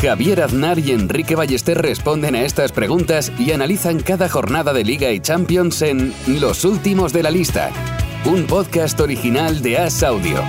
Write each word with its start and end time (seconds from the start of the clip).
Javier 0.00 0.42
Aznar 0.42 0.78
y 0.78 0.92
Enrique 0.92 1.34
Ballester 1.34 1.76
responden 1.76 2.36
a 2.36 2.42
estas 2.42 2.70
preguntas 2.70 3.32
y 3.36 3.50
analizan 3.50 3.98
cada 3.98 4.28
jornada 4.28 4.72
de 4.72 4.84
Liga 4.84 5.10
y 5.10 5.18
Champions 5.18 5.82
en 5.82 6.14
Los 6.40 6.64
Últimos 6.64 7.12
de 7.12 7.24
la 7.24 7.32
Lista, 7.32 7.72
un 8.24 8.44
podcast 8.44 9.00
original 9.00 9.60
de 9.60 9.76
As 9.78 10.04
Audio. 10.04 10.44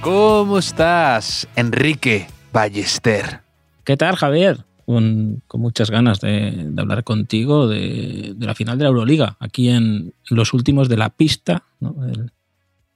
¿Cómo 0.00 0.58
estás, 0.58 1.46
Enrique 1.54 2.26
Ballester? 2.52 3.42
¿Qué 3.84 3.96
tal, 3.96 4.16
Javier? 4.16 4.64
Con, 4.86 5.40
con 5.46 5.60
muchas 5.60 5.88
ganas 5.90 6.18
de, 6.20 6.50
de 6.68 6.82
hablar 6.82 7.04
contigo 7.04 7.68
de, 7.68 8.32
de 8.34 8.46
la 8.46 8.56
final 8.56 8.76
de 8.76 8.84
la 8.84 8.88
Euroliga, 8.88 9.36
aquí 9.38 9.68
en 9.68 10.14
Los 10.30 10.52
Últimos 10.52 10.88
de 10.88 10.96
la 10.96 11.10
Pista, 11.10 11.62
¿no? 11.78 11.94
el, 12.04 12.32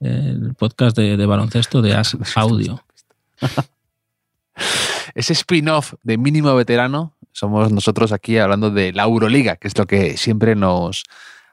el 0.03 0.53
podcast 0.55 0.97
de, 0.97 1.17
de 1.17 1.25
baloncesto 1.25 1.81
de 1.81 1.95
As 1.95 2.17
Audio. 2.35 2.83
Ese 5.15 5.33
spin-off 5.33 5.93
de 6.03 6.17
mínimo 6.17 6.53
veterano 6.55 7.15
somos 7.31 7.71
nosotros 7.71 8.11
aquí 8.11 8.37
hablando 8.37 8.69
de 8.69 8.93
la 8.93 9.03
Euroliga, 9.03 9.55
que 9.57 9.67
es 9.67 9.77
lo 9.77 9.85
que 9.85 10.17
siempre 10.17 10.55
nos 10.55 11.03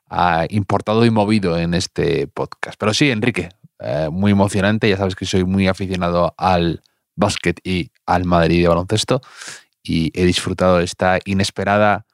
ha 0.09 0.47
importado 0.51 1.05
y 1.05 1.11
movido 1.11 1.59
en 1.59 1.75
este 1.75 2.27
podcast. 2.27 2.77
Pero 2.79 2.93
sí, 2.93 3.11
Enrique, 3.11 3.51
eh, 3.79 4.09
muy 4.11 4.33
emocionante. 4.33 4.89
Ya 4.89 4.97
sabes 4.97 5.15
que 5.15 5.25
soy 5.25 5.45
muy 5.45 5.69
aficionado 5.69 6.35
al 6.37 6.83
básquet 7.17 7.61
y 7.65 7.91
al 8.07 8.25
Madrid 8.25 8.63
de 8.63 8.69
baloncesto 8.69 9.21
y 9.83 10.11
he 10.15 10.25
disfrutado 10.25 10.79
de 10.79 10.85
esta 10.85 11.19
inesperada 11.25 12.07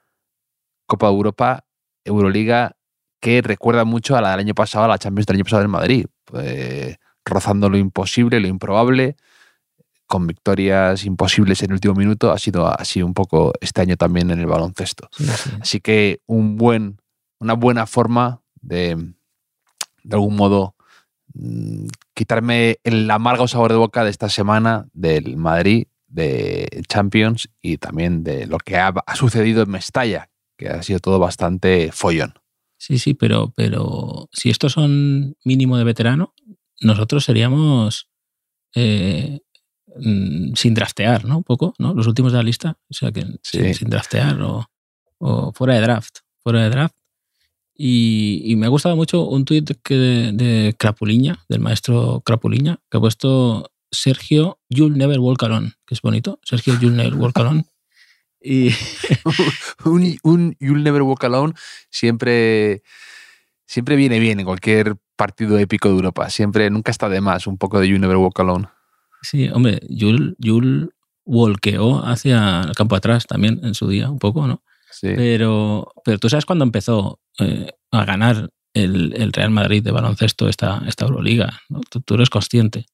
Copa 0.87 1.09
de 1.09 1.13
Europa, 1.15 1.65
Euroliga, 2.05 2.77
que 3.21 3.43
recuerda 3.43 3.85
mucho 3.85 4.17
a 4.17 4.21
la 4.21 4.31
del 4.31 4.41
año 4.41 4.55
pasado, 4.55 4.85
a 4.85 4.89
la 4.89 4.99
Champions 4.99 5.27
del 5.27 5.37
año 5.37 5.45
pasado 5.45 5.63
del 5.63 5.69
Madrid, 5.69 6.07
pues, 6.25 6.97
rozando 7.25 7.69
lo 7.69 7.77
imposible, 7.77 8.41
lo 8.41 8.49
improbable, 8.49 9.17
con 10.07 10.27
victorias 10.27 11.05
imposibles 11.05 11.63
en 11.63 11.71
el 11.71 11.75
último 11.75 11.95
minuto, 11.95 12.31
ha 12.31 12.39
sido 12.39 12.67
así 12.69 13.03
un 13.03 13.15
poco 13.15 13.53
este 13.61 13.81
año 13.81 13.97
también 13.97 14.31
en 14.31 14.39
el 14.39 14.47
baloncesto. 14.47 15.09
Sí, 15.13 15.25
sí. 15.25 15.51
Así 15.61 15.81
que 15.81 16.21
un 16.27 16.57
buen, 16.57 17.01
una 17.41 17.55
buena 17.55 17.87
forma 17.87 18.43
de, 18.61 18.95
de 20.05 20.15
algún 20.15 20.37
modo, 20.37 20.77
mm, 21.35 21.87
quitarme 22.15 22.79
el 22.85 23.11
amargo 23.11 23.49
sabor 23.49 23.73
de 23.73 23.79
boca 23.79 24.05
de 24.05 24.11
esta 24.11 24.29
semana 24.29 24.87
del 24.93 25.37
Madrid, 25.37 25.89
de 26.07 26.83
Champions 26.89 27.49
y 27.61 27.79
también 27.79 28.23
de 28.23 28.47
lo 28.47 28.59
que 28.59 28.77
ha, 28.77 28.89
ha 28.89 29.17
sucedido 29.17 29.63
en 29.63 29.71
Mestalla, 29.71 30.31
que 30.57 30.69
ha 30.69 30.83
sido 30.83 31.01
todo 31.01 31.19
bastante 31.19 31.91
follón. 31.93 32.35
Sí, 32.79 32.99
sí, 32.99 33.15
pero, 33.15 33.53
pero 33.57 34.29
si 34.33 34.51
estos 34.51 34.73
son 34.73 35.37
mínimo 35.45 35.79
de 35.79 35.85
veterano, 35.85 36.35
nosotros 36.81 37.25
seríamos 37.25 38.09
eh, 38.75 39.41
mm, 39.97 40.55
sin 40.55 40.75
draftear, 40.75 41.25
¿no? 41.25 41.39
Un 41.39 41.45
poco, 41.45 41.75
¿no? 41.79 41.95
Los 41.95 42.07
últimos 42.07 42.33
de 42.33 42.39
la 42.39 42.45
lista. 42.45 42.79
O 42.91 42.95
sea 42.95 43.11
que 43.13 43.23
Sí. 43.43 43.59
sin, 43.63 43.75
sin 43.75 43.89
draftear 43.91 44.41
o, 44.43 44.67
o 45.19 45.53
fuera 45.53 45.75
de 45.75 45.81
draft. 45.81 46.19
Fuera 46.43 46.63
de 46.63 46.71
draft. 46.71 46.95
Y, 47.79 48.43
y 48.45 48.57
me 48.57 48.67
ha 48.67 48.71
gustado 48.71 48.97
mucho 48.97 49.27
un 49.27 49.45
tuit 49.45 49.71
que 49.83 49.95
de, 49.95 50.33
de 50.33 50.75
Crapuliña, 50.79 51.45
del 51.49 51.61
maestro 51.61 52.23
Crapuliña, 52.25 52.81
que 52.91 52.97
ha 52.97 53.01
puesto 53.01 53.71
Sergio 53.91 54.59
You'll 54.71 54.97
Never 54.97 55.19
Walk 55.19 55.43
Alone, 55.43 55.73
que 55.87 55.95
es 55.95 56.01
bonito. 56.03 56.39
Sergio 56.43 56.79
You'll 56.81 56.97
Never 56.97 57.15
Walk 57.15 57.39
Alone. 57.39 57.65
Y 58.49 58.71
un, 59.85 60.17
un 60.23 60.57
You'll 60.61 60.85
Never 60.85 61.03
Walk 61.03 61.25
Alone 61.25 61.55
siempre, 61.91 62.83
siempre 63.67 63.97
viene 63.97 64.19
bien 64.21 64.39
en 64.39 64.47
cualquier 64.47 64.97
partido 65.17 65.59
épico 65.59 65.89
de 65.89 65.95
Europa. 65.97 66.31
Siempre, 66.31 66.71
nunca 66.71 66.91
está 66.91 67.09
de 67.09 67.21
más 67.21 67.47
un 67.47 67.59
poco 67.59 67.81
de 67.81 67.89
You'll 67.89 68.01
Never 68.01 68.17
Walk 68.17 68.39
Alone. 68.39 68.69
Sí, 69.23 69.49
hombre, 69.49 69.81
Yul, 69.89 70.37
Yul 70.39 70.95
walkeó 71.25 72.05
hacia 72.07 72.63
el 72.63 72.75
campo 72.75 72.95
atrás 72.95 73.27
también 73.27 73.61
en 73.65 73.75
su 73.75 73.89
día, 73.89 74.09
un 74.11 74.19
poco, 74.19 74.47
¿no? 74.47 74.63
Sí. 74.93 75.09
Pero, 75.17 75.93
pero 76.05 76.19
tú 76.19 76.29
sabes 76.29 76.47
cuándo 76.47 76.65
empezó 76.65 77.21
eh, 77.41 77.73
a 77.91 78.05
ganar 78.05 78.51
el, 78.73 79.15
el 79.17 79.33
Real 79.33 79.51
Madrid 79.51 79.83
de 79.83 79.91
baloncesto 79.91 80.49
esta, 80.49 80.83
esta 80.87 81.07
Euroliga, 81.07 81.61
¿no? 81.69 81.81
Tú, 81.91 82.01
tú 82.01 82.15
eres 82.15 82.31
consciente. 82.31 82.87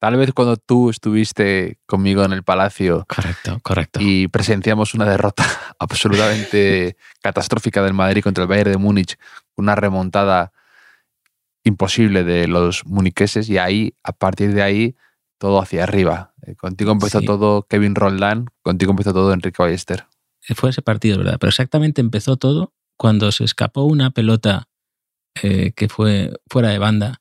Tal 0.00 0.16
vez 0.16 0.32
cuando 0.32 0.56
tú 0.56 0.90
estuviste 0.90 1.78
conmigo 1.86 2.24
en 2.24 2.32
el 2.32 2.42
Palacio 2.42 3.04
Correcto, 3.06 3.60
correcto. 3.62 4.00
y 4.02 4.28
presenciamos 4.28 4.94
una 4.94 5.04
derrota 5.04 5.44
absolutamente 5.78 6.96
catastrófica 7.22 7.82
del 7.82 7.94
Madrid 7.94 8.22
contra 8.22 8.42
el 8.44 8.48
Bayern 8.48 8.72
de 8.72 8.78
Múnich, 8.78 9.16
una 9.56 9.74
remontada 9.74 10.52
imposible 11.64 12.24
de 12.24 12.48
los 12.48 12.86
muniqueses 12.86 13.48
y 13.50 13.58
ahí, 13.58 13.94
a 14.02 14.12
partir 14.12 14.54
de 14.54 14.62
ahí, 14.62 14.96
todo 15.38 15.60
hacia 15.60 15.84
arriba. 15.84 16.32
Eh, 16.46 16.54
Contigo 16.56 16.92
empezó 16.92 17.20
Sí. 17.20 17.26
todo 17.26 17.62
Kevin 17.68 17.94
Roldán, 17.94 18.46
contigo 18.62 18.92
empezó 18.92 19.12
todo 19.12 19.32
Enrique 19.32 19.62
Ballester. 19.62 20.06
Fue 20.54 20.70
ese 20.70 20.80
partido, 20.82 21.18
¿verdad? 21.18 21.36
Pero 21.38 21.50
exactamente 21.50 22.00
empezó 22.00 22.36
todo 22.38 22.72
cuando 22.96 23.30
se 23.32 23.44
escapó 23.44 23.82
una 23.84 24.10
pelota 24.10 24.68
eh, 25.42 25.72
que 25.76 25.88
fue 25.90 26.32
fuera 26.48 26.70
de 26.70 26.78
banda 26.78 27.20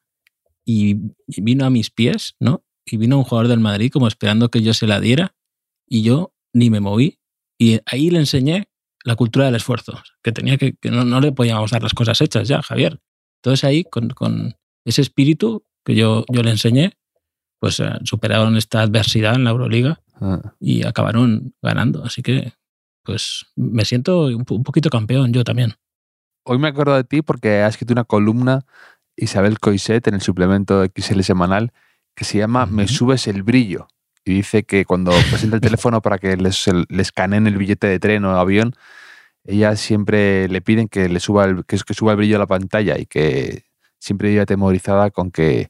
y 0.66 0.96
vino 1.28 1.66
a 1.66 1.70
mis 1.70 1.90
pies, 1.92 2.36
¿no? 2.40 2.64
Y 2.86 2.98
vino 2.98 3.18
un 3.18 3.24
jugador 3.24 3.48
del 3.48 3.60
Madrid 3.60 3.92
como 3.92 4.08
esperando 4.08 4.50
que 4.50 4.62
yo 4.62 4.74
se 4.74 4.88
la 4.88 5.00
diera 5.00 5.36
y 5.88 6.04
yo 6.04 6.34
ni 6.54 6.70
me 6.70 6.80
moví. 6.80 7.20
Y 7.58 7.80
ahí 7.86 8.10
le 8.10 8.20
enseñé 8.20 8.70
la 9.04 9.16
cultura 9.16 9.46
del 9.46 9.56
esfuerzo, 9.56 10.02
que 10.24 10.32
tenía 10.32 10.58
que, 10.58 10.74
que 10.74 10.92
no, 10.92 11.06
no 11.06 11.22
le 11.22 11.32
podíamos 11.32 11.72
dar 11.72 11.84
las 11.84 11.94
cosas 11.94 12.20
hechas 12.22 12.48
ya, 12.48 12.62
Javier. 12.62 13.00
Entonces 13.42 13.64
ahí, 13.64 13.84
con, 13.84 14.10
con 14.10 14.56
ese 14.86 15.02
espíritu 15.02 15.64
que 15.86 15.96
yo, 15.96 16.26
yo 16.30 16.44
le 16.44 16.52
enseñé, 16.52 16.94
pues 17.60 17.80
eh, 17.80 17.90
superaron 18.04 18.58
esta 18.58 18.82
adversidad 18.82 19.36
en 19.36 19.44
la 19.44 19.52
Euroliga 19.52 20.02
Ah. 20.22 20.54
y 20.60 20.86
acabaron 20.86 21.54
ganando. 21.62 22.04
Así 22.04 22.22
que, 22.22 22.54
pues 23.04 23.46
me 23.56 23.86
siento 23.86 24.26
un, 24.26 24.46
un 24.50 24.64
poquito 24.64 24.90
campeón 24.90 25.32
yo 25.34 25.44
también. 25.44 25.76
Hoy 26.46 26.58
me 26.58 26.68
acuerdo 26.68 26.96
de 26.96 27.04
ti 27.04 27.22
porque 27.22 27.62
has 27.62 27.76
escrito 27.76 27.94
una 27.94 28.04
columna, 28.04 28.66
Isabel 29.16 29.60
Coiset, 29.60 30.08
en 30.08 30.16
el 30.16 30.22
suplemento 30.22 30.84
XL 30.86 31.22
semanal, 31.22 31.72
que 32.20 32.26
se 32.26 32.38
llama 32.38 32.66
Me 32.66 32.86
subes 32.88 33.28
el 33.28 33.44
brillo. 33.44 33.88
Y 34.26 34.34
dice 34.34 34.64
que 34.64 34.84
cuando 34.84 35.12
presenta 35.30 35.56
el 35.56 35.62
teléfono 35.70 36.02
para 36.02 36.18
que 36.18 36.36
les, 36.36 36.68
le 36.68 37.02
escaneen 37.02 37.48
el 37.48 37.58
billete 37.58 37.88
de 37.88 37.98
tren 38.00 38.26
o 38.26 38.38
avión, 38.38 38.76
ella 39.46 39.76
siempre 39.78 40.48
le 40.50 40.60
piden 40.62 40.90
que 40.90 41.08
le 41.08 41.20
suba 41.22 41.46
el, 41.46 41.64
que, 41.66 41.78
que 41.80 41.94
suba 41.94 42.12
el 42.12 42.18
brillo 42.18 42.36
a 42.36 42.40
la 42.40 42.46
pantalla 42.48 42.98
y 43.00 43.06
que 43.06 43.64
siempre 43.98 44.30
vive 44.30 44.42
atemorizada 44.42 45.12
con 45.12 45.32
que 45.32 45.70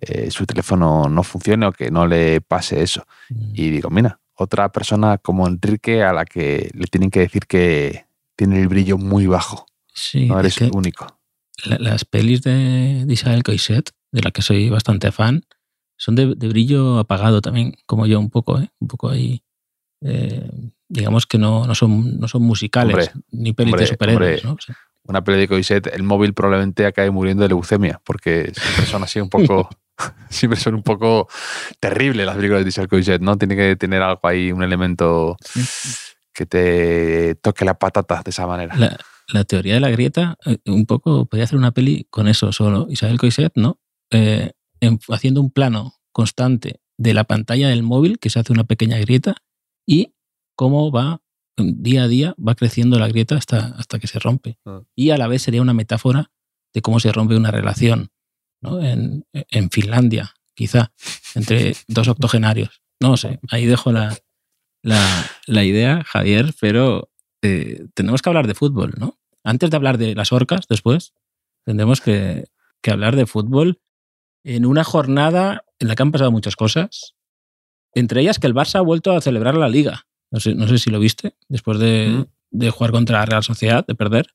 eh, 0.00 0.30
su 0.30 0.46
teléfono 0.46 1.08
no 1.10 1.22
funcione 1.22 1.66
o 1.66 1.72
que 1.72 1.90
no 1.90 2.06
le 2.06 2.40
pase 2.40 2.82
eso. 2.82 3.04
Y 3.52 3.68
digo, 3.68 3.90
mira, 3.90 4.18
otra 4.34 4.72
persona 4.72 5.18
como 5.18 5.46
Enrique 5.46 6.02
a 6.02 6.14
la 6.14 6.24
que 6.24 6.70
le 6.74 6.86
tienen 6.86 7.10
que 7.10 7.20
decir 7.20 7.42
que 7.46 8.06
tiene 8.34 8.60
el 8.62 8.68
brillo 8.68 8.96
muy 8.96 9.26
bajo. 9.26 9.66
Sí, 9.92 10.26
No 10.26 10.36
es 10.38 10.44
eres 10.44 10.56
que 10.56 10.64
el 10.64 10.70
único. 10.74 11.18
la- 11.66 11.78
las 11.78 12.06
pelis 12.06 12.40
de, 12.42 13.04
de 13.04 13.12
Isabel 13.12 13.42
Coixet, 13.42 13.90
de 14.10 14.22
la 14.22 14.30
que 14.30 14.40
soy 14.40 14.70
bastante 14.70 15.12
fan, 15.12 15.42
son 16.02 16.16
de, 16.16 16.34
de 16.34 16.48
brillo 16.48 16.98
apagado 16.98 17.40
también, 17.40 17.74
como 17.86 18.06
yo 18.06 18.18
un 18.18 18.28
poco, 18.28 18.58
¿eh? 18.58 18.68
Un 18.80 18.88
poco 18.88 19.08
ahí. 19.10 19.40
eh, 20.00 20.50
digamos 20.88 21.26
que 21.26 21.38
no, 21.38 21.64
no, 21.64 21.76
son, 21.76 22.18
no 22.18 22.26
son 22.26 22.42
musicales, 22.42 22.92
Hombre, 22.92 23.24
ni 23.30 23.52
pelis 23.52 23.72
hombre, 23.72 23.84
de 23.84 23.86
superhéroes, 23.86 24.42
Una 25.04 25.22
peli 25.22 25.38
de 25.38 25.48
Coiset, 25.48 25.86
el 25.86 26.02
móvil 26.02 26.34
probablemente 26.34 26.86
acabe 26.86 27.12
muriendo 27.12 27.44
de 27.44 27.50
leucemia, 27.50 28.00
porque 28.04 28.50
siempre 28.52 28.86
son 28.86 29.04
así 29.04 29.20
un 29.20 29.28
poco. 29.28 29.68
siempre 30.28 30.58
son 30.58 30.74
un 30.74 30.82
poco 30.82 31.28
terribles 31.78 32.26
las 32.26 32.34
películas 32.34 32.64
de 32.64 32.70
Isabel 32.70 32.88
Coiset, 32.88 33.22
¿no? 33.22 33.38
Tiene 33.38 33.54
que 33.54 33.76
tener 33.76 34.02
algo 34.02 34.20
ahí, 34.24 34.50
un 34.50 34.64
elemento 34.64 35.36
que 36.34 36.46
te 36.46 37.36
toque 37.36 37.64
la 37.64 37.74
patata 37.78 38.22
de 38.24 38.30
esa 38.30 38.46
manera. 38.48 38.74
la, 38.74 38.98
la 39.28 39.44
teoría 39.44 39.74
de 39.74 39.80
la 39.80 39.90
grieta, 39.90 40.36
eh, 40.46 40.58
un 40.66 40.84
poco, 40.86 41.26
podría 41.26 41.44
hacer 41.44 41.58
una 41.58 41.70
peli 41.70 42.08
con 42.10 42.26
eso 42.26 42.50
solo. 42.50 42.86
Isabel 42.90 43.18
Coixet, 43.18 43.52
¿no? 43.54 43.78
Eh, 44.10 44.50
en- 44.82 44.98
haciendo 45.08 45.40
un 45.40 45.50
plano 45.50 45.94
constante 46.12 46.80
de 46.98 47.14
la 47.14 47.24
pantalla 47.24 47.68
del 47.68 47.82
móvil, 47.82 48.18
que 48.18 48.30
se 48.30 48.38
hace 48.38 48.52
una 48.52 48.64
pequeña 48.64 48.98
grieta, 48.98 49.36
y 49.86 50.14
cómo 50.56 50.90
va 50.90 51.22
mm, 51.56 51.82
día 51.82 52.04
a 52.04 52.08
día, 52.08 52.34
va 52.36 52.54
creciendo 52.54 52.98
la 52.98 53.08
grieta 53.08 53.36
hasta, 53.36 53.68
hasta 53.78 53.98
que 53.98 54.06
se 54.06 54.18
rompe. 54.18 54.58
Ah. 54.66 54.82
Y 54.94 55.10
a 55.10 55.16
la 55.16 55.28
vez 55.28 55.42
sería 55.42 55.62
una 55.62 55.74
metáfora 55.74 56.30
de 56.74 56.82
cómo 56.82 57.00
se 57.00 57.12
rompe 57.12 57.36
una 57.36 57.50
relación 57.50 58.10
¿no? 58.60 58.82
en, 58.82 59.24
en 59.32 59.70
Finlandia, 59.70 60.34
quizá, 60.54 60.92
entre 61.34 61.74
dos 61.88 62.08
octogenarios. 62.08 62.82
No 63.00 63.16
sé, 63.16 63.40
ahí 63.50 63.66
dejo 63.66 63.90
la, 63.90 64.16
la, 64.82 65.64
idea, 65.64 66.02
Javier, 66.04 66.54
pero 66.60 67.10
eh, 67.42 67.86
tenemos 67.94 68.22
que 68.22 68.28
hablar 68.28 68.46
de 68.46 68.54
fútbol, 68.54 68.94
¿no? 68.96 69.18
Antes 69.44 69.70
de 69.70 69.76
hablar 69.76 69.98
de 69.98 70.14
las 70.14 70.32
orcas, 70.32 70.66
después, 70.68 71.14
tendremos 71.64 72.00
que, 72.00 72.44
hablar 72.86 73.16
de 73.16 73.26
fútbol 73.26 73.80
en 74.44 74.66
una 74.66 74.84
jornada 74.84 75.64
en 75.78 75.88
la 75.88 75.94
que 75.94 76.02
han 76.02 76.12
pasado 76.12 76.30
muchas 76.30 76.56
cosas, 76.56 77.14
entre 77.94 78.20
ellas 78.22 78.38
que 78.38 78.46
el 78.46 78.54
Barça 78.54 78.76
ha 78.76 78.82
vuelto 78.82 79.12
a 79.12 79.20
celebrar 79.20 79.56
la 79.56 79.68
liga. 79.68 80.06
No 80.30 80.40
sé, 80.40 80.54
no 80.54 80.66
sé 80.66 80.78
si 80.78 80.90
lo 80.90 80.98
viste, 80.98 81.36
después 81.48 81.78
de, 81.78 82.26
de 82.50 82.70
jugar 82.70 82.92
contra 82.92 83.18
la 83.18 83.26
Real 83.26 83.42
Sociedad, 83.42 83.84
de 83.86 83.94
perder. 83.94 84.26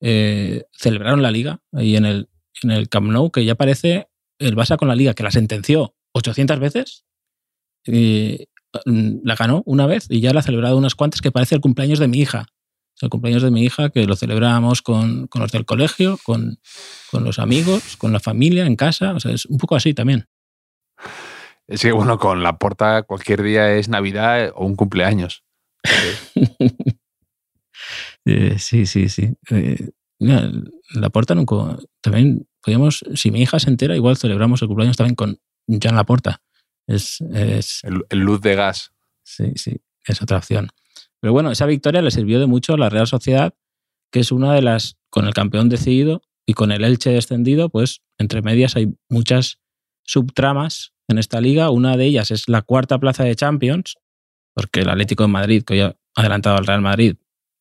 Eh, 0.00 0.64
celebraron 0.72 1.22
la 1.22 1.30
liga 1.30 1.60
ahí 1.72 1.96
en 1.96 2.04
el, 2.04 2.28
en 2.62 2.72
el 2.72 2.88
Camp 2.88 3.08
Nou, 3.08 3.30
que 3.30 3.44
ya 3.44 3.54
parece 3.54 4.08
el 4.38 4.56
Barça 4.56 4.76
con 4.76 4.88
la 4.88 4.96
liga, 4.96 5.14
que 5.14 5.22
la 5.22 5.30
sentenció 5.30 5.94
800 6.12 6.58
veces, 6.58 7.04
mm, 7.86 9.20
la 9.24 9.36
ganó 9.36 9.62
una 9.64 9.86
vez 9.86 10.06
y 10.08 10.20
ya 10.20 10.32
la 10.32 10.40
ha 10.40 10.42
celebrado 10.42 10.76
unas 10.76 10.94
cuantas, 10.94 11.20
que 11.20 11.30
parece 11.30 11.54
el 11.54 11.60
cumpleaños 11.60 11.98
de 11.98 12.08
mi 12.08 12.18
hija. 12.18 12.46
El 13.00 13.08
cumpleaños 13.08 13.42
de 13.42 13.50
mi 13.50 13.64
hija, 13.64 13.90
que 13.90 14.06
lo 14.06 14.16
celebramos 14.16 14.82
con, 14.82 15.26
con 15.26 15.42
los 15.42 15.50
del 15.50 15.64
colegio, 15.64 16.18
con, 16.22 16.60
con, 17.10 17.24
los 17.24 17.38
amigos, 17.38 17.96
con 17.96 18.12
la 18.12 18.20
familia, 18.20 18.66
en 18.66 18.76
casa. 18.76 19.12
O 19.14 19.20
sea, 19.20 19.32
es 19.32 19.46
un 19.46 19.58
poco 19.58 19.74
así 19.74 19.92
también. 19.94 20.28
Es 21.66 21.82
que, 21.82 21.92
bueno, 21.92 22.18
con 22.18 22.42
la 22.42 22.58
porta 22.58 23.02
cualquier 23.02 23.42
día 23.42 23.72
es 23.74 23.88
Navidad 23.88 24.52
o 24.54 24.66
un 24.66 24.76
cumpleaños. 24.76 25.44
Eh, 28.24 28.56
sí, 28.60 28.86
sí, 28.86 29.08
sí. 29.08 29.34
Eh, 29.50 29.90
la 30.20 31.10
puerta 31.10 31.34
nunca. 31.34 31.78
También 32.00 32.46
podríamos, 32.60 33.04
si 33.14 33.32
mi 33.32 33.42
hija 33.42 33.58
se 33.58 33.68
entera, 33.68 33.96
igual 33.96 34.16
celebramos 34.16 34.62
el 34.62 34.68
cumpleaños 34.68 34.96
también 34.96 35.16
con 35.16 35.40
Jan 35.66 35.96
Laporta. 35.96 36.40
Es, 36.86 37.20
es 37.32 37.82
el, 37.82 38.18
luz 38.20 38.40
de 38.40 38.54
gas. 38.54 38.92
Sí, 39.24 39.52
sí, 39.56 39.80
es 40.04 40.22
otra 40.22 40.38
opción. 40.38 40.68
Pero 41.22 41.32
bueno, 41.32 41.52
esa 41.52 41.66
victoria 41.66 42.02
le 42.02 42.10
sirvió 42.10 42.40
de 42.40 42.46
mucho 42.46 42.74
a 42.74 42.76
la 42.78 42.90
Real 42.90 43.06
Sociedad, 43.06 43.54
que 44.10 44.20
es 44.20 44.32
una 44.32 44.52
de 44.52 44.60
las, 44.60 44.98
con 45.08 45.26
el 45.26 45.32
campeón 45.32 45.68
decidido 45.68 46.20
y 46.46 46.54
con 46.54 46.72
el 46.72 46.84
Elche 46.84 47.10
descendido, 47.10 47.68
pues 47.70 48.02
entre 48.18 48.42
medias 48.42 48.74
hay 48.74 48.92
muchas 49.08 49.60
subtramas 50.02 50.92
en 51.06 51.18
esta 51.18 51.40
liga. 51.40 51.70
Una 51.70 51.96
de 51.96 52.06
ellas 52.06 52.32
es 52.32 52.48
la 52.48 52.62
cuarta 52.62 52.98
plaza 52.98 53.22
de 53.22 53.36
Champions, 53.36 53.94
porque 54.52 54.80
el 54.80 54.90
Atlético 54.90 55.22
de 55.22 55.28
Madrid, 55.28 55.62
que 55.62 55.74
hoy 55.74 55.80
ha 55.80 55.96
adelantado 56.16 56.56
al 56.56 56.66
Real 56.66 56.82
Madrid, 56.82 57.14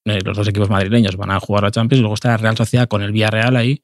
eh, 0.06 0.19
los 0.25 0.36
dos 0.36 0.48
equipos 0.48 0.72
madrileños 0.72 1.16
van 1.16 1.30
a 1.30 1.40
jugar 1.40 1.63
a 1.66 1.72
Champions, 1.72 2.02
luego 2.02 2.16
está 2.16 2.30
la 2.30 2.38
Real 2.38 2.58
Sociedad 2.58 2.88
con 2.88 3.04
el 3.04 3.12
Villarreal 3.12 3.56
ahí 3.56 3.84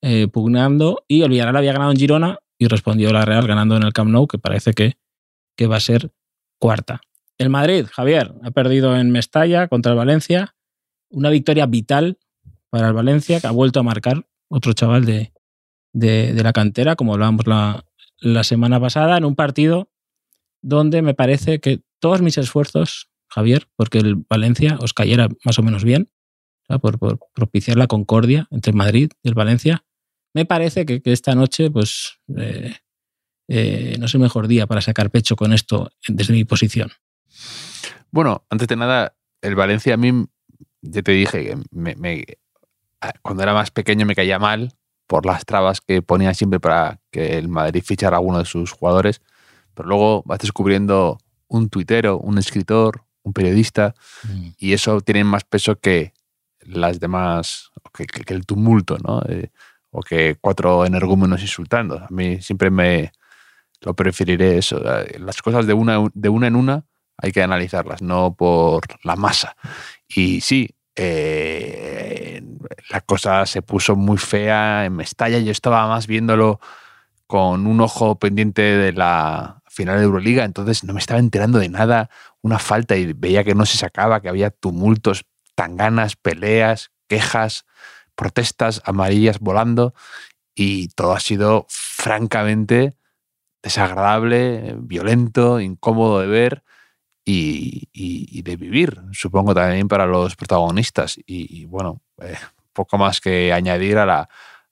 eh, 0.00 0.26
pugnando 0.28 1.04
y 1.06 1.20
el 1.20 1.28
Villarreal 1.28 1.56
había 1.56 1.72
ganado 1.74 1.90
en 1.90 1.98
Girona 1.98 2.38
y 2.58 2.66
respondió 2.66 3.12
la 3.12 3.26
Real 3.26 3.46
ganando 3.46 3.76
en 3.76 3.82
el 3.82 3.92
Camp 3.92 4.10
Nou, 4.10 4.26
que 4.26 4.38
parece 4.38 4.72
que, 4.72 4.96
que 5.54 5.66
va 5.66 5.76
a 5.76 5.80
ser 5.80 6.12
cuarta. 6.58 7.02
El 7.38 7.50
Madrid, 7.50 7.86
Javier, 7.90 8.34
ha 8.42 8.50
perdido 8.50 8.96
en 8.96 9.10
Mestalla 9.10 9.68
contra 9.68 9.92
el 9.92 9.98
Valencia. 9.98 10.56
Una 11.08 11.30
victoria 11.30 11.66
vital 11.66 12.18
para 12.68 12.88
el 12.88 12.94
Valencia, 12.94 13.40
que 13.40 13.46
ha 13.46 13.52
vuelto 13.52 13.80
a 13.80 13.84
marcar 13.84 14.26
otro 14.48 14.72
chaval 14.72 15.04
de, 15.04 15.32
la 16.42 16.52
cantera, 16.52 16.96
como 16.96 17.14
hablábamos 17.14 17.46
la, 17.46 18.44
semana 18.44 18.80
pasada, 18.80 19.16
en 19.16 19.24
un 19.24 19.36
partido 19.36 19.88
donde 20.62 21.00
me 21.00 21.14
parece 21.14 21.60
que 21.60 21.80
todos 22.00 22.20
mis 22.20 22.36
esfuerzos 22.38 23.08
Javier, 23.28 23.68
porque 23.76 23.98
el 23.98 24.16
Valencia 24.16 24.76
os 24.80 24.92
cayera 24.92 25.28
más 25.44 25.58
o 25.58 25.62
menos 25.62 25.84
bien, 25.84 26.10
por, 26.80 26.98
propiciar 27.34 27.76
la 27.76 27.86
concordia 27.86 28.48
entre 28.50 28.72
Madrid 28.72 29.10
y 29.22 29.28
el 29.28 29.34
Valencia. 29.34 29.84
Me 30.34 30.44
parece 30.44 30.84
que, 30.86 31.00
esta 31.04 31.34
noche, 31.34 31.70
pues, 31.70 32.18
eh, 32.36 32.74
eh, 33.48 33.96
no 33.98 34.06
es 34.06 34.14
el 34.14 34.20
mejor 34.20 34.48
día 34.48 34.66
para 34.66 34.80
sacar 34.80 35.10
pecho 35.10 35.36
con 35.36 35.52
esto 35.52 35.90
desde 36.08 36.34
mi 36.34 36.44
posición. 36.44 36.90
Bueno, 38.10 38.44
antes 38.50 38.68
de 38.68 38.76
nada, 38.76 39.14
el 39.42 39.54
Valencia 39.54 39.94
a 39.94 39.96
mí, 39.96 40.26
ya 40.82 41.02
te 41.02 41.12
dije 41.12 41.44
que 41.44 41.58
me, 41.70 42.24
cuando 43.22 43.42
era 43.42 43.54
más 43.54 43.70
pequeño 43.70 44.06
me 44.06 44.14
caía 44.14 44.38
mal 44.38 44.72
por 45.06 45.26
las 45.26 45.44
trabas 45.44 45.80
que 45.80 46.02
ponía 46.02 46.34
siempre 46.34 46.60
para 46.60 47.00
que 47.10 47.38
el 47.38 47.48
Madrid 47.48 47.82
fichara 47.84 48.16
a 48.16 48.18
alguno 48.18 48.38
de 48.38 48.44
sus 48.44 48.72
jugadores, 48.72 49.22
pero 49.74 49.88
luego 49.88 50.22
vas 50.26 50.38
descubriendo 50.38 51.18
un 51.48 51.70
tuitero, 51.70 52.18
un 52.18 52.38
escritor, 52.38 53.04
un 53.22 53.32
periodista, 53.32 53.94
mm. 54.24 54.48
y 54.58 54.72
eso 54.72 55.00
tiene 55.00 55.24
más 55.24 55.44
peso 55.44 55.78
que 55.78 56.12
las 56.60 57.00
demás, 57.00 57.70
que, 57.94 58.34
el 58.34 58.44
tumulto, 58.44 58.98
¿no? 58.98 59.22
Eh, 59.28 59.50
o 59.90 60.02
que 60.02 60.36
cuatro 60.40 60.84
energúmenos 60.84 61.40
insultando. 61.40 61.96
A 61.96 62.08
mí 62.10 62.42
siempre 62.42 62.70
me 62.70 63.12
lo 63.80 63.94
preferiré 63.94 64.58
eso. 64.58 64.82
Eh, 64.84 65.18
las 65.18 65.40
cosas 65.40 65.66
de 65.66 65.72
una, 65.72 66.06
de 66.12 66.28
una 66.28 66.46
en 66.46 66.56
una 66.56 66.84
hay 67.18 67.32
que 67.32 67.42
analizarlas, 67.42 68.00
no 68.00 68.34
por 68.34 68.82
la 69.02 69.16
masa. 69.16 69.56
Y 70.08 70.40
sí, 70.40 70.70
eh, 70.94 72.42
la 72.90 73.00
cosa 73.02 73.44
se 73.46 73.62
puso 73.62 73.96
muy 73.96 74.18
fea 74.18 74.84
en 74.84 74.94
Mestalla. 74.96 75.38
Yo 75.38 75.52
estaba 75.52 75.86
más 75.88 76.06
viéndolo 76.06 76.60
con 77.26 77.66
un 77.66 77.80
ojo 77.80 78.18
pendiente 78.18 78.62
de 78.62 78.92
la 78.92 79.62
final 79.66 79.98
de 79.98 80.04
Euroliga, 80.04 80.44
entonces 80.44 80.82
no 80.82 80.94
me 80.94 81.00
estaba 81.00 81.20
enterando 81.20 81.58
de 81.58 81.68
nada 81.68 82.10
una 82.40 82.58
falta 82.58 82.96
y 82.96 83.12
veía 83.12 83.44
que 83.44 83.54
no 83.54 83.66
se 83.66 83.76
sacaba, 83.76 84.20
que 84.20 84.28
había 84.28 84.50
tumultos, 84.50 85.24
tanganas, 85.54 86.16
peleas, 86.16 86.90
quejas, 87.06 87.66
protestas 88.16 88.80
amarillas 88.84 89.38
volando 89.38 89.94
y 90.54 90.88
todo 90.88 91.12
ha 91.12 91.20
sido 91.20 91.66
francamente 91.68 92.94
desagradable, 93.62 94.74
violento, 94.78 95.60
incómodo 95.60 96.20
de 96.20 96.26
ver 96.26 96.64
y, 97.30 98.42
de 98.42 98.56
vivir, 98.56 99.00
supongo 99.12 99.54
también 99.54 99.88
para 99.88 100.06
los 100.06 100.34
protagonistas. 100.36 101.18
Y, 101.26 101.66
bueno, 101.66 102.00
eh, 102.22 102.36
poco 102.72 102.96
más 102.96 103.20
que 103.20 103.52
añadir 103.52 103.98
a 103.98 104.06
la 104.06 104.28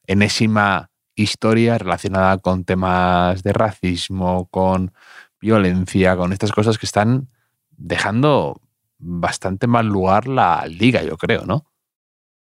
enésima 0.07 0.91
historia 1.15 1.77
relacionada 1.79 2.39
con 2.39 2.65
temas 2.65 3.43
de 3.43 3.53
racismo, 3.53 4.47
con 4.51 4.93
violencia, 5.41 6.17
con 6.17 6.33
estas 6.33 6.53
cosas 6.53 6.79
que 6.79 6.87
están 6.87 7.29
dejando 7.71 8.61
bastante 8.99 9.67
mal 9.67 9.87
lugar 9.87 10.27
la 10.27 10.67
liga, 10.67 11.03
yo 11.03 11.19
creo, 11.19 11.45
¿no? 11.45 11.67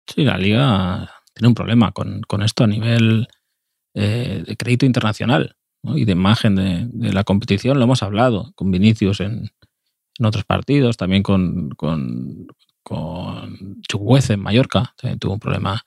Sí, 0.08 0.26
la 0.26 0.38
liga 0.38 1.10
tiene 1.34 1.48
un 1.48 1.56
problema 1.56 1.94
con, 1.94 2.24
esto 2.44 2.66
a 2.66 2.68
nivel 2.68 3.28
eh, 3.94 4.44
de 4.46 4.58
crédito 4.58 4.86
internacional 4.86 5.56
y 5.84 6.04
de 6.04 6.12
imagen 6.12 6.56
de, 6.56 7.14
la 7.14 7.24
competición. 7.24 7.78
Lo 7.78 7.86
hemos 7.86 8.04
hablado 8.04 8.52
con 8.56 8.72
Vinicius 8.72 9.22
en, 9.22 9.52
otros 10.20 10.44
partidos, 10.46 10.98
también 10.98 11.24
con, 11.24 11.70
con, 11.72 12.48
con 12.84 13.82
en 13.94 14.40
Mallorca, 14.40 14.94
también 14.98 15.20
tuvo 15.20 15.34
un 15.34 15.40
problema 15.40 15.86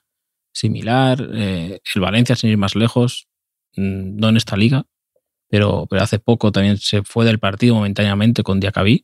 similar. 0.51 1.29
Eh, 1.33 1.79
el 1.93 2.01
Valencia, 2.01 2.35
sin 2.35 2.49
ir 2.49 2.57
más 2.57 2.75
lejos, 2.75 3.27
mm, 3.75 4.17
no 4.17 4.29
en 4.29 4.37
esta 4.37 4.57
liga, 4.57 4.85
pero, 5.49 5.85
pero 5.89 6.03
hace 6.03 6.19
poco 6.19 6.51
también 6.51 6.77
se 6.77 7.03
fue 7.03 7.25
del 7.25 7.39
partido 7.39 7.75
momentáneamente 7.75 8.43
con 8.43 8.59
Diacabí 8.59 9.03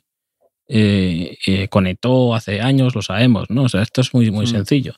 eh, 0.74 1.38
eh, 1.46 1.68
conectó 1.68 2.34
hace 2.34 2.62
años, 2.62 2.96
lo 2.96 3.02
sabemos, 3.02 3.50
¿no? 3.50 3.64
O 3.64 3.70
sea, 3.70 3.82
esto 3.82 4.00
es 4.00 4.14
muy, 4.14 4.32
muy 4.32 4.46
mm. 4.46 4.50
sencillo. 4.50 4.94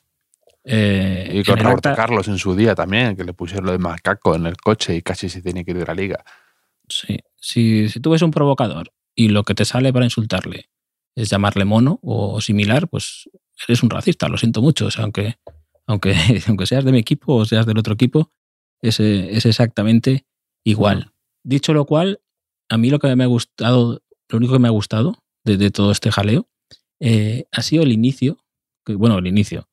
Eh, 0.62 1.30
y 1.34 1.42
con 1.42 1.58
Roberto 1.58 1.92
Carlos 1.96 2.28
en 2.28 2.38
su 2.38 2.54
día 2.54 2.76
también, 2.76 3.16
que 3.16 3.24
le 3.24 3.32
pusieron 3.32 3.66
lo 3.66 3.72
de 3.72 3.78
macaco 3.78 4.36
en 4.36 4.46
el 4.46 4.56
coche 4.56 4.94
y 4.94 5.02
casi 5.02 5.28
se 5.28 5.42
tiene 5.42 5.64
que 5.64 5.72
ir 5.72 5.78
a 5.78 5.86
la 5.86 5.94
liga. 5.94 6.24
Sí, 6.88 7.18
si, 7.34 7.88
si 7.88 7.98
tú 7.98 8.10
ves 8.10 8.22
un 8.22 8.30
provocador 8.30 8.92
y 9.14 9.28
lo 9.28 9.44
que 9.44 9.54
te 9.54 9.64
sale 9.64 9.92
para 9.92 10.06
insultarle 10.06 10.70
es 11.14 11.30
llamarle 11.30 11.64
mono 11.64 12.00
o 12.02 12.40
similar, 12.40 12.88
pues 12.88 13.30
eres 13.68 13.82
un 13.82 13.90
racista, 13.90 14.28
lo 14.28 14.36
siento 14.36 14.62
mucho. 14.62 14.86
O 14.86 14.90
sea, 14.90 15.04
aunque, 15.04 15.36
aunque, 15.86 16.14
aunque 16.48 16.66
seas 16.66 16.84
de 16.84 16.92
mi 16.92 16.98
equipo 16.98 17.34
o 17.34 17.44
seas 17.44 17.66
del 17.66 17.78
otro 17.78 17.94
equipo, 17.94 18.30
es, 18.82 19.00
es 19.00 19.46
exactamente 19.46 20.26
igual. 20.64 21.12
Dicho 21.42 21.72
lo 21.72 21.84
cual, 21.84 22.20
a 22.68 22.78
mí 22.78 22.90
lo 22.90 22.98
que 22.98 23.14
me 23.14 23.24
ha 23.24 23.28
gustado, 23.28 24.02
lo 24.28 24.38
único 24.38 24.54
que 24.54 24.58
me 24.58 24.68
ha 24.68 24.72
gustado 24.72 25.22
de, 25.44 25.70
todo 25.70 25.92
este 25.92 26.10
jaleo, 26.10 26.48
eh, 27.00 27.46
ha 27.52 27.62
sido 27.62 27.82
el 27.82 27.92
inicio, 27.92 28.38
bueno, 28.86 29.18
el 29.18 29.26
inicio. 29.26 29.68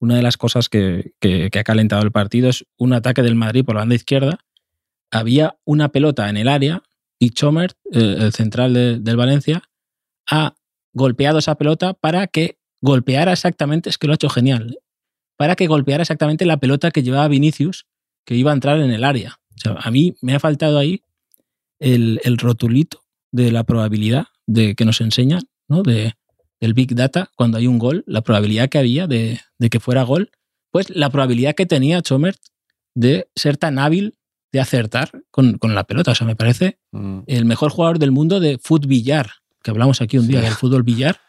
Una 0.00 0.16
de 0.16 0.22
las 0.22 0.36
cosas 0.36 0.68
que, 0.68 1.12
ha 1.22 1.64
calentado 1.64 2.02
el 2.02 2.10
partido 2.10 2.50
es 2.50 2.66
un 2.76 2.92
ataque 2.92 3.22
del 3.22 3.36
Madrid 3.36 3.64
por 3.64 3.76
la 3.76 3.82
banda 3.82 3.94
izquierda. 3.94 4.40
Había 5.12 5.56
una 5.64 5.90
pelota 5.90 6.28
en 6.28 6.36
el 6.36 6.48
área 6.48 6.82
y 7.22 7.30
Chomer, 7.30 7.70
el 7.92 8.32
central 8.32 8.74
del 8.74 9.16
Valencia, 9.16 9.62
ha 10.28 10.56
golpeado 10.92 11.38
esa 11.38 11.54
pelota 11.54 11.94
para 11.94 12.26
que 12.26 12.58
golpeara 12.80 13.32
exactamente, 13.32 13.90
es 13.90 13.96
que 13.96 14.08
lo 14.08 14.12
ha 14.12 14.16
hecho 14.16 14.28
genial, 14.28 14.80
para 15.36 15.54
que 15.54 15.68
golpeara 15.68 16.02
exactamente 16.02 16.44
la 16.46 16.56
pelota 16.56 16.90
que 16.90 17.04
llevaba 17.04 17.28
Vinicius, 17.28 17.86
que 18.26 18.34
iba 18.34 18.50
a 18.50 18.54
entrar 18.54 18.80
en 18.80 18.90
el 18.90 19.04
área. 19.04 19.38
a 19.64 19.90
mí 19.92 20.16
me 20.20 20.34
ha 20.34 20.40
faltado 20.40 20.78
ahí 20.78 21.04
el, 21.78 22.18
rotulito 22.38 23.04
de 23.30 23.52
la 23.52 23.62
probabilidad 23.62 24.24
de 24.48 24.74
que 24.74 24.84
nos 24.84 25.00
enseñan, 25.00 25.42
¿no? 25.68 25.84
De, 25.84 26.14
del 26.60 26.74
Big 26.74 26.92
Data, 26.96 27.30
cuando 27.36 27.56
hay 27.58 27.68
un 27.68 27.78
gol, 27.78 28.02
la 28.08 28.22
probabilidad 28.22 28.68
que 28.68 28.78
había 28.78 29.06
de, 29.06 29.38
que 29.70 29.78
fuera 29.78 30.02
gol, 30.02 30.32
pues 30.72 30.90
la 30.90 31.08
probabilidad 31.10 31.54
que 31.54 31.66
tenía 31.66 32.02
Chomert 32.02 32.40
de 32.96 33.28
ser 33.36 33.58
tan 33.58 33.78
hábil 33.78 34.16
de 34.52 34.60
acertar 34.60 35.10
con, 35.30 35.58
la 35.62 35.84
pelota. 35.84 36.12
O 36.12 36.14
sea, 36.14 36.26
me 36.26 36.36
parece 36.36 36.78
mm. 36.92 37.20
el 37.26 37.44
mejor 37.46 37.70
jugador 37.70 37.98
del 37.98 38.12
mundo 38.12 38.38
de 38.38 38.60
billar 38.86 39.30
que 39.62 39.70
hablamos 39.70 40.00
aquí 40.02 40.18
un 40.18 40.26
día 40.26 40.40
Sí. 40.40 40.46
del 40.46 40.54
fútbol 40.54 40.82
billar, 40.82 41.20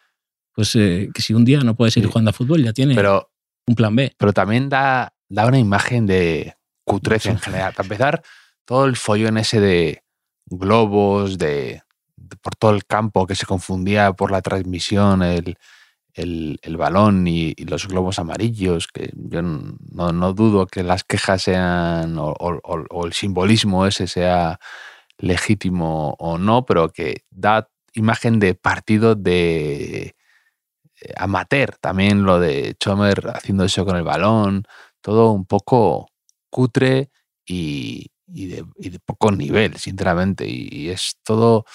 pues 0.53 0.75
eh, 0.75 1.09
que 1.13 1.21
si 1.21 1.33
un 1.33 1.45
día 1.45 1.59
no 1.61 1.75
puedes 1.75 1.95
ir 1.97 2.03
Sí. 2.03 2.09
jugando 2.09 2.31
a 2.31 2.33
fútbol, 2.33 2.63
ya 2.63 2.73
tiene 2.73 2.95
Pero, 2.95 3.31
un 3.67 3.75
plan 3.75 3.95
B. 3.95 4.13
pero 4.17 4.33
también 4.33 4.69
da, 4.69 5.13
da 5.29 5.45
una 5.45 5.59
imagen 5.59 6.05
de 6.05 6.55
cutrez 6.83 7.27
en 7.27 7.39
general. 7.39 7.73
Para 7.73 7.85
empezar, 7.85 8.23
todo 8.65 8.85
el 8.85 8.95
follón 8.95 9.37
ese 9.37 9.59
de 9.59 10.03
globos, 10.47 11.37
de, 11.37 11.83
de 12.15 12.35
por 12.37 12.55
todo 12.55 12.71
el 12.71 12.85
campo 12.85 13.25
que 13.27 13.35
se 13.35 13.45
confundía 13.45 14.11
por 14.13 14.31
la 14.31 14.41
transmisión, 14.41 15.21
el, 15.21 15.57
el, 16.13 16.77
balón 16.77 17.27
y, 17.27 17.53
los 17.65 17.87
globos 17.87 18.19
amarillos, 18.19 18.87
que 18.87 19.11
yo 19.13 19.41
no, 19.41 20.11
no 20.11 20.33
dudo 20.33 20.67
que 20.67 20.83
las 20.83 21.03
quejas 21.03 21.43
sean 21.43 22.15
o, 22.17 23.05
el 23.05 23.13
simbolismo 23.13 23.85
ese 23.87 24.07
sea 24.07 24.59
legítimo 25.17 26.15
o 26.19 26.37
no, 26.37 26.65
pero 26.65 26.89
que 26.89 27.23
da 27.31 27.69
imagen 27.93 28.39
de 28.39 28.55
partido 28.55 29.15
de 29.15 30.15
eh, 31.01 31.13
amateur, 31.17 31.75
también 31.79 32.23
lo 32.23 32.39
de 32.39 32.75
Chomer 32.79 33.31
haciendo 33.33 33.65
eso 33.65 33.85
con 33.85 33.95
el 33.97 34.03
balón, 34.03 34.65
todo 35.01 35.31
un 35.31 35.45
poco 35.45 36.09
cutre 36.49 37.11
y, 37.45 38.11
de, 38.25 38.65
y 38.77 38.89
de 38.89 38.99
poco 38.99 39.31
nivel, 39.31 39.77
sinceramente. 39.77 40.45
Y 40.47 40.89
es 40.89 41.17
todo, 41.23 41.65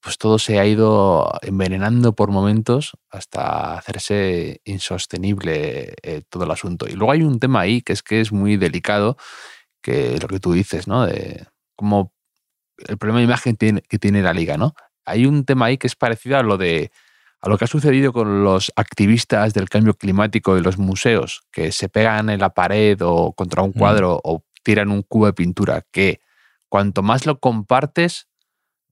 pues 0.00 0.16
todo 0.18 0.38
se 0.38 0.58
ha 0.60 0.66
ido 0.66 1.30
envenenando 1.42 2.14
por 2.14 2.30
momentos 2.30 2.92
hasta 3.10 3.74
hacerse 3.78 4.60
insostenible 4.64 5.94
eh, 6.02 6.22
todo 6.28 6.44
el 6.44 6.50
asunto. 6.50 6.86
Y 6.88 6.92
luego 6.92 7.12
hay 7.12 7.22
un 7.22 7.40
tema 7.40 7.60
ahí 7.60 7.82
que 7.82 7.92
es 7.92 8.02
que 8.02 8.20
es 8.20 8.32
muy 8.32 8.56
delicado, 8.56 9.16
que 9.82 10.18
lo 10.20 10.28
que 10.28 10.40
tú 10.40 10.52
dices, 10.52 10.86
¿no? 10.88 11.06
De 11.06 11.46
cómo 11.76 12.12
el 12.86 12.96
problema 12.98 13.18
de 13.20 13.24
imagen 13.26 13.56
tiene- 13.56 13.82
que 13.82 13.98
tiene 13.98 14.22
la 14.22 14.32
liga, 14.32 14.56
¿no? 14.56 14.74
Hay 15.04 15.26
un 15.26 15.44
tema 15.44 15.66
ahí 15.66 15.78
que 15.78 15.86
es 15.88 15.96
parecido 15.96 16.38
a 16.38 16.42
lo 16.42 16.56
de 16.58 16.90
a 17.40 17.48
lo 17.48 17.56
que 17.56 17.66
ha 17.66 17.68
sucedido 17.68 18.12
con 18.12 18.42
los 18.42 18.72
activistas 18.74 19.54
del 19.54 19.68
cambio 19.68 19.94
climático 19.94 20.58
y 20.58 20.60
los 20.60 20.76
museos, 20.76 21.42
que 21.52 21.70
se 21.70 21.88
pegan 21.88 22.30
en 22.30 22.40
la 22.40 22.50
pared 22.50 22.98
o 23.00 23.32
contra 23.32 23.62
un 23.62 23.70
Mm. 23.70 23.78
cuadro 23.78 24.20
o 24.24 24.42
tiran 24.64 24.90
un 24.90 25.02
cubo 25.02 25.26
de 25.26 25.32
pintura, 25.34 25.84
que 25.92 26.20
cuanto 26.68 27.00
más 27.04 27.26
lo 27.26 27.38
compartes, 27.38 28.26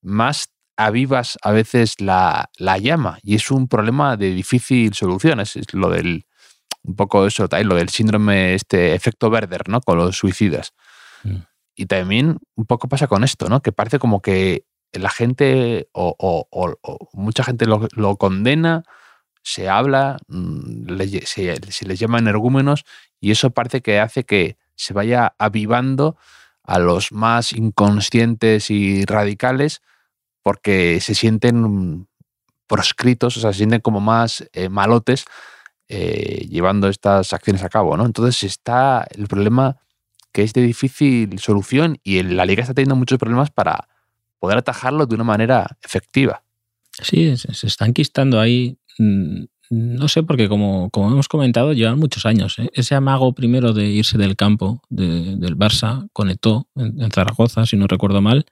más 0.00 0.52
avivas 0.76 1.38
a 1.42 1.52
veces 1.52 2.00
la, 2.00 2.50
la 2.58 2.78
llama. 2.78 3.18
Y 3.22 3.34
es 3.34 3.50
un 3.50 3.68
problema 3.68 4.16
de 4.16 4.30
difícil 4.32 4.94
solución. 4.94 5.40
Es, 5.40 5.56
es 5.56 5.72
lo 5.74 5.90
del, 5.90 6.26
un 6.82 6.96
poco 6.96 7.26
eso, 7.26 7.48
lo 7.50 7.74
del 7.74 7.88
síndrome, 7.88 8.54
este 8.54 8.94
efecto 8.94 9.28
Werder, 9.28 9.68
¿no? 9.68 9.80
Con 9.80 9.98
los 9.98 10.16
suicidas. 10.16 10.72
Mm. 11.24 11.36
Y 11.74 11.86
también 11.86 12.38
un 12.54 12.64
poco 12.66 12.88
pasa 12.88 13.06
con 13.06 13.24
esto, 13.24 13.48
¿no? 13.48 13.60
Que 13.60 13.72
parece 13.72 13.98
como 13.98 14.20
que 14.22 14.64
la 14.92 15.10
gente 15.10 15.88
o, 15.92 16.14
o- 16.18 16.48
o- 16.50 16.78
o 16.82 17.08
mucha 17.12 17.44
gente 17.44 17.66
lo, 17.66 17.86
lo 17.94 18.16
condena, 18.16 18.82
se 19.42 19.68
habla, 19.68 20.16
mm, 20.28 20.90
le 20.92 21.08
se, 21.26 21.54
se 21.70 21.86
les 21.86 21.98
llama 21.98 22.18
energúmenos 22.18 22.84
y 23.20 23.30
eso 23.30 23.50
parece 23.50 23.82
que 23.82 24.00
hace 24.00 24.24
que 24.24 24.56
se 24.74 24.92
vaya 24.94 25.34
avivando 25.38 26.16
a 26.64 26.78
los 26.78 27.12
más 27.12 27.52
inconscientes 27.52 28.70
y 28.70 29.04
radicales 29.04 29.82
porque 30.46 31.00
se 31.00 31.16
sienten 31.16 31.56
mm, 31.60 32.06
proscritos, 32.68 33.36
o 33.36 33.40
sea, 33.40 33.52
se 33.52 33.58
sienten 33.58 33.80
como 33.80 33.98
más 34.00 34.48
eh, 34.52 34.68
malotes 34.68 35.24
eh, 35.88 36.46
llevando 36.48 36.88
estas 36.88 37.32
acciones 37.32 37.64
a 37.64 37.68
cabo, 37.68 37.96
¿no? 37.96 38.06
Entonces 38.06 38.44
está 38.44 39.04
el 39.10 39.26
problema 39.26 39.76
que 40.32 40.44
es 40.44 40.52
de 40.52 40.62
difícil 40.62 41.36
solución 41.40 41.98
y 42.04 42.22
la 42.22 42.46
liga 42.46 42.62
está 42.62 42.74
teniendo 42.74 42.94
muchos 42.94 43.18
problemas 43.18 43.50
para 43.50 43.88
poder 44.38 44.58
atajarlo 44.58 45.06
de 45.06 45.16
una 45.16 45.24
manera 45.24 45.66
efectiva. 45.82 46.44
Sí, 47.02 47.36
se, 47.36 47.52
se 47.52 47.66
está 47.66 47.84
enquistando 47.86 48.38
ahí. 48.38 48.78
mm, 48.98 49.44
No 49.70 50.06
sé, 50.06 50.22
porque 50.22 50.48
como, 50.48 50.90
como 50.90 51.10
hemos 51.10 51.26
comentado, 51.26 51.72
llevan 51.72 51.98
muchos 51.98 52.24
años. 52.24 52.56
¿eh? 52.60 52.70
Ese 52.72 52.94
amago 52.94 53.32
primero 53.34 53.72
de 53.72 53.86
irse 53.86 54.16
del 54.16 54.36
campo 54.36 54.80
de- 54.90 55.34
del 55.38 55.56
Barça 55.58 56.06
conectó 56.12 56.68
en, 56.76 57.02
en 57.02 57.10
Zaragoza, 57.10 57.66
si 57.66 57.76
no 57.76 57.88
recuerdo 57.88 58.20
mal, 58.22 58.46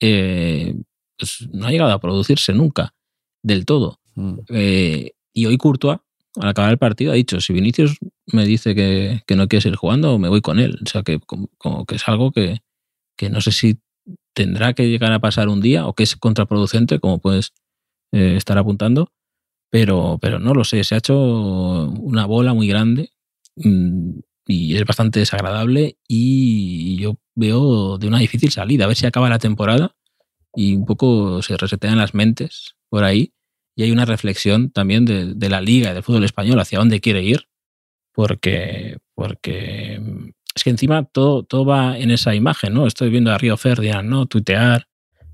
eh, 0.00 0.74
no 1.52 1.66
ha 1.66 1.70
llegado 1.70 1.92
a 1.92 2.00
producirse 2.00 2.52
nunca, 2.52 2.94
del 3.42 3.64
todo. 3.64 4.00
Mm. 4.14 4.38
Eh, 4.50 5.12
y 5.32 5.46
hoy 5.46 5.56
Courtois, 5.56 5.98
al 6.40 6.48
acabar 6.48 6.70
el 6.70 6.78
partido, 6.78 7.12
ha 7.12 7.16
dicho, 7.16 7.40
si 7.40 7.52
Vinicius 7.52 7.98
me 8.26 8.44
dice 8.44 8.74
que, 8.74 9.22
que 9.26 9.36
no 9.36 9.48
quiere 9.48 9.62
seguir 9.62 9.76
jugando, 9.76 10.18
me 10.18 10.28
voy 10.28 10.40
con 10.40 10.58
él. 10.58 10.78
O 10.84 10.88
sea, 10.88 11.02
que 11.02 11.18
como, 11.20 11.48
como 11.58 11.84
que 11.84 11.96
es 11.96 12.08
algo 12.08 12.32
que, 12.32 12.58
que 13.16 13.30
no 13.30 13.40
sé 13.40 13.52
si 13.52 13.78
tendrá 14.34 14.72
que 14.72 14.88
llegar 14.88 15.12
a 15.12 15.18
pasar 15.18 15.48
un 15.48 15.60
día 15.60 15.86
o 15.86 15.94
que 15.94 16.04
es 16.04 16.16
contraproducente, 16.16 17.00
como 17.00 17.18
puedes 17.18 17.52
eh, 18.12 18.36
estar 18.36 18.56
apuntando, 18.58 19.12
pero, 19.70 20.18
pero 20.20 20.38
no 20.38 20.54
lo 20.54 20.64
sé, 20.64 20.84
se 20.84 20.94
ha 20.94 20.98
hecho 20.98 21.88
una 22.00 22.24
bola 22.26 22.54
muy 22.54 22.68
grande 22.68 23.10
mm, 23.56 24.20
y 24.46 24.76
es 24.76 24.84
bastante 24.84 25.18
desagradable 25.18 25.98
y 26.06 26.96
yo 26.96 27.16
veo 27.34 27.98
de 27.98 28.06
una 28.06 28.18
difícil 28.18 28.50
salida, 28.50 28.84
a 28.84 28.88
ver 28.88 28.96
si 28.96 29.06
acaba 29.06 29.28
la 29.28 29.38
temporada 29.38 29.96
y 30.54 30.74
un 30.74 30.86
poco 30.86 31.42
se 31.42 31.56
resetean 31.56 31.98
las 31.98 32.14
mentes 32.14 32.74
por 32.88 33.04
ahí 33.04 33.32
y 33.76 33.84
hay 33.84 33.92
una 33.92 34.04
reflexión 34.04 34.70
también 34.70 35.04
de, 35.04 35.34
de 35.34 35.48
la 35.48 35.60
liga 35.60 35.90
y 35.90 35.94
del 35.94 36.02
fútbol 36.02 36.24
español 36.24 36.58
hacia 36.58 36.78
dónde 36.78 37.00
quiere 37.00 37.22
ir, 37.22 37.48
porque, 38.12 38.98
porque 39.14 40.00
mm, 40.00 40.30
es 40.54 40.64
que 40.64 40.70
encima 40.70 41.04
todo, 41.04 41.44
todo 41.44 41.64
va 41.64 41.96
en 41.96 42.10
esa 42.10 42.34
imagen, 42.34 42.74
¿no? 42.74 42.88
Estoy 42.88 43.10
viendo 43.10 43.30
a 43.30 43.38
Río 43.38 43.56
Ferdinand, 43.56 44.08
¿no? 44.08 44.26
Tuitear 44.26 44.88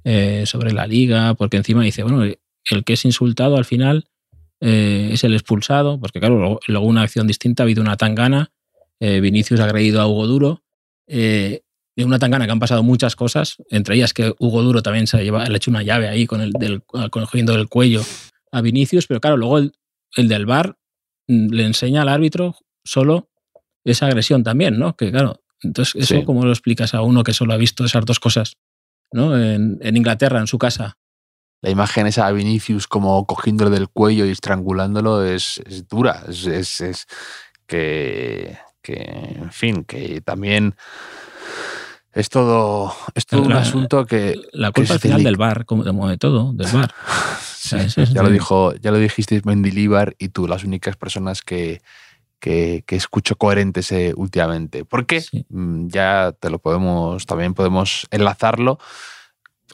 eh, 0.05 0.45
sobre 0.45 0.73
la 0.73 0.87
liga, 0.87 1.33
porque 1.33 1.57
encima 1.57 1.83
dice, 1.83 2.03
bueno, 2.03 2.23
el 2.25 2.85
que 2.85 2.93
es 2.93 3.05
insultado 3.07 3.57
al 3.57 3.65
final 3.65 4.09
eh, 4.61 5.09
es 5.13 5.25
el 5.25 5.33
expulsado, 5.33 5.99
porque 5.99 6.21
claro, 6.21 6.61
luego, 6.67 6.87
una 6.87 7.03
acción 7.03 7.27
distinta, 7.27 7.63
ha 7.63 7.65
habido 7.65 7.83
una 7.83 7.97
tangana, 7.97 8.53
eh, 9.01 9.21
Vinicius 9.21 9.61
ha 9.61 9.65
agredido 9.65 10.01
a 10.03 10.07
Hugo 10.07 10.27
Duro, 10.27 10.63
eh, 11.07 11.63
de 11.97 12.05
una 12.05 12.19
tangana 12.19 12.47
que 12.47 12.53
han 12.53 12.59
pasado 12.59 12.83
muchas 12.83 13.15
cosas, 13.17 13.57
entre 13.71 13.95
ellas 13.97 14.13
que 14.13 14.35
Hugo 14.39 14.63
Duro 14.63 14.83
también 14.83 15.07
se 15.07 15.23
lleva, 15.23 15.45
le 15.47 15.55
ha 15.55 15.57
hecho 15.57 15.71
una 15.71 15.83
llave 15.83 16.09
ahí 16.09 16.27
con 16.27 16.41
el 16.41 16.51
del, 16.53 16.83
cogiendo 17.11 17.53
del 17.57 17.69
cuello 17.69 18.03
a 18.53 18.61
Vinicius, 18.61 19.07
pero 19.07 19.21
claro, 19.21 19.37
luego 19.37 19.59
el, 19.59 19.73
el 20.17 20.29
del 20.29 20.47
bar 20.47 20.77
le 21.29 21.65
enseña 21.65 22.03
al 22.03 22.09
árbitro 22.09 22.57
solo 22.85 23.31
esa 23.85 24.07
agresión 24.07 24.43
también, 24.43 24.79
¿no? 24.79 24.97
Que 24.97 25.11
claro, 25.13 25.41
entonces 25.63 25.95
eso 26.03 26.15
Sí. 26.17 26.25
cómo 26.25 26.45
lo 26.45 26.51
explicas 26.51 26.95
a 26.95 27.03
uno 27.03 27.23
que 27.23 27.33
solo 27.33 27.53
ha 27.53 27.57
visto 27.57 27.85
esas 27.85 28.05
dos 28.05 28.19
cosas, 28.21 28.57
¿no? 29.13 29.39
En, 29.41 29.79
en 29.81 29.97
Inglaterra, 29.97 30.41
en 30.41 30.47
su 30.47 30.59
casa. 30.59 30.97
La 31.63 31.71
imagen 31.71 32.07
esa 32.07 32.27
de 32.27 32.33
Vinicius 32.35 32.87
como 32.87 33.25
cogiéndole 33.27 33.71
del 33.71 33.89
cuello 33.89 34.27
y 34.27 34.31
estrangulándolo 34.31 35.25
es, 35.25 35.63
es 35.67 35.87
dura. 35.89 36.25
Es, 36.29 36.47
es- 36.47 36.81
es 36.83 37.07
que, 37.67 38.59
que, 38.83 38.95
en 39.37 39.51
fin, 39.53 39.85
que 39.85 40.21
también 40.21 40.75
es 42.15 42.29
todo, 42.29 42.95
es 43.15 43.27
todo 43.27 43.43
un 43.43 43.51
La- 43.51 43.61
asunto 43.61 44.07
que... 44.07 44.41
La 44.53 44.71
culpa 44.71 44.95
al 44.95 45.01
final 45.01 45.21
delic- 45.21 45.25
del 45.25 45.37
bar, 45.37 45.65
como 45.83 46.09
de 46.09 46.17
todo, 46.19 46.53
del 46.53 46.71
bar. 46.73 46.93
Sí, 47.65 47.79
ya, 48.13 48.23
lo 48.23 48.29
dijo, 48.29 48.75
ya 48.75 48.91
lo 48.91 48.99
dijisteis 48.99 49.41
y 50.19 50.29
tú, 50.29 50.47
las 50.47 50.65
únicas 50.65 50.97
personas 50.97 51.41
que, 51.41 51.81
que, 52.39 52.85
que 52.87 52.95
escucho 52.97 53.37
coherentes 53.37 53.91
eh, 53.91 54.13
últimamente. 54.15 54.85
Porque 54.85 55.23
Sí. 55.23 55.47
mm, 55.49 55.87
ya 55.89 56.35
te 56.39 56.51
lo 56.51 56.59
podemos, 56.59 57.25
también 57.25 57.55
podemos 57.55 58.07
enlazarlo. 58.11 58.79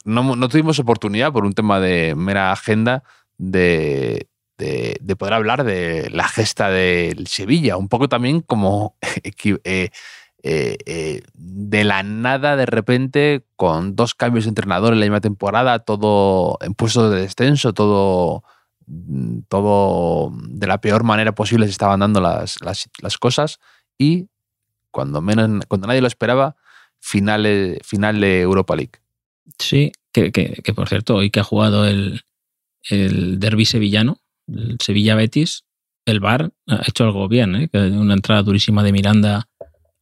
No, 0.05 0.37
no 0.37 0.49
tuvimos 0.49 0.79
oportunidad 0.79 1.33
por 1.33 1.45
un 1.45 1.53
tema 1.53 1.81
de 1.81 2.15
mera 2.15 2.53
agenda 2.53 3.03
de, 3.39 4.29
de, 4.57 4.97
de 5.01 5.17
poder 5.17 5.35
hablar 5.35 5.65
de 5.65 6.11
la 6.11 6.29
gesta 6.29 6.71
del 6.71 7.27
Sevilla, 7.27 7.77
un 7.77 7.89
poco 7.89 8.09
también 8.09 8.41
como 8.41 8.95
eh, 9.65 9.91
eh, 10.43 10.79
eh, 10.87 11.23
de 11.35 11.85
la 11.85 12.03
nada 12.03 12.57
de 12.57 12.67
repente 12.67 13.45
con 13.57 13.95
dos 13.97 14.15
cambios 14.15 14.45
de 14.45 14.51
entrenador 14.51 14.93
en 14.93 15.01
la 15.01 15.07
misma 15.07 15.21
temporada, 15.21 15.81
todo 15.81 16.57
en 16.63 16.75
puestos 16.75 17.13
de 17.13 17.21
descenso, 17.21 17.75
todo, 17.75 18.43
mm, 18.87 19.41
todo 19.49 20.33
de 20.49 20.67
la 20.67 20.81
peor 20.81 21.05
manera 21.05 21.35
posible 21.35 21.67
se 21.67 21.73
estaban 21.73 22.01
dando 22.01 22.21
las, 22.21 22.57
las, 22.63 23.19
cosas 23.19 23.59
y 23.99 24.29
cuando, 24.91 25.21
menos, 25.21 25.65
cuando 25.69 25.87
nadie 25.87 26.01
lo 26.01 26.07
esperaba, 26.07 26.57
final, 26.99 27.79
final 27.85 28.21
de 28.21 28.41
Europa 28.41 28.77
League. 28.77 29.01
Sí, 29.59 29.93
que, 30.13 30.33
que- 30.33 30.75
por 30.75 30.89
cierto, 30.89 31.17
hoy 31.17 31.31
que 31.31 31.41
ha 31.41 31.45
jugado 31.45 31.87
el, 31.87 32.23
el 32.89 33.39
derby 33.39 33.67
sevillano, 33.67 34.21
el 34.49 34.79
Sevilla-Betis, 34.81 35.65
el 36.07 36.21
VAR 36.21 36.51
ha 36.67 36.83
hecho 36.87 37.05
algo 37.05 37.29
bien, 37.29 37.55
¿eh? 37.55 37.71
una 37.75 38.15
entrada 38.15 38.43
durísima 38.43 38.83
de 38.83 38.93
Miranda 38.93 39.50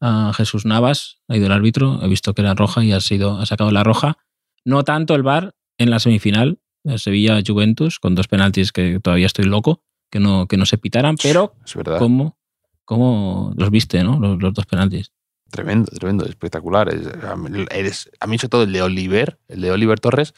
a 0.00 0.33
Jesús 0.35 0.64
Navas, 0.64 1.19
ha 1.28 1.37
ido 1.37 1.47
el 1.47 1.52
árbitro, 1.52 2.00
he 2.02 2.09
visto 2.09 2.35
que 2.35 2.43
era 2.43 2.55
roja 2.55 2.85
y 2.85 2.93
ha, 2.93 3.00
sido, 3.00 3.38
ha 3.38 3.47
sacado 3.47 3.71
la 3.71 3.83
roja. 3.85 4.19
No 4.64 4.85
tanto 4.85 5.14
el 5.14 5.23
VAR 5.23 5.55
en 5.78 5.90
la 5.90 5.99
semifinal, 5.99 6.61
el 6.85 6.99
Sevilla-Juventus, 6.99 7.99
con 7.99 8.14
dos 8.14 8.28
penaltis 8.28 8.73
que 8.73 9.00
todavía 9.00 9.26
estoy 9.26 9.45
loco, 9.47 9.83
que 10.11 10.21
no, 10.21 10.47
que 10.47 10.57
no 10.57 10.67
se 10.67 10.78
pitaran, 10.78 11.17
pero 11.23 11.55
Es 11.64 11.75
verdad. 11.75 11.99
¿cómo, 11.99 12.38
cómo 12.85 13.52
los 13.57 13.71
viste, 13.71 14.02
¿no? 14.05 14.19
Los, 14.19 14.40
los 14.43 14.55
dos 14.55 14.67
penaltis. 14.67 15.12
Tremendo, 15.50 15.90
tremendo, 15.93 16.26
espectacular. 16.26 16.93
Es- 16.93 17.07
a, 17.25 17.37
mí, 17.37 17.64
eres- 17.71 18.11
a 18.21 18.26
mí, 18.26 18.38
sobre 18.38 18.49
todo, 18.50 18.62
el 18.64 18.73
de 18.73 18.83
Oliver, 18.83 19.38
el 19.49 19.61
de 19.62 19.71
Oliver 19.71 19.99
Torres, 20.00 20.35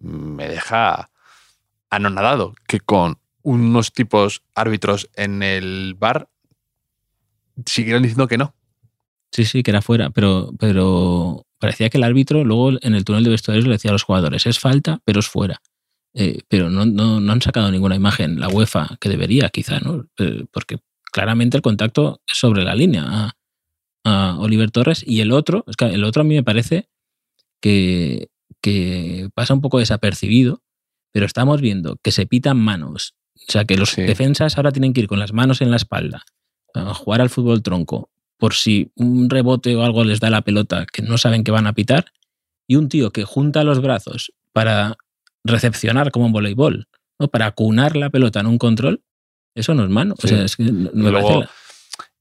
me 0.00 0.48
deja 0.48 1.10
anonadado 1.90 2.54
que 2.66 2.80
con 2.80 3.18
unos 3.42 3.92
tipos 3.92 4.42
árbitros 4.54 5.10
en 5.14 5.42
el 5.42 5.94
bar 5.98 6.28
siguieron 7.66 8.02
diciendo 8.02 8.26
que 8.28 8.38
no. 8.38 8.54
Sí, 9.32 9.46
sí, 9.46 9.62
que 9.62 9.70
era 9.70 9.80
fuera, 9.80 10.10
pero, 10.10 10.52
pero 10.58 11.46
parecía 11.58 11.88
que 11.88 11.96
el 11.96 12.04
árbitro 12.04 12.44
luego 12.44 12.72
en 12.82 12.94
el 12.94 13.04
túnel 13.04 13.24
de 13.24 13.30
vestuarios 13.30 13.64
le 13.64 13.72
decía 13.72 13.90
a 13.90 13.92
los 13.92 14.02
jugadores, 14.02 14.46
es 14.46 14.58
falta, 14.58 15.00
pero 15.04 15.20
es 15.20 15.28
fuera. 15.28 15.62
Eh, 16.14 16.40
pero 16.48 16.68
no, 16.68 16.84
no, 16.84 17.20
no, 17.20 17.32
han 17.32 17.40
sacado 17.40 17.70
ninguna 17.70 17.96
imagen, 17.96 18.38
la 18.38 18.48
UEFA, 18.48 18.98
que 19.00 19.08
debería 19.08 19.48
quizá, 19.48 19.80
¿no? 19.80 20.04
Eh, 20.18 20.44
porque 20.52 20.80
claramente 21.10 21.56
el 21.56 21.62
contacto 21.62 22.20
es 22.26 22.36
sobre 22.36 22.64
la 22.64 22.74
línea 22.74 23.04
a, 23.06 23.32
a, 24.04 24.38
Oliver 24.38 24.70
Torres 24.70 25.02
y 25.06 25.20
el 25.20 25.32
otro, 25.32 25.64
es 25.66 25.76
que 25.76 25.86
el 25.86 26.04
otro 26.04 26.20
a 26.20 26.24
mí 26.24 26.34
me 26.34 26.42
parece 26.42 26.90
que, 27.62 28.28
que 28.60 29.30
pasa 29.34 29.54
un 29.54 29.62
poco 29.62 29.78
desapercibido, 29.78 30.62
pero 31.10 31.24
estamos 31.24 31.62
viendo 31.62 31.96
que 32.02 32.12
se 32.12 32.26
pitan 32.26 32.58
manos, 32.58 33.14
o 33.48 33.50
sea 33.50 33.64
que 33.64 33.78
los 33.78 33.90
sí. 33.90 34.02
defensas 34.02 34.58
ahora 34.58 34.72
tienen 34.72 34.92
que 34.92 35.00
ir 35.00 35.08
con 35.08 35.18
las 35.18 35.32
manos 35.32 35.62
en 35.62 35.70
la 35.70 35.76
espalda 35.76 36.24
a 36.74 36.92
jugar 36.92 37.22
al 37.22 37.30
fútbol 37.30 37.62
tronco 37.62 38.11
por 38.42 38.54
si 38.54 38.90
un 38.96 39.30
rebote 39.30 39.76
o 39.76 39.84
algo 39.84 40.02
les 40.02 40.18
da 40.18 40.28
la 40.28 40.42
pelota 40.42 40.84
que 40.92 41.00
no 41.00 41.16
saben 41.16 41.44
que 41.44 41.52
van 41.52 41.68
a 41.68 41.74
pitar, 41.74 42.06
y 42.66 42.74
un 42.74 42.88
tío 42.88 43.12
que 43.12 43.22
junta 43.22 43.62
los 43.62 43.80
brazos 43.80 44.32
para 44.52 44.96
recepcionar 45.44 46.10
como 46.10 46.26
en 46.26 46.32
voleibol, 46.32 46.88
¿no? 47.20 47.28
para 47.28 47.52
cunar 47.52 47.94
la 47.94 48.10
pelota 48.10 48.40
en 48.40 48.46
un 48.46 48.58
control, 48.58 49.00
eso 49.54 49.74
no 49.74 49.84
es 49.84 49.90
mano. 49.90 50.16
Sí. 50.18 50.26
O 50.26 50.28
sea, 50.28 50.44
es 50.44 50.56
que 50.56 50.64
no 50.64 50.90
y, 50.92 51.12
luego, 51.12 51.42
la... 51.42 51.50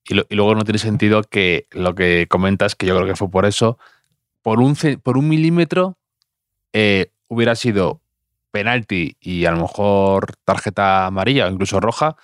y, 0.06 0.13
lo, 0.13 0.28
y, 0.30 0.36
luego, 0.36 0.54
no 0.54 0.63
tiene 0.63 0.78
sentido 0.78 1.24
que 1.24 1.66
lo 1.72 1.96
que 1.96 2.28
comentas, 2.30 2.75
que 2.75 2.86
yo 2.86 2.96
creo 2.96 3.08
que 3.08 3.16
fue 3.16 3.32
por 3.32 3.48
eso, 3.48 3.80
por 4.44 4.60
un, 4.60 4.78
por 5.01 5.18
un 5.18 5.28
milímetro 5.28 5.98
eh, 6.72 7.10
hubiera 7.30 7.56
sido 7.56 8.00
penalti 8.51 9.18
y 9.20 9.46
a 9.46 9.51
lo 9.54 9.62
mejor 9.62 10.36
tarjeta 10.46 11.08
amarilla 11.08 11.48
o 11.48 11.50
incluso 11.50 11.80
roja, 11.80 12.16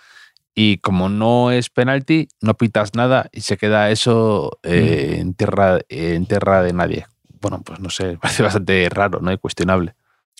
y 0.59 0.79
como 0.79 1.07
no 1.07 1.51
es 1.51 1.69
penalti, 1.69 2.29
no 2.41 2.55
pitas 2.55 2.95
nada 2.95 3.29
y 3.31 3.41
se 3.41 3.57
queda 3.57 3.91
eso 3.91 4.57
eh, 4.63 5.17
en, 5.19 5.35
tierra, 5.35 5.81
en 5.87 6.25
tierra 6.25 6.63
de 6.63 6.73
nadie. 6.73 7.05
Bueno, 7.39 7.61
pues 7.63 7.79
no 7.79 7.91
sé, 7.91 8.17
parece 8.21 8.41
bastante 8.41 8.89
raro, 8.89 9.21
¿no? 9.21 9.31
Y 9.31 9.37
cuestionable. 9.37 9.93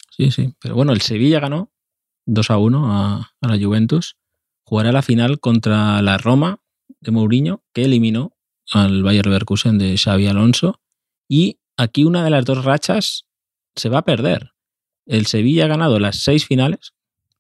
Sí, 0.10 0.32
sí. 0.32 0.56
Pero 0.60 0.74
bueno, 0.74 0.92
el 0.92 1.02
Sevilla 1.02 1.40
ganó 1.40 1.70
2 2.26 2.50
a 2.50 2.58
1 2.58 2.92
a, 2.92 3.32
a 3.40 3.48
la 3.48 3.64
Juventus. 3.64 4.18
Jugará 4.64 4.92
la 4.92 5.04
final 5.04 5.40
contra 5.40 6.02
la 6.02 6.18
Roma 6.18 6.62
de 7.00 7.12
Mourinho, 7.12 7.62
que 7.72 7.86
eliminó 7.86 8.36
al 8.72 9.04
Bayer 9.04 9.28
Leverkusen 9.28 9.78
de 9.78 10.00
Xavi 10.00 10.26
Alonso. 10.26 10.82
Y 11.30 11.60
aquí 11.78 12.06
una 12.06 12.24
de 12.24 12.32
las 12.32 12.44
dos 12.44 12.66
rachas 12.66 13.28
se 13.76 13.90
va 13.90 14.00
a 14.00 14.06
perder. 14.06 14.54
El 15.06 15.28
Sevilla 15.28 15.66
ha 15.66 15.68
ganado 15.68 16.00
las 16.00 16.24
seis 16.24 16.48
finales, 16.48 16.96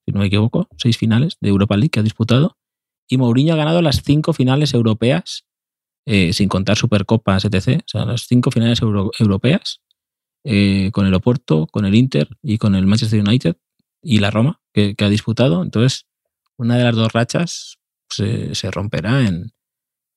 si 0.05 0.11
no 0.11 0.19
me 0.19 0.27
equivoco, 0.27 0.67
seis 0.77 0.95
finales 0.95 1.37
de 1.41 1.49
Europa 1.49 1.75
League 1.75 1.89
que 1.89 2.01
ha 2.01 2.03
disputado 2.03 2.55
y 3.07 3.17
Mourinho 3.17 3.53
ha 3.53 3.57
ganado 3.57 3.81
las 3.81 4.01
cinco 4.03 4.33
finales 4.33 4.73
europeas, 4.73 5.45
eh, 6.05 6.33
sin 6.33 6.49
contar 6.49 6.77
Supercopas, 6.77 7.45
etc. 7.45 7.81
O 7.81 7.87
sea, 7.87 8.05
las 8.05 8.27
cinco 8.27 8.51
finales 8.51 8.81
euro 8.81 9.11
europeas, 9.19 9.81
eh, 10.43 10.91
con 10.93 11.05
el 11.05 11.13
Oporto, 11.13 11.67
con 11.67 11.85
el 11.85 11.95
Inter 11.95 12.29
y 12.41 12.57
con 12.57 12.75
el 12.75 12.87
Manchester 12.87 13.19
United 13.19 13.57
y 14.01 14.19
la 14.19 14.31
Roma, 14.31 14.61
que, 14.73 14.95
que 14.95 15.05
ha 15.05 15.09
disputado. 15.09 15.63
Entonces, 15.63 16.07
una 16.57 16.77
de 16.77 16.83
las 16.83 16.95
dos 16.95 17.11
rachas 17.13 17.77
se, 18.09 18.55
se 18.55 18.71
romperá 18.71 19.21
en, 19.27 19.51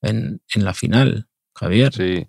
en, 0.01 0.41
en, 0.53 0.63
la 0.63 0.73
final, 0.73 1.27
Javier. 1.53 1.93
Sí. 1.93 2.27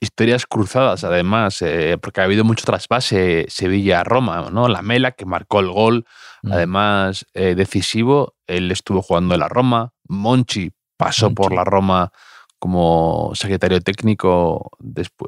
Historias 0.00 0.46
cruzadas, 0.46 1.04
además, 1.04 1.62
eh, 1.62 1.98
porque 2.00 2.20
ha 2.20 2.24
habido 2.24 2.44
mucho 2.44 2.64
trasvase 2.64 3.46
Sevilla-Roma, 3.48 4.50
¿no? 4.50 4.68
La 4.68 4.82
Mela, 4.82 5.12
que 5.12 5.24
marcó 5.24 5.60
el 5.60 5.70
gol, 5.70 6.06
mm. 6.42 6.52
además 6.52 7.26
eh, 7.34 7.54
decisivo, 7.54 8.34
él 8.46 8.70
estuvo 8.70 9.02
jugando 9.02 9.34
en 9.34 9.40
la 9.40 9.48
Roma, 9.48 9.92
Monchi 10.08 10.70
pasó 10.96 11.26
Monchi. 11.26 11.34
por 11.34 11.52
la 11.54 11.64
Roma 11.64 12.12
como 12.58 13.32
secretario 13.34 13.80
técnico 13.80 14.70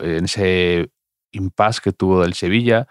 en 0.01 0.27
ese 0.27 0.91
impasse 1.33 1.81
que 1.83 1.93
tuvo 1.93 2.23
del 2.23 2.35
Sevilla. 2.35 2.87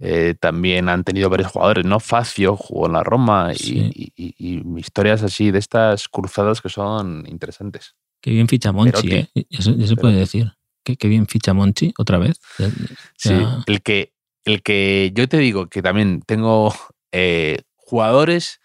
Eh, 0.00 0.34
también 0.38 0.88
han 0.88 1.04
tenido 1.04 1.28
varios 1.30 1.50
jugadores, 1.50 1.84
¿no? 1.84 1.98
Facio 1.98 2.54
jugó 2.54 2.86
en 2.86 2.92
la 2.92 3.02
Roma 3.02 3.52
sí. 3.54 3.90
y, 3.94 4.12
y, 4.14 4.34
y, 4.38 4.78
historias 4.78 5.22
así 5.22 5.50
de 5.50 5.58
estas 5.58 6.08
cruzadas 6.08 6.60
que 6.60 6.68
son 6.68 7.24
interesantes. 7.26 7.96
Qué 8.20 8.30
bien 8.30 8.46
ficha 8.46 8.72
Monchi, 8.72 9.12
¿eh? 9.12 9.30
Eso, 9.50 9.74
eso 9.78 9.96
puede 9.96 10.16
decir. 10.16 10.52
Qué, 10.88 10.96
qué, 10.96 11.08
bien 11.08 11.26
ficha 11.26 11.52
Monchi 11.52 11.92
otra 11.98 12.16
vez. 12.16 12.40
Ya. 12.58 12.70
Sí, 13.16 13.34
el 13.66 13.82
que, 13.82 14.14
el 14.44 14.62
que 14.62 15.10
yo 15.14 15.28
te 15.28 15.36
digo 15.36 15.68
que 15.68 15.82
también 15.82 16.22
tengo 16.26 16.74
eh, 17.12 17.60
jugadores 17.76 18.60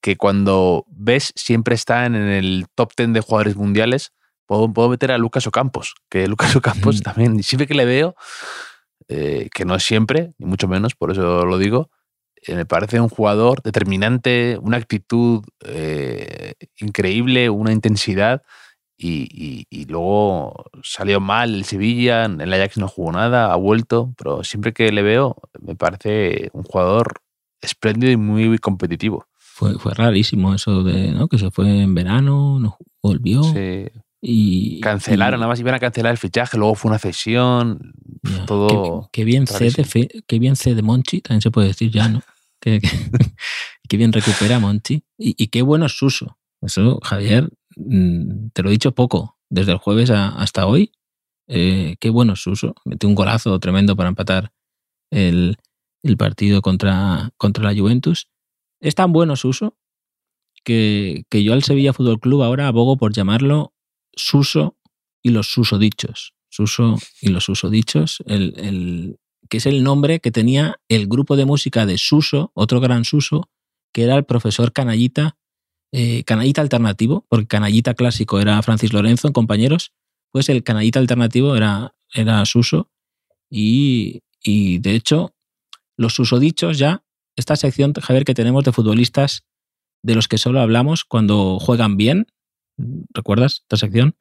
que 0.00 0.16
cuando 0.16 0.84
ves 0.88 1.32
siempre 1.36 1.76
están 1.76 2.16
en 2.16 2.28
el 2.28 2.66
top 2.74 2.92
10 2.96 3.12
de 3.12 3.20
jugadores 3.20 3.54
mundiales, 3.54 4.12
puedo, 4.46 4.72
puedo 4.72 4.88
meter 4.88 5.12
a 5.12 5.18
Lucas 5.18 5.46
Ocampos, 5.46 5.94
que 6.10 6.26
Lucas 6.28 6.56
Ocampos 6.56 6.96
mm. 6.96 7.02
también, 7.02 7.42
siempre 7.44 7.68
que 7.68 7.74
le 7.74 7.84
veo, 7.84 8.16
eh, 9.06 9.48
que 9.54 9.64
no 9.64 9.76
es 9.76 9.84
siempre, 9.84 10.32
ni 10.38 10.46
mucho 10.46 10.66
menos, 10.66 10.96
por 10.96 11.12
eso 11.12 11.46
lo 11.46 11.56
digo, 11.58 11.90
eh, 12.46 12.56
me 12.56 12.66
parece 12.66 13.00
un 13.00 13.08
jugador 13.08 13.62
determinante, 13.62 14.58
una 14.60 14.76
actitud 14.76 15.44
eh, 15.64 16.54
increíble, 16.80 17.48
una 17.48 17.72
intensidad. 17.72 18.42
Y, 18.96 19.28
y, 19.30 19.66
y, 19.70 19.86
luego 19.86 20.66
salió 20.84 21.18
mal 21.18 21.52
el 21.52 21.64
Sevilla, 21.64 22.26
el 22.26 22.52
Ajax 22.52 22.78
no 22.78 22.86
jugó 22.86 23.10
nada, 23.10 23.52
ha 23.52 23.56
vuelto, 23.56 24.14
pero 24.16 24.44
siempre 24.44 24.72
que 24.72 24.92
le 24.92 25.02
veo 25.02 25.36
me 25.60 25.74
parece 25.74 26.50
un 26.52 26.62
jugador 26.62 27.14
espléndido 27.60 28.12
y 28.12 28.16
muy 28.16 28.56
competitivo 28.58 29.26
fue, 29.54 29.78
fue 29.78 29.94
rarísimo 29.94 30.52
eso 30.52 30.82
de 30.82 31.12
¿no? 31.12 31.28
que 31.28 31.38
se 31.38 31.50
fue 31.52 31.82
en 31.82 31.94
verano, 31.94 32.58
no 32.58 32.76
volvió. 33.00 33.44
Sí. 33.44 33.86
Y, 34.20 34.80
Cancelaron, 34.80 35.38
y, 35.38 35.40
nada 35.40 35.48
más 35.48 35.60
iban 35.60 35.74
a 35.74 35.78
cancelar 35.78 36.10
el 36.10 36.18
fichaje, 36.18 36.58
luego 36.58 36.74
fue 36.74 36.88
una 36.88 36.98
cesión, 36.98 37.92
ya, 38.22 38.46
todo. 38.46 39.08
Qué, 39.12 39.22
bien 39.24 39.46
cede, 39.46 39.84
qué 40.26 40.38
bien 40.40 40.56
cede 40.56 40.82
Monchi, 40.82 41.20
también 41.20 41.40
se 41.40 41.52
puede 41.52 41.68
decir 41.68 41.92
ya, 41.92 42.08
¿no? 42.08 42.22
qué, 42.58 42.80
qué, 43.88 43.96
bien 43.96 44.12
recupera 44.12 44.58
Monchi. 44.58 45.04
Y, 45.18 45.36
y, 45.40 45.48
qué 45.48 45.62
bueno 45.62 45.86
es 45.86 45.92
Suso. 45.92 46.36
Eso, 46.60 46.98
Javier, 47.04 47.50
te 47.74 48.62
lo 48.62 48.68
he 48.68 48.72
dicho 48.72 48.94
poco, 48.94 49.38
desde 49.48 49.72
el 49.72 49.78
jueves 49.78 50.10
hasta 50.10 50.66
hoy. 50.66 50.92
Eh, 51.46 51.96
qué 52.00 52.10
bueno 52.10 52.36
Suso. 52.36 52.74
Metió 52.84 53.08
un 53.08 53.14
golazo 53.14 53.58
tremendo 53.58 53.96
para 53.96 54.08
empatar 54.08 54.52
el, 55.10 55.56
el 56.02 56.16
partido 56.16 56.62
contra, 56.62 57.30
contra 57.36 57.64
la 57.64 57.78
Juventus 57.78 58.28
es 58.84 58.94
tan 58.94 59.12
bueno 59.12 59.34
Suso 59.34 59.76
que, 60.62 61.24
que, 61.30 61.42
yo 61.42 61.54
al 61.54 61.62
Sevilla 61.62 61.94
Fútbol 61.94 62.20
Club 62.20 62.42
ahora 62.42 62.68
abogo 62.68 62.96
por 62.96 63.12
llamarlo 63.12 63.74
Suso 64.14 64.76
y 65.22 65.30
los 65.30 65.48
susodichos. 65.48 66.34
Suso 66.50 66.96
y 67.20 67.30
los 67.30 67.44
susodichos, 67.44 68.22
el, 68.26 68.54
el, 68.58 69.16
que 69.48 69.56
es 69.56 69.66
el 69.66 69.82
nombre 69.82 70.20
que 70.20 70.30
tenía 70.30 70.76
el 70.88 71.08
grupo 71.08 71.36
de 71.36 71.46
música 71.46 71.86
de 71.86 71.98
Suso, 71.98 72.52
otro 72.54 72.80
gran 72.80 73.04
Suso, 73.04 73.50
que 73.92 74.04
era 74.04 74.16
el 74.16 74.24
profesor 74.24 74.72
Canallita, 74.72 75.36
eh, 75.96 76.24
Canallita 76.24 76.60
alternativo, 76.60 77.24
porque 77.28 77.46
Canallita 77.46 77.94
clásico 77.94 78.40
era 78.40 78.60
Francis 78.62 78.92
Lorenzo, 78.92 79.32
compañeros, 79.32 79.92
pues 80.32 80.48
el 80.48 80.64
Canallita 80.64 80.98
alternativo 80.98 81.54
era, 81.54 81.94
era 82.12 82.44
Suso, 82.46 82.90
y, 83.48 84.22
y 84.42 84.80
de 84.80 84.96
hecho, 84.96 85.36
los 85.96 86.14
susodichos 86.14 86.78
ya 86.78 87.04
esta 87.36 87.54
sección, 87.54 87.92
Javier, 87.92 88.24
que 88.24 88.34
tenemos 88.34 88.64
de 88.64 88.72
futbolistas 88.72 89.44
de 90.02 90.16
los 90.16 90.26
que 90.26 90.36
solo 90.36 90.60
hablamos 90.60 91.04
cuando 91.04 91.60
juegan 91.60 91.96
bien. 91.96 92.26
¿Recuerdas 93.14 93.60
esta 93.62 93.76
sección? 93.76 94.16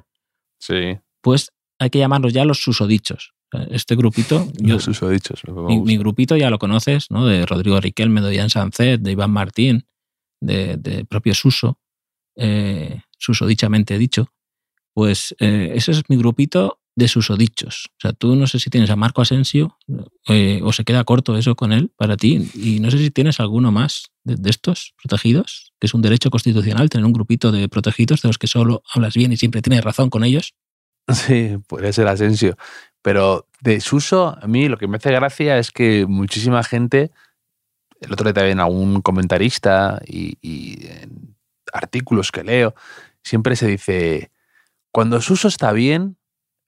Sí. 0.60 1.00
Pues 1.22 1.54
hay 1.80 1.90
que 1.90 1.98
llamarlos 1.98 2.34
ya 2.34 2.46
los 2.46 2.60
susodichos. 2.60 3.34
Este 3.72 3.96
grupito. 3.96 4.48
Yo, 4.60 4.76
los 4.76 4.84
susodichos. 4.84 5.42
Mi, 5.48 5.80
mi, 5.80 5.98
grupito 5.98 6.38
ya 6.38 6.52
lo 6.52 6.60
conoces, 6.60 7.10
¿no? 7.10 7.26
De 7.26 7.48
Rodrigo 7.48 7.80
Riquelme, 7.82 8.22
de 8.22 8.36
Ian 8.36 8.52
Sancet, 8.52 9.02
de 9.02 9.12
Iván 9.12 9.32
Martín, 9.32 9.88
de, 10.44 10.78
de 10.78 11.06
propio 11.06 11.34
Suso, 11.34 11.80
eh, 12.36 13.02
susodichamente 13.18 13.98
dicho. 13.98 14.32
Pues 14.94 15.36
eh, 15.40 15.72
ese 15.74 15.92
es 15.92 16.04
mi 16.10 16.18
grupito 16.18 16.80
de 16.96 17.08
susodichos. 17.08 17.90
O 17.98 18.00
sea, 18.00 18.14
tú 18.14 18.36
no 18.36 18.46
sé 18.46 18.60
si 18.60 18.70
tienes 18.70 18.92
a 18.92 18.96
Marco 18.96 19.24
Asensio 19.24 19.80
eh, 20.28 20.60
o 20.64 20.72
se 20.72 20.84
queda 20.84 21.04
corto 21.04 21.36
eso 21.36 21.56
con 21.56 21.72
él 21.74 21.92
para 21.98 22.18
ti. 22.18 22.52
Y 22.54 22.80
no 22.80 22.92
sé 22.92 23.00
si 23.00 23.10
tienes 23.10 23.40
alguno 23.40 23.72
más 23.72 24.12
de, 24.24 24.36
de, 24.36 24.50
estos 24.52 24.94
protegidos, 25.02 25.74
que 25.80 25.88
es 25.88 25.94
un 25.96 26.04
derecho 26.04 26.30
constitucional 26.30 26.90
tener 26.90 27.06
un 27.06 27.14
grupito 27.14 27.52
de 27.52 27.68
protegidos 27.68 28.22
de 28.22 28.30
los 28.30 28.38
que 28.38 28.48
solo 28.48 28.84
hablas 28.94 29.16
bien 29.16 29.32
y 29.32 29.38
siempre 29.38 29.64
tienes 29.64 29.84
razón 29.84 30.12
con 30.12 30.24
ellos. 30.24 30.54
Sí, 31.12 31.58
puede 31.68 31.92
ser 31.92 32.08
Asensio. 32.08 32.56
Pero 33.02 33.48
de 33.62 33.82
Suso, 33.82 34.38
a 34.42 34.48
mí 34.48 34.70
lo 34.70 34.78
que 34.78 34.88
me 34.88 34.98
hace 34.98 35.12
gracia 35.12 35.58
es 35.58 35.72
que 35.72 36.06
muchísima 36.08 36.64
gente, 36.64 37.12
el 38.04 38.14
otro 38.14 38.26
día 38.26 38.34
también 38.34 38.60
algún 38.60 39.02
comentarista 39.02 40.02
y, 40.06 40.38
y 40.42 40.86
en 40.88 41.36
artículos 41.72 42.32
que 42.32 42.44
leo, 42.44 42.76
siempre 43.24 43.56
se 43.56 43.68
dice, 43.68 44.32
cuando 44.92 45.22
Suso 45.22 45.48
está 45.48 45.72
bien, 45.72 46.18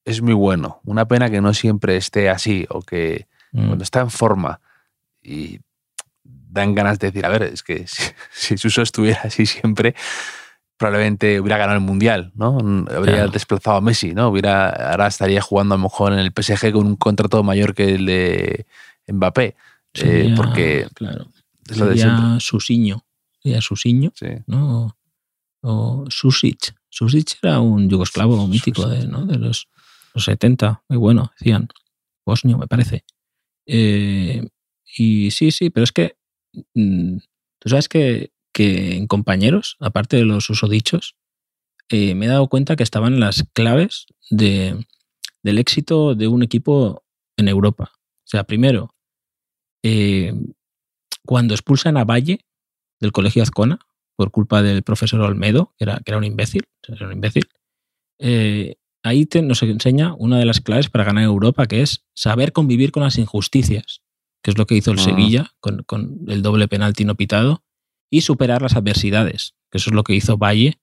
es 0.06 0.22
muy 0.22 0.34
bueno. 0.34 0.82
Una 0.84 1.08
pena 1.08 1.30
que 1.30 1.42
no 1.42 1.54
siempre 1.54 1.98
esté 1.98 2.30
así 2.30 2.66
o 2.70 2.82
que 2.82 3.28
mm. 3.52 3.66
cuando 3.68 3.84
está 3.84 4.02
en 4.02 4.10
forma. 4.10 4.62
Y 5.22 5.60
dan 6.24 6.76
ganas 6.76 7.00
de 7.00 7.08
decir, 7.08 7.26
a 7.26 7.30
ver, 7.30 7.44
es 7.44 7.64
que 7.64 7.86
si, 7.88 8.04
si 8.32 8.58
Suso 8.58 8.82
estuviera 8.82 9.22
así 9.24 9.46
siempre, 9.46 9.96
probablemente 10.78 11.40
hubiera 11.40 11.58
ganado 11.58 11.78
el 11.78 11.84
Mundial, 11.84 12.32
¿no? 12.36 12.58
Habría 12.90 13.16
Claro. 13.16 13.32
desplazado 13.32 13.78
a 13.78 13.82
Messi, 13.82 14.14
¿no? 14.14 14.30
Hubiera, 14.30 14.70
ahora 14.92 15.08
estaría 15.08 15.42
jugando 15.42 15.76
a 15.76 15.78
lo 15.78 15.84
mejor 15.84 16.14
en 16.14 16.20
el 16.20 16.32
PSG 16.36 16.72
con 16.72 16.86
un 16.86 16.96
contrato 16.96 17.44
mayor 17.44 17.74
que 17.74 17.96
el 17.96 18.06
de 18.06 18.66
Mbappé. 19.08 19.56
Eh, 20.04 20.34
porque 20.36 20.88
claro, 20.94 21.28
lo 21.70 21.76
sería 21.76 22.38
Susiño. 22.40 23.06
Sería 23.42 23.62
Susiño, 23.62 24.12
Sí. 24.16 24.28
¿no? 24.48 24.96
O, 25.62 26.04
o 26.04 26.06
Susic. 26.10 26.76
Susic 26.90 27.38
era 27.42 27.60
un 27.60 27.90
yugoslavo 27.90 28.48
mítico 28.48 28.88
de, 28.88 29.08
¿no? 29.08 29.26
de 29.26 29.38
los, 29.38 29.68
los 30.14 30.24
70, 30.24 30.84
muy 30.90 30.98
bueno, 30.98 31.32
decían. 31.40 31.68
Bosnio, 32.26 32.58
me 32.58 32.68
parece. 32.68 33.04
Eh, 33.68 34.48
y 34.98 35.32
sí, 35.32 35.52
sí, 35.52 35.70
pero 35.70 35.84
es 35.84 35.92
que 35.92 36.16
mm, 36.74 37.18
tú 37.60 37.70
sabes 37.70 37.88
que, 37.90 38.32
que 38.52 38.96
en 38.96 39.08
compañeros, 39.08 39.76
aparte 39.80 40.18
de 40.18 40.26
los 40.26 40.50
usodichos, 40.50 41.16
eh, 41.90 42.16
me 42.16 42.26
he 42.26 42.30
dado 42.30 42.48
cuenta 42.48 42.76
que 42.76 42.84
estaban 42.84 43.20
las 43.20 43.46
claves 43.54 44.08
de, 44.32 44.86
del 45.44 45.60
éxito 45.60 46.16
de 46.16 46.28
un 46.28 46.42
equipo 46.42 47.04
en 47.38 47.48
Europa. 47.48 47.92
O 47.94 48.28
sea, 48.28 48.44
primero, 48.46 48.95
eh, 49.86 50.34
cuando 51.26 51.54
expulsan 51.54 51.96
a 51.98 52.04
Valle 52.06 52.40
del 53.00 53.12
colegio 53.12 53.44
Azcona 53.44 53.78
por 54.16 54.32
culpa 54.32 54.62
del 54.64 54.82
profesor 54.82 55.22
Olmedo, 55.22 55.74
que 55.78 55.84
era, 55.86 55.98
que 56.04 56.12
era 56.12 56.18
un 56.18 56.24
imbécil, 56.24 56.64
era 56.88 57.06
un 57.06 57.14
imbécil, 57.14 57.44
eh, 58.20 58.76
ahí 59.04 59.26
te- 59.26 59.42
nos 59.42 59.62
enseña 59.62 60.14
una 60.18 60.40
de 60.40 60.46
las 60.46 60.62
claves 60.62 60.90
para 60.90 61.04
ganar 61.04 61.24
Europa, 61.24 61.68
que 61.68 61.82
es 61.82 62.06
saber 62.16 62.52
convivir 62.52 62.92
con 62.92 63.04
las 63.04 63.18
injusticias, 63.18 64.02
que 64.44 64.52
es 64.52 64.58
lo 64.58 64.66
que 64.66 64.76
hizo 64.76 64.92
el 64.92 65.00
Ah. 65.00 65.04
Sevilla 65.04 65.52
con, 65.60 65.84
con 65.84 66.20
el 66.28 66.42
doble 66.42 66.68
penalti 66.68 67.06
no 67.06 67.16
pitado, 67.16 67.64
y 68.12 68.22
superar 68.22 68.62
las 68.62 68.76
adversidades, 68.76 69.54
que 69.72 69.78
eso 69.80 69.90
es 69.90 69.96
lo 69.96 70.04
que 70.04 70.16
hizo 70.16 70.38
Valle 70.38 70.80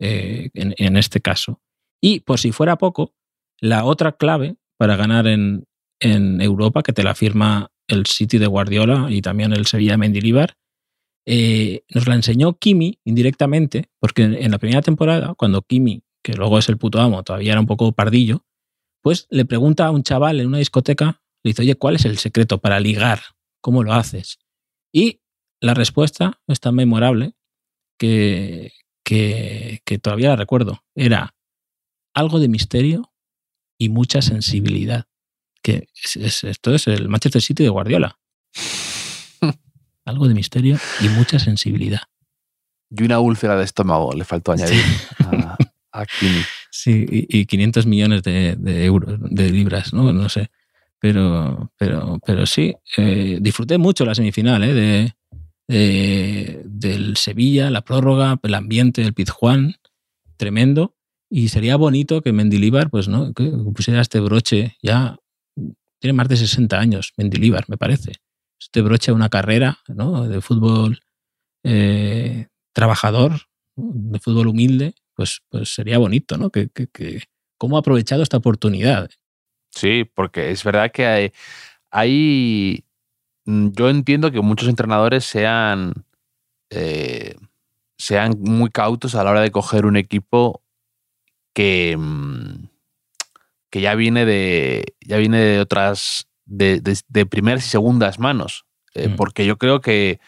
eh, 0.00 0.50
en, 0.54 0.74
en 0.78 0.96
este 0.96 1.20
caso. 1.20 1.60
Y 2.02 2.20
por 2.20 2.38
si 2.38 2.52
fuera 2.52 2.78
poco, 2.78 3.14
la 3.60 3.84
otra 3.84 4.12
clave 4.12 4.56
para 4.78 4.96
ganar 4.96 5.26
en, 5.26 5.66
en 6.00 6.40
Europa, 6.40 6.82
que 6.82 6.92
te 6.92 7.02
la 7.02 7.14
firma 7.14 7.70
el 7.86 8.06
City 8.06 8.38
de 8.38 8.46
Guardiola 8.46 9.08
y 9.10 9.20
también 9.22 9.52
el 9.52 9.66
Sevilla 9.66 9.92
de 9.92 9.98
Mendilibar, 9.98 10.56
eh, 11.26 11.84
nos 11.94 12.08
la 12.08 12.14
enseñó 12.14 12.58
Kimi 12.58 12.98
indirectamente, 13.04 13.90
porque 14.00 14.22
en, 14.22 14.50
la 14.50 14.58
primera 14.58 14.82
temporada, 14.82 15.34
cuando 15.34 15.62
Kimi, 15.62 16.02
que 16.24 16.34
luego 16.34 16.58
es 16.58 16.68
el 16.68 16.78
puto 16.78 17.00
amo, 17.00 17.22
todavía 17.22 17.52
era 17.52 17.60
un 17.60 17.66
poco 17.66 17.92
pardillo, 17.92 18.44
pues 19.02 19.26
le 19.30 19.44
pregunta 19.44 19.86
a 19.86 19.90
un 19.90 20.02
chaval 20.02 20.40
en 20.40 20.46
una 20.46 20.58
discoteca, 20.58 21.22
le 21.42 21.50
dice, 21.50 21.62
oye, 21.62 21.74
¿cuál 21.74 21.96
es 21.96 22.04
el 22.04 22.18
secreto 22.18 22.58
para 22.58 22.80
ligar? 22.80 23.20
¿Cómo 23.62 23.82
lo 23.82 23.92
haces? 23.92 24.38
Y 24.92 25.20
la 25.60 25.74
respuesta 25.74 26.40
es 26.46 26.60
tan 26.60 26.74
memorable 26.74 27.34
que, 27.98 28.72
que, 29.04 29.80
que 29.84 29.98
todavía 29.98 30.30
la 30.30 30.36
recuerdo. 30.36 30.82
Era 30.94 31.34
algo 32.14 32.40
de 32.40 32.48
misterio 32.48 33.12
y 33.78 33.88
mucha 33.88 34.22
sensibilidad. 34.22 35.09
Que 35.62 35.88
es- 36.04 36.16
es- 36.16 36.44
esto 36.44 36.74
es 36.74 36.86
el 36.86 37.08
Manchester 37.08 37.42
City 37.42 37.62
de 37.64 37.68
Guardiola. 37.68 38.18
algo 40.04 40.26
de 40.28 40.34
misterio 40.34 40.76
y 41.00 41.08
mucha 41.08 41.38
sensibilidad. 41.38 42.00
Y 42.90 43.04
una 43.04 43.20
úlcera 43.20 43.56
de 43.56 43.64
estómago 43.64 44.12
le 44.12 44.24
faltó 44.24 44.52
añadir 44.52 44.82
a, 45.20 45.56
a. 45.92 46.06
Sí, 46.70 47.06
y, 47.08 47.38
y 47.40 47.46
500 47.46 47.86
millones 47.86 48.22
de, 48.22 48.56
de 48.56 48.84
euros, 48.84 49.18
de 49.20 49.50
libras, 49.50 49.92
¿no? 49.92 50.12
No 50.12 50.28
sé. 50.28 50.50
Pero, 50.98 51.72
pero, 51.78 52.18
pero 52.26 52.44
sí, 52.46 52.74
eh, 52.96 53.38
disfruté 53.40 53.78
mucho 53.78 54.04
la 54.04 54.14
semifinal 54.14 54.62
¿eh? 54.64 54.74
de, 54.74 55.14
de- 55.68 56.62
del 56.64 57.16
Sevilla, 57.16 57.70
la 57.70 57.82
prórroga, 57.82 58.38
el 58.42 58.54
ambiente 58.54 59.02
del 59.02 59.14
Pizjuán, 59.14 59.76
tremendo. 60.36 60.96
Y 61.30 61.48
sería 61.48 61.76
bonito 61.76 62.22
que 62.22 62.32
Mendilíbar, 62.32 62.90
pues, 62.90 63.06
¿no? 63.08 63.32
Que 63.32 63.50
pusiera 63.74 64.00
este 64.00 64.18
broche 64.20 64.76
ya. 64.82 65.16
Tiene 66.00 66.14
más 66.14 66.28
de 66.28 66.36
60 66.36 66.78
años, 66.78 67.12
Mendilíbar, 67.16 67.64
me 67.68 67.76
parece. 67.76 68.12
Este 68.58 68.82
broche 68.82 69.10
a 69.10 69.14
una 69.14 69.28
carrera, 69.28 69.78
¿no? 69.88 70.26
De 70.28 70.40
fútbol 70.40 71.00
eh, 71.64 72.48
trabajador, 72.72 73.32
de 73.76 74.18
fútbol 74.20 74.48
humilde, 74.48 74.94
pues, 75.14 75.40
pues 75.50 75.74
sería 75.74 75.98
bonito, 75.98 76.36
¿no? 76.38 76.50
Que, 76.50 76.68
que, 76.68 76.86
que- 76.88 77.22
cómo 77.58 77.76
ha 77.76 77.80
aprovechado 77.80 78.22
esta 78.22 78.38
oportunidad. 78.38 79.10
Sí, 79.70 80.04
porque 80.14 80.50
es 80.50 80.64
verdad 80.64 80.90
que 80.92 81.06
hay, 81.06 81.32
hay- 81.90 82.84
mm, 83.46 83.68
yo 83.72 83.90
entiendo 83.90 84.30
que 84.32 84.40
muchos 84.40 84.68
entrenadores 84.68 85.24
sean, 85.24 85.92
eh, 86.70 87.36
sean 87.98 88.34
muy 88.40 88.70
cautos 88.70 89.14
a 89.14 89.24
la 89.24 89.30
hora 89.32 89.40
de 89.42 89.50
coger 89.52 89.86
un 89.86 89.96
equipo 89.96 90.62
que, 91.54 91.96
mm, 91.98 92.69
que 93.70 93.80
ya 93.80 93.94
viene 93.94 94.24
de, 94.24 94.94
ya 95.00 95.16
viene 95.16 95.38
de 95.38 95.60
otras, 95.60 96.26
de, 96.44 96.80
de- 96.80 96.98
de 97.08 97.26
primeras 97.26 97.64
y 97.66 97.68
segundas 97.70 98.18
manos. 98.18 98.64
Eh, 98.94 99.08
Mm. 99.08 99.16
Porque 99.16 99.46
yo 99.46 99.56
creo 99.56 99.80
que 99.80 100.18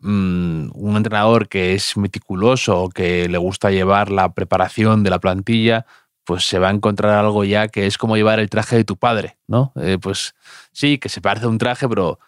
mm, 0.00 0.70
un 0.74 0.96
entrenador 0.96 1.48
que 1.48 1.74
es 1.74 1.96
meticuloso 1.96 2.88
que 2.88 3.28
le 3.28 3.38
gusta 3.38 3.70
llevar 3.70 4.10
la 4.10 4.32
preparación 4.34 5.02
de 5.02 5.10
la 5.10 5.18
plantilla, 5.20 5.86
pues 6.24 6.44
se 6.44 6.58
va 6.58 6.68
a 6.68 6.72
encontrar 6.72 7.12
algo 7.18 7.44
ya 7.44 7.68
que 7.68 7.86
es 7.86 7.98
como 7.98 8.16
llevar 8.16 8.40
el 8.40 8.48
traje 8.50 8.76
de 8.76 8.84
tu 8.84 8.96
padre, 8.96 9.36
¿no? 9.46 9.72
Eh, 9.76 9.98
pues 10.00 10.34
sí, 10.72 10.98
que 10.98 11.08
se 11.10 11.20
parece 11.20 11.46
a 11.46 11.48
un 11.50 11.58
traje, 11.58 11.88
pero 11.88 12.18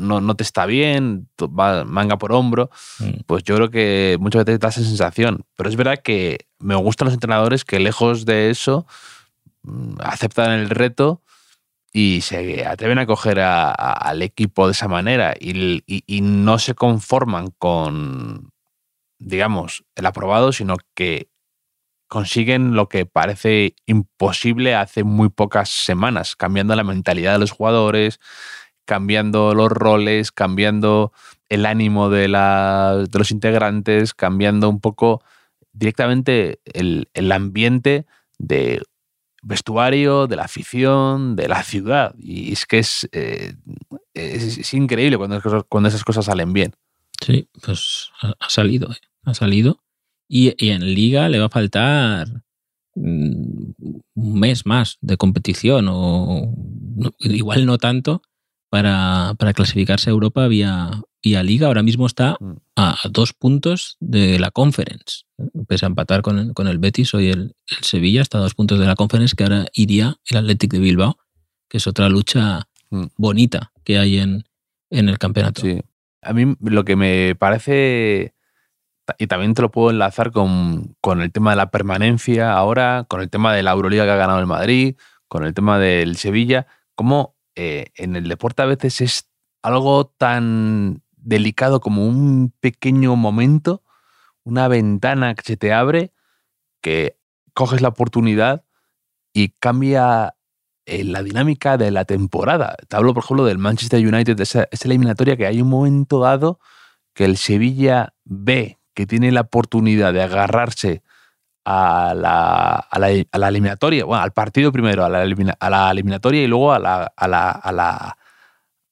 no, 0.00 0.20
no 0.20 0.36
te 0.36 0.42
está 0.44 0.66
bien, 0.66 1.28
va 1.40 1.84
manga 1.84 2.18
por 2.18 2.32
hombro. 2.32 2.70
Mm. 3.00 3.22
Pues 3.26 3.42
yo 3.44 3.56
creo 3.56 3.70
que 3.70 4.16
muchas 4.20 4.44
veces 4.44 4.60
da 4.60 4.68
esa 4.68 4.82
sensación. 4.82 5.44
Pero 5.56 5.68
es 5.70 5.74
verdad 5.76 5.98
que 6.04 6.46
me 6.58 6.74
gustan 6.76 7.06
los 7.06 7.14
entrenadores 7.14 7.64
que 7.64 7.80
lejos 7.80 8.24
de 8.26 8.50
eso 8.50 8.86
aceptan 10.00 10.52
el 10.52 10.70
reto 10.70 11.22
y 11.92 12.20
se 12.22 12.66
atreven 12.66 12.98
a 12.98 13.06
coger 13.06 13.40
al 13.40 14.22
equipo 14.22 14.66
de 14.66 14.72
esa 14.72 14.88
manera 14.88 15.34
y, 15.40 15.82
y- 15.86 16.04
y 16.06 16.20
no 16.22 16.58
se 16.58 16.74
conforman 16.74 17.52
con, 17.58 18.50
digamos, 19.18 19.84
el 19.96 20.06
aprobado, 20.06 20.52
sino 20.52 20.76
que 20.94 21.30
consiguen 22.08 22.74
lo 22.74 22.88
que 22.88 23.06
parece 23.06 23.74
imposible 23.86 24.74
hace 24.74 25.04
muy 25.04 25.28
pocas 25.28 25.70
semanas, 25.70 26.36
cambiando 26.36 26.74
la 26.76 26.84
mentalidad 26.84 27.34
de 27.34 27.38
los 27.38 27.52
jugadores, 27.52 28.20
cambiando 28.84 29.54
los 29.54 29.70
roles, 29.70 30.32
cambiando 30.32 31.12
el 31.48 31.66
ánimo 31.66 32.10
de, 32.10 32.28
la- 32.28 33.04
de 33.08 33.18
los 33.18 33.30
integrantes, 33.30 34.14
cambiando 34.14 34.68
un 34.68 34.80
poco 34.80 35.22
directamente 35.72 36.60
el, 36.64 37.08
el 37.14 37.30
ambiente 37.32 38.06
de 38.38 38.82
vestuario, 39.42 40.26
de 40.26 40.36
la 40.36 40.44
afición, 40.44 41.36
de 41.36 41.48
la 41.48 41.62
ciudad. 41.62 42.14
Y 42.18 42.52
es 42.52 42.66
que 42.66 42.78
es, 42.78 43.08
eh, 43.12 43.54
es, 44.14 44.58
es 44.58 44.74
increíble 44.74 45.16
cuando, 45.18 45.36
esas 45.36 45.44
cosas- 45.44 45.64
cuando 45.68 45.88
esas 45.88 46.04
cosas 46.04 46.24
salen 46.26 46.52
bien. 46.52 46.72
Sí, 47.24 47.48
pues 47.62 48.10
ha, 48.22 48.34
salido, 48.48 48.90
¿eh? 48.92 48.96
ha 49.24 49.34
salido. 49.34 49.78
Y, 50.28 50.54
y 50.64 50.70
en 50.70 50.94
Liga 50.94 51.28
le 51.28 51.38
va 51.38 51.46
a 51.46 51.50
faltar 51.50 52.28
mm, 52.94 53.70
un 54.14 54.38
mes 54.40 54.66
más 54.66 54.98
de 55.00 55.16
competición 55.16 55.86
o 55.88 56.52
no- 56.96 57.14
igual 57.18 57.66
no 57.66 57.78
tanto 57.78 58.22
para, 58.70 59.34
para 59.38 59.52
clasificarse 59.52 60.10
a 60.10 60.12
Europa 60.12 60.46
vía, 60.48 61.02
vía 61.22 61.42
Liga. 61.42 61.66
Ahora 61.66 61.82
mismo 61.82 62.06
está 62.06 62.36
Mm. 62.40 62.52
a 62.76 62.96
dos 63.10 63.32
puntos 63.32 63.96
de 64.00 64.38
la 64.38 64.50
Conference. 64.50 65.24
Pese 65.66 65.86
a 65.86 65.88
empatar 65.88 66.22
con 66.22 66.38
el, 66.38 66.54
con 66.54 66.68
el 66.68 66.78
Betis, 66.78 67.12
hoy 67.14 67.28
el, 67.30 67.54
el 67.78 67.84
Sevilla 67.84 68.22
está 68.22 68.38
a 68.38 68.42
dos 68.42 68.54
puntos 68.54 68.78
de 68.78 68.86
la 68.86 68.94
Conference, 68.94 69.34
que 69.36 69.44
ahora 69.44 69.66
iría 69.72 70.16
el 70.28 70.36
Athletic 70.36 70.72
de 70.72 70.78
Bilbao, 70.78 71.18
que 71.68 71.78
es 71.78 71.86
otra 71.86 72.08
lucha 72.08 72.66
Mm. 72.90 73.04
bonita 73.16 73.72
que 73.84 73.98
hay 73.98 74.18
en, 74.18 74.44
en 74.90 75.08
el 75.08 75.18
campeonato. 75.18 75.62
Sí. 75.62 75.80
A 76.22 76.32
mí 76.32 76.56
lo 76.60 76.84
que 76.84 76.96
me 76.96 77.34
parece, 77.36 78.34
y 79.18 79.26
también 79.26 79.54
te 79.54 79.62
lo 79.62 79.70
puedo 79.70 79.90
enlazar 79.90 80.32
con, 80.32 80.96
con 81.00 81.22
el 81.22 81.32
tema 81.32 81.50
de 81.50 81.56
la 81.56 81.70
permanencia 81.70 82.52
ahora, 82.52 83.06
con 83.08 83.20
el 83.20 83.30
tema 83.30 83.54
de 83.54 83.62
la 83.62 83.72
Euroliga 83.72 84.04
que 84.04 84.10
ha 84.10 84.16
ganado 84.16 84.40
el 84.40 84.46
Madrid, 84.46 84.96
con 85.28 85.44
el 85.44 85.54
tema 85.54 85.78
del 85.78 86.16
Sevilla, 86.16 86.66
como 86.94 87.36
eh, 87.54 87.86
en 87.94 88.16
el 88.16 88.28
deporte 88.28 88.62
a 88.62 88.66
veces 88.66 89.00
es 89.00 89.28
algo 89.62 90.06
tan 90.18 91.02
delicado 91.16 91.80
como 91.80 92.06
un 92.06 92.52
pequeño 92.60 93.14
momento, 93.16 93.82
una 94.42 94.68
ventana 94.68 95.34
que 95.34 95.42
se 95.42 95.56
te 95.56 95.72
abre, 95.72 96.12
que 96.82 97.19
coges 97.54 97.80
la 97.80 97.88
oportunidad 97.88 98.64
y 99.32 99.50
cambia 99.60 100.34
eh, 100.86 101.04
la 101.04 101.22
dinámica 101.22 101.76
de 101.76 101.90
la 101.90 102.04
temporada. 102.04 102.76
Te 102.88 102.96
hablo, 102.96 103.14
por 103.14 103.24
ejemplo, 103.24 103.44
del 103.44 103.58
Manchester 103.58 104.06
United, 104.06 104.36
de 104.36 104.42
esa, 104.42 104.68
eliminatoria 104.82 105.36
que 105.36 105.46
hay 105.46 105.60
un 105.60 105.68
momento 105.68 106.20
dado 106.20 106.58
que 107.14 107.24
el 107.24 107.36
Sevilla 107.36 108.14
ve 108.24 108.78
que 108.94 109.06
tiene 109.06 109.30
la 109.30 109.42
oportunidad 109.42 110.12
de 110.12 110.22
agarrarse 110.22 111.02
a 111.64 112.14
la, 112.16 112.74
a 112.74 112.98
la, 112.98 113.08
a 113.30 113.38
la 113.38 113.48
eliminatoria, 113.48 114.04
bueno, 114.04 114.22
al 114.22 114.32
partido 114.32 114.72
primero, 114.72 115.04
a 115.04 115.08
la, 115.08 115.22
a 115.60 115.70
la 115.70 115.90
eliminatoria 115.90 116.42
y 116.42 116.46
luego 116.46 116.72
a 116.72 117.06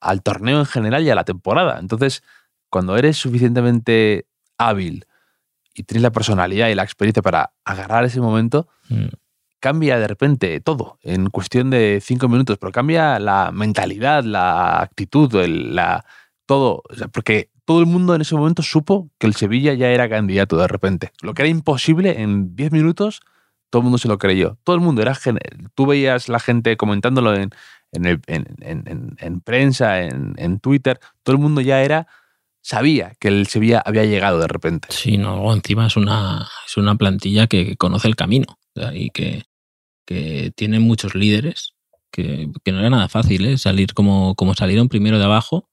al 0.01 0.23
torneo 0.23 0.61
en 0.61 0.67
general 0.67 1.03
y 1.03 1.11
a 1.11 1.17
la 1.17 1.25
temporada. 1.25 1.81
Entonces, 1.81 2.23
cuando 2.71 2.97
eres 2.97 3.17
suficientemente 3.17 4.29
hábil 4.57 5.08
y 5.79 5.83
tienes 5.85 6.03
la 6.03 6.11
personalidad 6.13 6.69
y 6.69 6.75
la 6.75 6.83
experiencia 6.83 7.23
para 7.23 7.53
agarrar 7.65 8.05
ese 8.05 8.21
momento, 8.21 8.69
Mm. 8.89 9.07
cambia 9.61 9.99
de 9.99 10.07
repente 10.09 10.61
todo 10.61 10.99
en 11.03 11.31
cuestión 11.31 11.71
de 11.71 12.01
cinco 12.03 12.29
minutos, 12.29 12.59
pero 12.59 12.73
cambia 12.73 13.19
la 13.19 13.51
mentalidad, 13.53 14.23
la 14.25 14.81
actitud, 14.81 15.35
el- 15.37 15.75
la, 15.75 16.05
todo. 16.47 16.83
O 16.89 16.95
sea, 16.95 17.09
porque 17.09 17.51
todo 17.65 17.81
el 17.81 17.87
mundo 17.87 18.15
en 18.15 18.21
ese 18.23 18.35
momento 18.37 18.63
supo 18.63 19.11
que 19.19 19.27
el 19.27 19.35
Sevilla 19.35 19.75
ya 19.75 19.89
era 19.89 20.09
candidato 20.09 20.57
de 20.57 20.69
repente. 20.69 21.11
Lo 21.23 21.35
que 21.35 21.43
era 21.43 21.49
imposible 21.51 22.23
en 22.23 22.55
10 22.57 22.73
minutos, 22.73 23.21
todo 23.71 23.81
el 23.81 23.85
mundo 23.85 23.99
se 23.99 24.09
lo 24.09 24.17
creyó. 24.17 24.57
Todo 24.65 24.77
el 24.77 24.81
mundo 24.83 25.03
era. 25.03 25.15
Tú 25.75 25.87
veías 25.87 26.29
la 26.31 26.41
gente 26.41 26.77
comentándolo 26.79 27.35
en, 27.35 27.51
en, 27.93 28.07
en- 28.07 28.47
en- 28.61 28.83
en- 28.87 29.17
en 29.19 29.41
prensa, 29.41 30.03
en, 30.03 30.35
en 30.39 30.59
Twitter. 30.61 30.99
Todo 31.23 31.37
el 31.37 31.43
mundo 31.43 31.61
ya 31.61 31.83
era. 31.83 32.07
Sabía 32.69 33.15
que 33.19 33.29
el 33.29 33.47
Sevilla 33.47 33.83
había 33.83 34.05
llegado 34.05 34.39
de 34.41 34.47
repente. 34.47 34.89
Sí, 34.91 35.17
no, 35.17 35.51
encima 35.55 35.87
es 35.87 35.97
una, 35.97 36.47
es 36.67 36.77
una 36.77 36.97
plantilla 36.97 37.47
que 37.47 37.77
conoce 37.77 38.09
el 38.09 38.15
camino 38.15 38.59
y 38.93 39.09
que, 39.09 39.45
que 40.07 40.53
tiene 40.55 40.79
muchos 40.79 41.15
líderes, 41.15 41.73
que, 42.13 42.51
que 42.63 42.73
no 42.73 42.81
era 42.81 42.91
nada 42.91 43.09
fácil 43.09 43.47
¿eh? 43.47 43.57
salir 43.57 43.95
como, 43.95 44.35
como 44.35 44.53
salieron 44.55 44.91
primero 44.91 45.19
de 45.19 45.25
abajo 45.25 45.71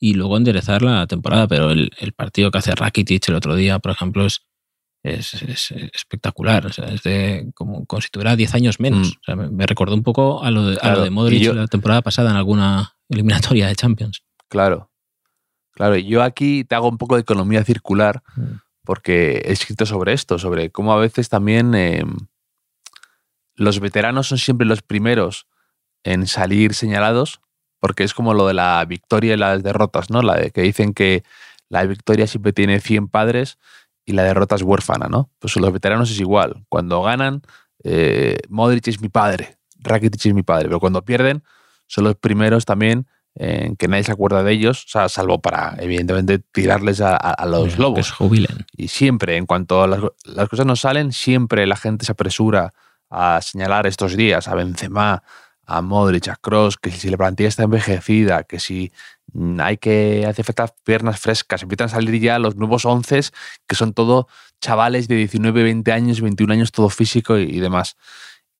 y 0.00 0.14
luego 0.14 0.36
enderezar 0.36 0.82
la 0.82 1.06
temporada, 1.06 1.46
pero 1.46 1.70
el, 1.70 1.92
el 2.00 2.12
partido 2.12 2.50
que 2.50 2.58
hace 2.58 2.74
Rakitic 2.74 3.28
el 3.28 3.36
otro 3.36 3.54
día, 3.54 3.78
por 3.78 3.92
ejemplo, 3.92 4.26
es, 4.26 4.40
es, 5.04 5.34
es 5.44 5.70
espectacular, 5.94 6.66
o 6.66 6.72
sea, 6.72 6.86
es 6.86 7.04
de 7.04 7.52
como, 7.54 7.86
como 7.86 8.00
si 8.00 8.08
tuviera 8.10 8.34
10 8.34 8.54
años 8.56 8.80
menos. 8.80 9.10
Mm. 9.10 9.12
O 9.12 9.24
sea, 9.24 9.36
me, 9.36 9.48
me 9.48 9.64
recordó 9.64 9.94
un 9.94 10.02
poco 10.02 10.42
a 10.42 10.50
lo 10.50 10.66
de, 10.66 10.78
a 10.82 10.92
lo 10.94 11.02
de 11.02 11.10
Modric 11.10 11.40
yo- 11.40 11.54
la 11.54 11.68
temporada 11.68 12.02
pasada 12.02 12.30
en 12.30 12.36
alguna 12.36 12.96
eliminatoria 13.08 13.68
de 13.68 13.76
Champions. 13.76 14.24
Claro. 14.48 14.88
Claro, 15.72 15.96
yo 15.96 16.22
aquí 16.22 16.64
te 16.64 16.74
hago 16.74 16.88
un 16.88 16.98
poco 16.98 17.16
de 17.16 17.22
economía 17.22 17.64
circular 17.64 18.22
Mm. 18.36 18.60
porque 18.84 19.42
he 19.44 19.52
escrito 19.52 19.86
sobre 19.86 20.12
esto, 20.12 20.38
sobre 20.38 20.70
cómo 20.70 20.92
a 20.92 20.98
veces 20.98 21.28
también 21.28 21.74
eh, 21.74 22.04
los 23.54 23.80
veteranos 23.80 24.28
son 24.28 24.38
siempre 24.38 24.66
los 24.66 24.82
primeros 24.82 25.46
en 26.04 26.26
salir 26.26 26.74
señalados, 26.74 27.40
porque 27.78 28.04
es 28.04 28.14
como 28.14 28.34
lo 28.34 28.46
de 28.46 28.54
la 28.54 28.84
victoria 28.84 29.34
y 29.34 29.36
las 29.36 29.62
derrotas, 29.62 30.10
¿no? 30.10 30.22
La 30.22 30.36
de 30.36 30.50
que 30.50 30.62
dicen 30.62 30.94
que 30.94 31.22
la 31.68 31.84
victoria 31.84 32.26
siempre 32.26 32.52
tiene 32.52 32.80
100 32.80 33.08
padres 33.08 33.58
y 34.04 34.12
la 34.12 34.24
derrota 34.24 34.56
es 34.56 34.62
huérfana, 34.62 35.06
¿no? 35.08 35.30
Pues 35.38 35.56
los 35.56 35.72
veteranos 35.72 36.10
es 36.10 36.18
igual. 36.20 36.64
Cuando 36.68 37.02
ganan, 37.02 37.42
eh, 37.84 38.38
Modric 38.48 38.88
es 38.88 39.00
mi 39.00 39.08
padre, 39.08 39.58
Rakitic 39.78 40.26
es 40.26 40.34
mi 40.34 40.42
padre, 40.42 40.66
pero 40.66 40.80
cuando 40.80 41.04
pierden, 41.04 41.42
son 41.86 42.04
los 42.04 42.16
primeros 42.16 42.64
también 42.64 43.06
en 43.34 43.76
que 43.76 43.88
nadie 43.88 44.04
se 44.04 44.12
acuerda 44.12 44.42
de 44.42 44.52
ellos, 44.52 44.84
o 44.84 44.88
sea, 44.88 45.08
salvo 45.08 45.40
para, 45.40 45.76
evidentemente, 45.78 46.38
tirarles 46.38 47.00
a, 47.00 47.36
los 47.46 47.74
Que 47.74 47.80
lobos. 47.80 48.06
se 48.06 48.12
jubilen. 48.12 48.66
Y 48.76 48.88
siempre, 48.88 49.36
en 49.36 49.46
cuanto 49.46 49.86
las, 49.86 50.00
las 50.24 50.48
cosas 50.48 50.66
no 50.66 50.76
salen, 50.76 51.12
siempre 51.12 51.66
la 51.66 51.76
gente 51.76 52.04
se 52.04 52.12
apresura 52.12 52.72
a 53.10 53.40
señalar 53.42 53.86
estos 53.86 54.16
días 54.16 54.48
a 54.48 54.54
Benzema, 54.54 55.22
a 55.66 55.80
Modric, 55.80 56.28
a 56.28 56.36
Kroos, 56.36 56.76
que 56.76 56.90
si 56.90 57.08
la 57.08 57.16
plantilla 57.16 57.48
está 57.48 57.64
envejecida, 57.64 58.44
que 58.44 58.58
si 58.58 58.92
mm, 59.32 59.60
hay 59.60 59.76
que 59.78 60.26
hace 60.26 60.42
falta 60.42 60.68
piernas 60.84 61.20
frescas, 61.20 61.62
empiezan 61.62 61.86
a 61.86 61.90
salir 61.90 62.20
ya 62.20 62.38
los 62.38 62.56
nuevos 62.56 62.84
once, 62.84 63.20
que 63.66 63.74
son 63.74 63.92
todo 63.92 64.28
chavales 64.60 65.08
de 65.08 65.16
19, 65.16 65.62
20 65.62 65.92
años, 65.92 66.20
21 66.20 66.52
años, 66.52 66.72
todo 66.72 66.88
físico 66.88 67.38
y, 67.38 67.42
y 67.44 67.60
demás. 67.60 67.96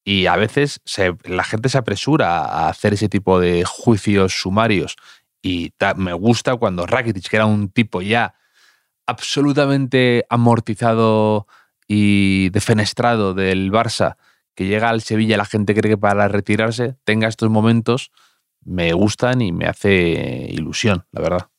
Y 0.04 0.26
a 0.26 0.36
veces 0.36 0.80
se- 0.84 1.16
la 1.24 1.44
gente 1.44 1.68
se 1.68 1.78
apresura 1.78 2.40
a 2.44 2.68
hacer 2.68 2.94
ese 2.94 3.08
tipo 3.08 3.38
de 3.40 3.64
juicios 3.64 4.32
sumarios. 4.34 4.96
Y 5.42 5.72
me 5.96 6.12
gusta 6.12 6.56
cuando 6.56 6.86
Rakitic, 6.86 7.28
que 7.28 7.36
era 7.36 7.46
un 7.46 7.68
tipo 7.70 8.02
ya 8.02 8.34
absolutamente 9.06 10.24
amortizado 10.28 11.46
y 11.88 12.50
defenestrado 12.50 13.34
del 13.34 13.70
Barça, 13.70 14.16
que 14.54 14.66
llega 14.66 14.88
al 14.88 15.02
Sevilla, 15.02 15.36
la 15.36 15.44
gente 15.44 15.74
cree 15.74 15.92
que 15.92 15.98
para 15.98 16.28
retirarse 16.28 16.96
tenga 17.04 17.28
estos 17.28 17.50
momentos, 17.50 18.10
me 18.64 18.92
gustan 18.92 19.40
y 19.42 19.52
me 19.52 19.66
hace 19.66 20.46
ilusión, 20.50 21.04
la 21.10 21.20
verdad. 21.20 21.51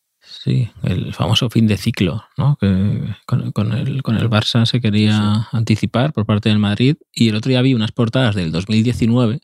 Sí, 0.43 0.69
el 0.84 1.13
famoso 1.13 1.49
fin 1.49 1.67
de 1.67 1.77
ciclo, 1.77 2.25
¿no? 2.38 2.58
Que 2.60 2.99
con, 3.25 3.51
con 3.53 3.71
el, 3.71 4.03
con 4.03 4.17
el 4.17 4.29
Barça 4.29 4.65
se 4.65 4.82
quería 4.82 5.47
anticipar 5.53 6.12
por 6.12 6.25
parte 6.25 6.49
del 6.49 6.60
Madrid. 6.60 6.97
Y 7.13 7.29
el 7.29 7.36
otro 7.36 7.49
día 7.49 7.62
vi 7.62 7.73
unas 7.73 7.93
portadas 7.93 8.36
del 8.36 8.51
2019, 8.51 9.39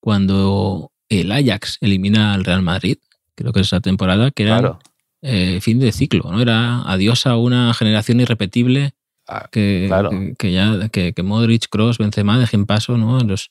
cuando 0.00 0.92
el 1.08 1.32
Ajax 1.32 1.78
elimina 1.80 2.34
al 2.34 2.44
Real 2.44 2.62
Madrid, 2.62 2.98
creo 3.34 3.52
que 3.52 3.60
es 3.60 3.68
esa 3.68 3.80
temporada, 3.80 4.30
que 4.30 4.42
era 4.42 4.58
Claro. 4.58 4.78
eh, 5.22 5.60
fin 5.62 5.78
de 5.78 5.92
ciclo, 5.92 6.30
¿no? 6.30 6.40
Era 6.40 6.82
adiós 6.82 7.26
a 7.26 7.36
una 7.36 7.72
generación 7.74 8.20
irrepetible 8.20 8.92
Ah, 9.26 9.48
que, 9.50 9.86
claro. 9.88 10.10
que, 10.10 10.34
que 10.38 10.52
ya 10.52 10.90
que, 10.90 11.14
que 11.14 11.22
Modric, 11.22 11.68
Kroos, 11.70 11.96
Benzema 11.96 12.38
dejen 12.38 12.66
paso 12.66 12.98
¿no? 12.98 13.16
a, 13.16 13.24
los, 13.24 13.50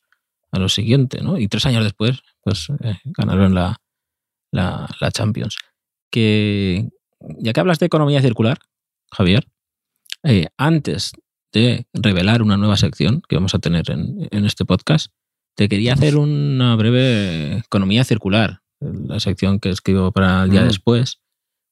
a 0.52 0.60
los 0.60 0.76
siguientes, 0.76 1.24
¿no? 1.24 1.40
Y 1.40 1.48
tres 1.48 1.66
años 1.66 1.84
después, 1.84 2.20
pues 2.44 2.68
eh, 2.84 2.98
ganaron 3.06 3.56
la, 3.56 3.78
la, 4.52 4.88
la 5.02 5.10
Champions. 5.12 5.58
Que 6.14 6.90
ya 7.40 7.54
que 7.54 7.60
hablas 7.60 7.80
de 7.80 7.88
economía 7.88 8.22
circular, 8.22 8.60
Javier, 9.12 9.48
eh, 10.24 10.48
antes 10.58 11.14
de 11.52 11.88
revelar 11.92 12.44
una 12.44 12.56
nueva 12.56 12.78
sección 12.78 13.24
que 13.28 13.36
vamos 13.36 13.56
a 13.56 13.60
tener 13.60 13.90
en, 13.90 14.28
en 14.30 14.46
este 14.46 14.64
podcast, 14.64 15.12
te 15.56 15.68
quería 15.68 15.94
hacer 15.94 16.18
una 16.18 16.76
breve 16.76 17.58
economía 17.58 18.04
circular, 18.04 18.62
la 18.80 19.20
sección 19.20 19.60
que 19.60 19.70
escribo 19.70 20.12
para 20.12 20.44
el 20.44 20.52
día 20.52 20.62
Mm. 20.62 20.68
después, 20.68 21.20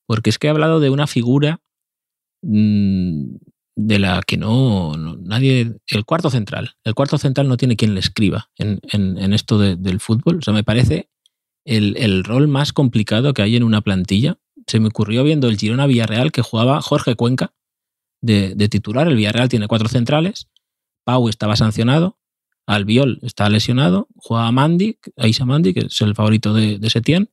porque 0.07 0.31
es 0.31 0.39
que 0.39 0.47
he 0.47 0.49
hablado 0.49 0.79
de 0.79 0.89
una 0.89 1.05
figura 1.05 1.61
mm, 2.41 3.35
de 3.75 3.99
la 3.99 4.21
que 4.25 4.37
no, 4.37 4.95
no- 4.97 5.17
nadie. 5.17 5.75
El 5.87 6.05
cuarto 6.05 6.29
central. 6.31 6.71
El 6.83 6.95
cuarto 6.95 7.17
central 7.19 7.47
no 7.47 7.57
tiene 7.57 7.75
quien 7.75 7.93
le 7.93 7.99
escriba 7.99 8.49
en, 8.57 8.79
en- 8.91 9.17
en 9.19 9.33
esto 9.33 9.59
de- 9.59 9.75
del 9.75 9.99
fútbol. 9.99 10.37
O 10.37 10.41
sea, 10.41 10.53
me 10.53 10.63
parece 10.63 11.09
el, 11.65 12.23
rol 12.23 12.47
más 12.47 12.73
complicado 12.73 13.33
que 13.33 13.41
hay 13.41 13.55
en 13.55 13.63
una 13.63 13.81
plantilla. 13.81 14.37
Se 14.67 14.79
me 14.79 14.87
ocurrió 14.87 15.23
viendo 15.23 15.47
el 15.47 15.57
Girona 15.57 15.87
Villarreal 15.87 16.31
que 16.31 16.41
jugaba 16.41 16.81
Jorge 16.81 17.15
Cuenca 17.15 17.53
de, 18.21 18.55
titular. 18.69 19.07
El 19.07 19.15
Villarreal 19.15 19.49
tiene 19.49 19.67
cuatro 19.67 19.89
centrales. 19.89 20.49
Pau 21.03 21.29
estaba 21.29 21.55
sancionado. 21.55 22.17
Albiol 22.67 23.19
está 23.23 23.49
lesionado. 23.49 24.07
Juega 24.15 24.51
Mandi, 24.51 24.99
Aisa 25.17 25.45
Mandi, 25.45 25.73
que 25.73 25.81
es 25.81 26.01
el 26.01 26.15
favorito 26.15 26.53
de, 26.53 26.77
de 26.79 26.89
Setién. 26.89 27.29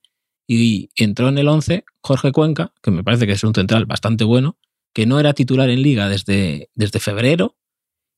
Y 0.47 0.91
entró 0.97 1.29
en 1.29 1.39
el 1.39 1.49
11 1.49 1.85
Jorge 2.01 2.33
Cuenca, 2.33 2.73
que 2.83 2.91
me 2.91 3.05
parece 3.05 3.27
que 3.27 3.33
es 3.33 3.45
un 3.45 3.55
central 3.55 3.85
bastante 3.85 4.25
bueno, 4.25 4.57
que 4.95 5.05
no 5.05 5.21
era 5.21 5.35
titular 5.35 5.69
en 5.69 5.83
liga 5.83 6.09
desde, 6.09 6.71
desde 6.75 7.01
febrero. 7.01 7.57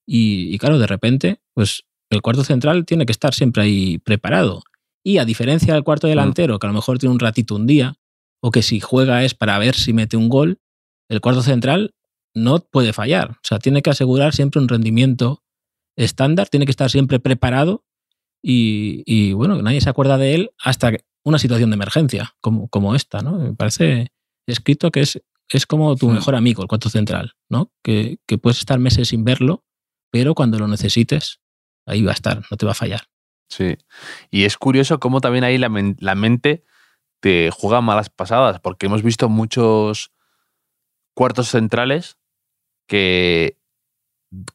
Y, 0.06 0.54
y 0.54 0.58
claro, 0.58 0.78
de 0.78 0.86
repente, 0.86 1.40
pues 1.54 1.84
el 2.08 2.22
cuarto 2.22 2.44
central 2.44 2.84
tiene 2.84 3.06
que 3.06 3.12
estar 3.12 3.34
siempre 3.34 3.62
ahí 3.62 3.98
preparado. 3.98 4.62
Y 5.04 5.18
a 5.18 5.24
diferencia 5.24 5.74
del 5.74 5.82
cuarto 5.84 6.06
delantero, 6.06 6.58
que 6.58 6.66
a 6.66 6.70
lo 6.70 6.74
mejor 6.74 6.98
tiene 6.98 7.12
un 7.14 7.20
ratito 7.20 7.54
un 7.54 7.66
día, 7.66 7.94
o 8.42 8.50
que 8.50 8.62
si 8.62 8.80
juega 8.80 9.24
es 9.24 9.34
para 9.34 9.58
ver 9.58 9.74
si 9.74 9.92
mete 9.92 10.16
un 10.16 10.28
gol, 10.28 10.58
el 11.08 11.20
cuarto 11.20 11.42
central 11.42 11.94
no 12.34 12.60
puede 12.60 12.92
fallar. 12.92 13.32
O 13.32 13.40
sea, 13.42 13.58
tiene 13.58 13.82
que 13.82 13.90
asegurar 13.90 14.34
siempre 14.34 14.60
un 14.60 14.68
rendimiento 14.68 15.42
estándar, 15.96 16.48
tiene 16.48 16.66
que 16.66 16.70
estar 16.70 16.90
siempre 16.90 17.18
preparado 17.18 17.84
y, 18.42 19.02
y, 19.06 19.32
bueno, 19.32 19.60
nadie 19.60 19.80
se 19.80 19.90
acuerda 19.90 20.16
de 20.16 20.34
él 20.34 20.50
hasta 20.62 20.92
una 21.24 21.38
situación 21.38 21.70
de 21.70 21.74
emergencia 21.74 22.34
como, 22.40 22.68
como 22.68 22.94
esta, 22.94 23.20
¿no? 23.20 23.38
Me 23.38 23.54
parece 23.54 24.08
escrito 24.46 24.90
que 24.90 25.00
es, 25.00 25.20
es 25.50 25.66
como 25.66 25.96
tu 25.96 26.08
Hmm. 26.08 26.14
mejor 26.14 26.34
amigo, 26.36 26.62
el 26.62 26.68
cuarto 26.68 26.88
central, 26.88 27.34
¿no? 27.50 27.70
Que, 27.82 28.18
que 28.26 28.38
puedes 28.38 28.58
estar 28.58 28.78
meses 28.78 29.08
sin 29.08 29.24
verlo, 29.24 29.64
pero 30.10 30.34
cuando 30.34 30.58
lo 30.58 30.68
necesites, 30.68 31.40
ahí 31.86 32.02
va 32.02 32.12
a 32.12 32.14
estar, 32.14 32.42
no 32.50 32.56
te 32.56 32.64
va 32.64 32.72
a 32.72 32.76
fallar. 32.76 33.09
Sí. 33.50 33.76
Y 34.30 34.44
es 34.44 34.56
curioso 34.56 35.00
cómo 35.00 35.20
también 35.20 35.44
ahí 35.44 35.58
la, 35.58 35.70
la 35.98 36.14
mente 36.14 36.64
te 37.18 37.50
juega 37.50 37.80
malas 37.80 38.08
pasadas, 38.08 38.60
porque 38.60 38.86
hemos 38.86 39.02
visto 39.02 39.28
muchos 39.28 40.12
cuartos 41.14 41.48
centrales 41.48 42.16
que 42.86 43.58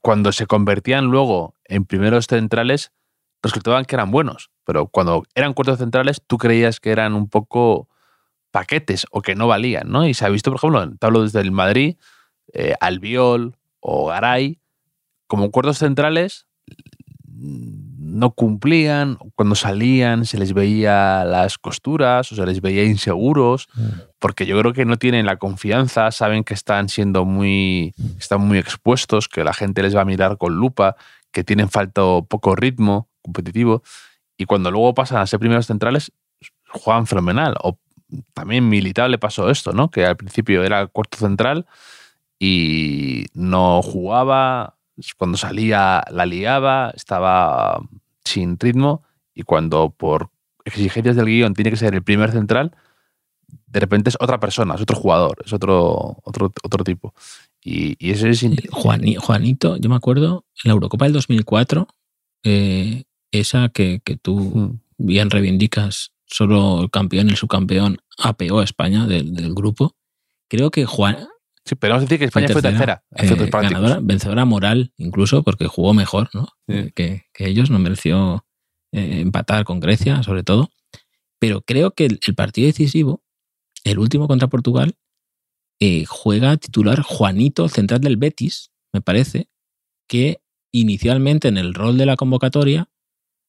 cuando 0.02 0.32
se 0.32 0.48
convertían 0.48 1.06
luego 1.06 1.54
en 1.66 1.86
primeros 1.86 2.28
centrales 2.28 2.92
resultaban 3.44 3.86
que 3.86 3.96
eran 3.96 4.10
buenos, 4.10 4.50
pero 4.64 4.88
cuando 4.88 5.24
eran 5.36 5.54
cuartos 5.54 5.78
centrales 5.78 6.22
tú 6.26 6.38
creías 6.38 6.80
que 6.80 6.92
eran 6.92 7.14
un 7.14 7.30
poco 7.30 7.90
paquetes 8.52 9.06
o 9.12 9.22
que 9.22 9.36
no 9.36 9.48
valían, 9.48 9.90
¿no? 9.90 10.08
Y 10.08 10.14
se 10.14 10.26
ha 10.26 10.30
visto, 10.30 10.50
por 10.50 10.60
ejemplo, 10.60 10.98
te 10.98 11.06
hablo 11.06 11.24
desde 11.24 11.42
el 11.42 11.52
Madrid, 11.52 11.98
eh, 12.54 12.74
Albiol 12.80 13.58
o 13.82 14.08
Garay, 14.08 14.62
como 15.28 15.52
cuartos 15.52 15.80
centrales 15.80 16.48
no 18.16 18.32
cumplían, 18.32 19.18
cuando 19.36 19.56
salían 19.56 20.26
se 20.26 20.38
les 20.38 20.54
veía 20.54 21.26
las 21.26 21.58
costuras 21.58 22.32
o 22.32 22.36
se 22.36 22.46
les 22.46 22.62
veía 22.62 22.86
inseguros, 22.86 23.68
porque 24.20 24.46
yo 24.46 24.58
creo 24.58 24.72
que 24.72 24.86
no 24.86 24.96
tienen 24.96 25.26
la 25.26 25.36
confianza, 25.36 26.12
saben 26.12 26.46
que 26.46 26.54
están 26.54 26.88
siendo 26.88 27.26
muy, 27.26 27.94
están 28.18 28.40
muy 28.40 28.58
expuestos, 28.58 29.28
que 29.28 29.44
la 29.44 29.54
gente 29.54 29.84
les 29.84 29.94
va 29.94 30.02
a 30.02 30.06
mirar 30.06 30.38
con 30.38 30.56
lupa, 30.56 30.96
que 31.34 31.44
tienen 31.44 31.70
falta 31.70 32.02
poco 32.30 32.56
ritmo 32.56 33.10
competitivo, 33.22 33.84
y 34.38 34.46
cuando 34.46 34.72
luego 34.72 34.94
pasan 34.94 35.18
a 35.18 35.28
ser 35.28 35.40
primeros 35.42 35.68
centrales, 35.68 36.14
juegan 36.70 37.08
fenomenal. 37.08 37.56
O 37.64 37.78
también 38.34 38.70
Militar 38.70 39.10
le 39.10 39.18
pasó 39.18 39.50
esto, 39.50 39.74
¿no? 39.74 39.90
Que 39.90 40.06
al 40.06 40.16
principio 40.16 40.64
era 40.64 40.88
cuarto 40.88 41.18
central 41.18 41.66
y 42.40 43.26
no 43.34 43.82
jugaba, 43.82 44.78
cuando 45.18 45.38
salía 45.38 46.02
la 46.10 46.26
liaba, 46.26 46.94
estaba 46.96 47.82
sin 48.26 48.60
ritmo 48.60 49.04
y 49.34 49.44
cuando 49.44 49.92
por 49.92 50.30
exigencias 50.66 51.16
del 51.16 51.26
guion 51.26 51.54
tiene 51.54 51.70
que 51.70 51.78
ser 51.78 51.94
el 51.94 52.04
primer 52.04 52.32
central, 52.32 52.76
de 53.68 53.80
repente 53.80 54.10
es 54.10 54.18
otra 54.20 54.40
persona, 54.40 54.76
es 54.76 54.82
otro 54.82 54.96
jugador, 54.96 55.38
es 55.46 55.54
otro, 55.54 56.18
otro, 56.24 56.52
otro 56.64 56.84
tipo. 56.84 57.14
Y, 57.62 57.96
y 58.00 58.12
eso 58.12 58.28
es... 58.28 58.46
Juanito, 58.72 59.78
yo 59.78 59.90
me 59.90 59.96
acuerdo, 59.96 60.46
en 60.64 60.70
la 60.70 60.74
Eurocopa 60.74 61.06
del 61.06 61.14
2004, 61.14 61.88
eh, 62.44 63.04
esa 63.32 63.70
que, 63.70 64.02
que 64.04 64.18
tú 64.18 64.80
bien 64.98 65.30
reivindicas, 65.30 66.12
solo 66.26 66.82
el 66.82 66.90
campeón 66.90 67.28
y 67.28 67.32
el 67.32 67.38
subcampeón 67.38 68.00
apeó 68.18 68.60
a 68.60 68.64
España 68.64 69.06
del, 69.06 69.54
grupo. 69.54 69.96
Creo 70.48 70.72
que 70.72 70.86
Juan, 70.86 71.28
Sí, 71.66 71.76
pero 71.76 71.94
vamos 71.94 72.04
a 72.04 72.06
decir 72.06 72.20
que 72.20 72.26
España 72.26 72.48
fue 72.50 72.62
tercera. 72.62 73.04
Eh, 73.16 73.50
ganadora, 73.52 74.00
vencedora 74.02 74.46
moral, 74.46 74.94
incluso, 74.98 75.42
porque 75.42 75.66
jugó 75.66 75.96
mejor 75.96 76.30
¿no? 76.34 76.48
Que, 76.68 77.26
que, 77.34 77.48
ellos. 77.48 77.72
No 77.72 77.80
mereció 77.80 78.46
eh, 78.92 79.22
empatar 79.22 79.66
con 79.66 79.80
Grecia, 79.80 80.22
sobre 80.22 80.44
todo. 80.44 80.70
Pero 81.40 81.62
creo 81.62 81.92
que 81.92 82.06
el, 82.06 82.36
partido 82.36 82.68
decisivo, 82.68 83.24
el 83.84 84.00
último 84.00 84.28
contra 84.28 84.48
Portugal, 84.48 84.96
eh, 85.80 86.06
juega 86.06 86.56
titular 86.58 87.02
Juanito, 87.02 87.68
central 87.68 88.02
del 88.02 88.18
Betis, 88.18 88.72
me 88.94 89.02
parece, 89.02 89.50
que 90.08 90.42
inicialmente 90.72 91.48
en 91.48 91.58
el 91.58 91.74
rol 91.74 91.98
de 91.98 92.06
la 92.06 92.16
convocatoria 92.16 92.90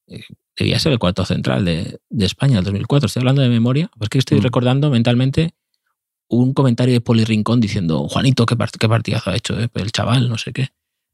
eh, 0.09 0.23
debía 0.57 0.79
ser 0.79 0.93
el 0.93 0.99
cuarto 0.99 1.25
central 1.25 1.65
de, 1.65 2.01
España, 2.19 2.59
el 2.59 2.65
2004. 2.65 3.07
Estoy 3.07 3.21
hablando 3.21 3.43
de 3.43 3.49
memoria, 3.49 3.91
porque 3.99 4.19
estoy 4.19 4.41
mm. 4.41 4.43
recordando 4.43 4.91
mentalmente 4.91 5.55
un 6.29 6.53
comentario 6.55 6.95
de 6.95 7.01
Poli 7.01 7.25
Rincón 7.25 7.61
diciendo, 7.61 8.09
Juanito, 8.09 8.47
qué, 8.47 8.57
qué 8.79 8.89
partidazo 8.89 9.31
ha 9.31 9.37
hecho, 9.37 9.57
el 9.59 9.93
chaval, 9.93 10.29
no 10.29 10.39
sé 10.39 10.53
qué. 10.53 10.71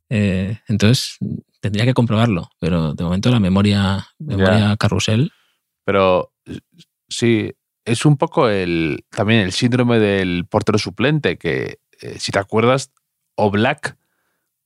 entonces, 0.09 1.19
Tendría 1.63 1.85
que 1.85 1.95
comprobarlo, 1.95 2.51
pero 2.59 2.93
de 2.93 3.05
momento 3.05 3.31
la 3.31 3.39
memoria, 3.39 4.09
memoria 4.19 4.77
carrusel. 4.77 5.31
Pero 5.85 6.33
sí, 7.09 7.53
es 7.85 8.05
un 8.05 8.17
poco 8.17 8.49
el 8.49 9.05
también 9.11 9.43
el 9.43 9.53
síndrome 9.53 10.01
del 10.01 10.45
portero 10.45 10.77
suplente, 10.77 11.39
que 11.39 11.79
eh, 12.01 12.19
si 12.19 12.33
te 12.33 12.41
acuerdas, 12.41 12.91
Oblak, 13.37 13.97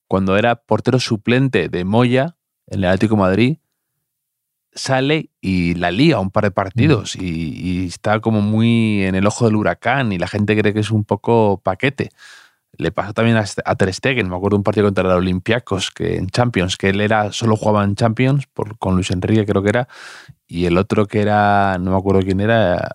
cuando 0.08 0.38
era 0.38 0.56
portero 0.56 0.98
suplente 0.98 1.68
de 1.68 1.84
Moya 1.84 2.38
en 2.66 2.78
el 2.78 2.86
Atlético 2.86 3.18
Madrid, 3.18 3.58
sale 4.76 5.30
y 5.40 5.74
la 5.74 5.90
lía 5.90 6.20
un 6.20 6.30
par 6.30 6.44
de 6.44 6.50
partidos 6.52 7.16
mm. 7.16 7.24
y, 7.24 7.26
y, 7.26 7.86
está 7.86 8.20
como 8.20 8.40
muy 8.42 9.02
en 9.04 9.14
el 9.14 9.26
ojo 9.26 9.46
del 9.46 9.56
huracán 9.56 10.12
y 10.12 10.18
la 10.18 10.28
gente 10.28 10.56
cree 10.56 10.72
que 10.72 10.80
es 10.80 10.90
un 10.90 11.04
poco 11.04 11.60
paquete. 11.64 12.10
Le 12.78 12.92
pasó 12.92 13.14
también 13.14 13.38
a, 13.38 13.74
Ter 13.74 13.94
Stegen, 13.94 14.28
me 14.28 14.36
acuerdo 14.36 14.58
un 14.58 14.62
partido 14.62 14.86
contra 14.86 15.04
los 15.04 15.14
Olympiacos 15.14 15.90
que 15.90 16.16
en 16.16 16.28
Champions, 16.28 16.76
que 16.76 16.90
él 16.90 17.00
era 17.00 17.32
solo 17.32 17.56
jugaba 17.56 17.82
en 17.84 17.94
Champions 17.94 18.46
por, 18.52 18.76
con 18.76 18.94
Luis 18.94 19.10
Enrique 19.10 19.46
creo 19.46 19.62
que 19.62 19.70
era, 19.70 19.88
y 20.46 20.66
el 20.66 20.76
otro 20.76 21.06
que 21.06 21.22
era, 21.22 21.78
no 21.78 21.92
me 21.92 21.96
acuerdo 21.96 22.20
quién 22.20 22.40
era, 22.40 22.90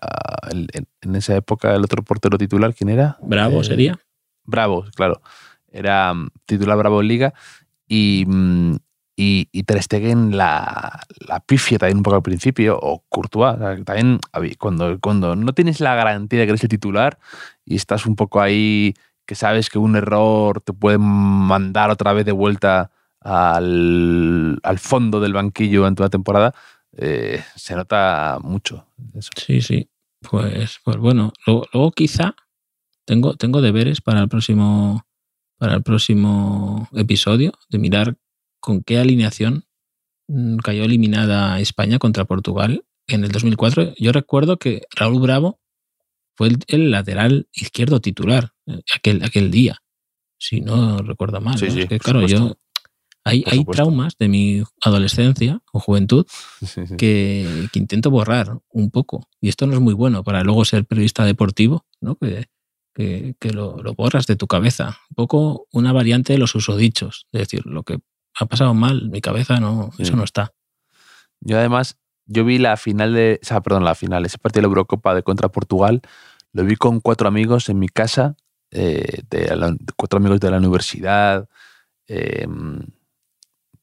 en, 0.50 1.16
esa 1.16 1.34
época 1.34 1.74
el 1.74 1.82
otro 1.82 2.04
portero 2.04 2.38
titular, 2.38 2.74
¿quién 2.74 2.90
era? 2.90 3.18
Bravo 3.22 3.60
eh, 3.62 3.64
sería. 3.64 3.98
Bravo, 4.44 4.84
claro. 4.94 5.20
Era 5.72 6.14
mm, 6.14 6.28
titular 6.46 6.78
Bravo 6.78 7.00
en 7.00 7.08
Liga 7.08 7.34
y, 7.88 8.24
mm, 8.26 8.76
y, 9.16 9.48
y 9.52 9.64
Ter 9.64 9.82
Stegen 9.82 10.36
la, 10.36 11.00
la 11.26 11.40
pifia 11.40 11.78
también 11.78 11.98
un 11.98 12.02
poco 12.02 12.16
al 12.16 12.22
principio, 12.22 12.78
o 12.80 13.04
Courtois, 13.08 13.56
también 13.84 14.18
cuando, 14.58 14.98
cuando 15.00 15.36
no 15.36 15.52
tienes 15.52 15.80
la 15.80 15.94
garantía 15.94 16.40
de 16.40 16.46
que 16.46 16.50
eres 16.50 16.62
el 16.62 16.68
titular 16.68 17.18
y 17.64 17.76
estás 17.76 18.06
un 18.06 18.16
poco 18.16 18.40
ahí 18.40 18.94
que 19.26 19.34
sabes 19.34 19.70
que 19.70 19.78
un 19.78 19.96
error 19.96 20.60
te 20.60 20.72
puede 20.72 20.98
mandar 20.98 21.90
otra 21.90 22.12
vez 22.12 22.24
de 22.24 22.32
vuelta 22.32 22.90
al, 23.20 24.60
fondo 24.78 25.20
del 25.20 25.32
banquillo 25.32 25.86
en 25.86 25.94
toda 25.94 26.08
temporada, 26.08 26.54
eh, 26.96 27.42
se 27.54 27.76
nota 27.76 28.38
mucho. 28.42 28.86
Sí, 29.36 29.60
sí. 29.60 29.88
Pues, 30.28 30.80
pues 30.84 30.96
bueno, 30.98 31.32
luego, 31.46 31.92
quizá 31.92 32.34
tengo, 33.04 33.34
tengo 33.34 33.60
deberes 33.60 34.00
para 34.00 34.20
el 34.20 34.28
próximo 34.28 35.04
para 35.58 35.74
el 35.74 35.82
próximo 35.82 36.88
episodio 36.92 37.52
de 37.68 37.78
mirar 37.78 38.16
con 38.62 38.82
qué 38.82 38.98
alineación 38.98 39.66
mm, 40.28 40.58
cayó 40.58 40.84
eliminada 40.84 41.60
España 41.60 41.98
contra 41.98 42.24
Portugal 42.24 42.86
en 43.08 43.24
el 43.24 43.32
2004. 43.32 43.94
Yo 43.98 44.12
recuerdo 44.12 44.56
que 44.56 44.82
Raúl 44.94 45.20
Bravo 45.20 45.60
fue 46.34 46.50
el, 46.68 46.90
lateral 46.90 47.48
izquierdo 47.52 48.00
titular 48.00 48.52
eh, 48.66 48.80
aquel, 48.94 49.22
aquel 49.22 49.50
día, 49.50 49.82
si 50.38 50.62
no 50.62 50.98
recuerdo 50.98 51.40
mal. 51.40 51.60
claro, 52.00 52.26
yo 52.26 52.56
hay, 53.24 53.44
hay 53.46 53.64
traumas 53.64 54.16
de 54.18 54.28
mi 54.28 54.62
adolescencia 54.82 55.60
o 55.72 55.78
juventud 55.78 56.26
que, 56.98 57.68
que, 57.72 57.78
intento 57.78 58.10
borrar 58.10 58.58
un 58.70 58.90
poco. 58.90 59.28
Y 59.40 59.48
esto 59.48 59.66
no 59.66 59.74
es 59.74 59.80
muy 59.80 59.94
bueno 59.94 60.24
para 60.24 60.42
luego 60.42 60.64
ser 60.64 60.84
periodista 60.86 61.24
deportivo, 61.24 61.86
¿no? 62.00 62.16
que, 62.16 62.46
que, 62.94 63.36
que 63.38 63.50
lo, 63.50 63.80
lo, 63.82 63.94
borras 63.94 64.26
de 64.26 64.36
tu 64.36 64.46
cabeza. 64.46 64.98
Un 65.10 65.14
poco 65.14 65.66
una 65.72 65.92
variante 65.92 66.32
de 66.32 66.40
los 66.40 66.54
usodichos. 66.54 67.26
Es 67.32 67.40
decir, 67.40 67.64
lo 67.64 67.84
que 67.84 68.00
ha 68.38 68.46
pasado 68.46 68.74
mal, 68.74 69.10
mi 69.10 69.20
cabeza 69.20 69.60
no, 69.60 69.90
eso 69.98 70.16
no 70.16 70.24
está. 70.24 70.52
Yo 71.40 71.58
además 71.58 71.98
yo 72.26 72.44
vi 72.44 72.58
la 72.58 72.76
final 72.76 73.12
de, 73.12 73.40
o 73.42 73.46
sea, 73.46 73.60
perdón, 73.60 73.84
la 73.84 73.94
final, 73.94 74.24
ese 74.24 74.38
partido 74.38 74.60
de 74.60 74.68
la 74.68 74.68
Eurocopa 74.68 75.14
de 75.14 75.22
contra 75.22 75.48
Portugal, 75.48 76.00
lo 76.52 76.64
vi 76.64 76.76
con 76.76 77.00
cuatro 77.00 77.28
amigos 77.28 77.68
en 77.68 77.78
mi 77.78 77.88
casa, 77.88 78.36
eh, 78.70 79.22
de 79.28 79.76
cuatro 79.96 80.18
amigos 80.18 80.40
de 80.40 80.50
la 80.50 80.58
universidad, 80.58 81.48
em, 82.06 82.80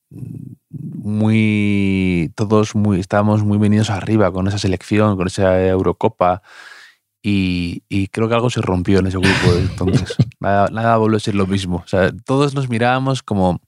muy, 0.09 2.31
todos 2.35 2.75
muy, 2.75 2.99
estábamos 2.99 3.43
muy 3.43 3.57
venidos 3.57 3.89
arriba 3.89 4.31
con 4.31 4.47
esa 4.47 4.57
selección, 4.57 5.17
con 5.17 5.27
esa 5.27 5.67
Eurocopa. 5.67 6.41
Y, 7.21 7.83
creo 8.11 8.29
que 8.29 8.35
algo 8.35 8.49
se 8.49 8.61
rompió 8.61 8.99
en 8.99 9.07
ese 9.07 9.17
grupo 9.17 9.53
entonces. 9.57 10.15
nada, 10.39 10.69
nada 10.71 10.97
volvió 10.97 11.17
a 11.17 11.19
ser 11.19 11.35
lo 11.35 11.47
mismo. 11.47 11.77
O 11.83 11.87
sea, 11.87 12.11
todos 12.25 12.55
nos 12.55 12.69
mirábamos 12.69 13.23
como 13.23 13.61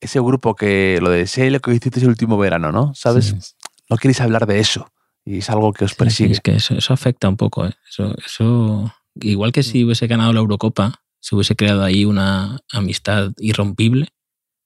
ese 0.00 0.20
grupo 0.20 0.54
que 0.54 0.98
lo 1.00 1.10
de 1.10 1.26
sé 1.26 1.50
lo 1.50 1.60
que 1.60 1.74
hiciste 1.74 2.00
el 2.00 2.08
último 2.08 2.36
verano, 2.38 2.72
¿no? 2.72 2.94
¿Sabes? 2.94 3.56
no 3.90 3.96
queréis 3.98 4.20
hablar 4.20 4.46
de 4.46 4.60
eso 4.60 4.90
y 5.24 5.38
es 5.38 5.50
algo 5.50 5.72
que 5.72 5.84
os 5.84 5.94
persigue. 5.94 6.32
es 6.32 6.40
que 6.40 6.56
eso, 6.56 6.92
afecta 6.92 7.28
un 7.28 7.36
poco. 7.36 7.66
¿eh? 7.66 7.72
Eso, 7.88 8.14
eso, 8.24 8.92
igual 9.20 9.52
que 9.52 9.62
si 9.62 9.82
mm. 9.82 9.86
hubiese 9.86 10.06
ganado 10.06 10.32
la 10.32 10.40
Eurocopa, 10.40 11.02
se 11.20 11.34
hubiese 11.34 11.56
creado 11.56 11.82
ahí 11.82 12.04
una 12.04 12.60
amistad 12.70 13.32
irrompible, 13.38 14.08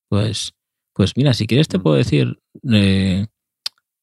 pues, 0.09 0.55
pues 0.93 1.17
mira, 1.17 1.35
si 1.35 1.47
quieres 1.47 1.69
te 1.69 1.79
mm. 1.79 1.83
puedo 1.83 1.97
decir 1.97 2.41
eh, 2.73 3.27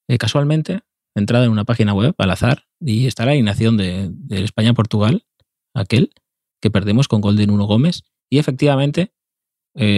eh, 0.07 0.17
casualmente, 0.17 0.81
entrada 1.15 1.45
en 1.45 1.51
una 1.51 1.65
página 1.65 1.93
web 1.93 2.13
al 2.17 2.31
azar 2.31 2.65
y 2.79 3.07
está 3.07 3.25
la 3.25 3.31
alineación 3.31 3.77
de, 3.77 4.11
España-Portugal, 4.29 5.25
aquel 5.73 6.13
que 6.61 6.71
perdemos 6.71 7.07
con 7.07 7.21
gol 7.21 7.35
de 7.35 7.47
Nuno 7.47 7.65
Gómez 7.65 8.03
y 8.29 8.39
efectivamente 8.39 9.13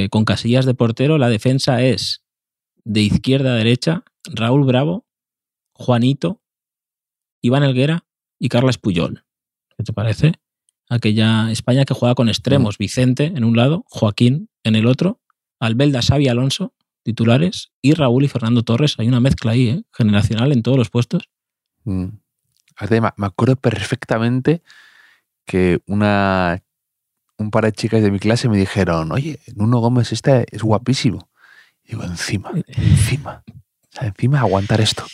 con 0.09 0.25
casillas 0.25 0.65
de 0.65 0.73
portero 0.73 1.17
la 1.17 1.29
defensa 1.29 1.83
es 1.83 2.23
de 2.83 3.01
izquierda 3.01 3.51
a 3.51 3.55
derecha 3.55 4.03
Raúl 4.23 4.65
Bravo, 4.65 5.05
Juanito, 5.73 6.41
Iván 7.41 7.63
Elguera 7.63 8.05
y 8.39 8.49
Carles 8.49 8.77
Puyol. 8.77 9.25
¿Qué 9.77 9.83
te 9.83 9.93
parece? 9.93 10.33
Aquella 10.89 11.51
España 11.51 11.85
que 11.85 11.93
juega 11.93 12.15
con 12.15 12.29
extremos. 12.29 12.77
Vicente 12.77 13.25
en 13.25 13.43
un 13.43 13.55
lado, 13.55 13.83
Joaquín 13.89 14.49
en 14.63 14.75
el 14.75 14.87
otro, 14.87 15.21
Albelda, 15.59 16.01
Xavi 16.01 16.27
Alonso, 16.27 16.73
titulares, 17.03 17.71
y 17.81 17.93
Raúl 17.93 18.23
y 18.23 18.27
Fernando 18.27 18.63
Torres. 18.63 18.95
Hay 18.97 19.07
una 19.07 19.19
mezcla 19.19 19.51
ahí, 19.51 19.69
¿eh? 19.69 19.83
generacional 19.93 20.51
en 20.51 20.63
todos 20.63 20.77
los 20.77 20.89
puestos. 20.89 21.29
Mm. 21.83 22.07
Me 22.91 23.25
acuerdo 23.25 23.55
perfectamente 23.55 24.61
que 25.45 25.79
una, 25.87 26.63
un 27.37 27.51
par 27.51 27.65
de 27.65 27.71
chicas 27.71 28.01
de 28.01 28.11
mi 28.11 28.19
clase 28.19 28.49
me 28.49 28.57
dijeron, 28.57 29.11
oye, 29.11 29.39
Nuno 29.55 29.79
Gómez 29.79 30.11
este 30.11 30.45
es 30.51 30.63
guapísimo. 30.63 31.29
Y 31.83 31.91
digo, 31.91 32.03
encima, 32.03 32.51
encima. 32.67 33.43
O 33.47 33.91
sea, 33.91 34.07
encima 34.07 34.39
aguantar 34.39 34.81
esto 34.81 35.05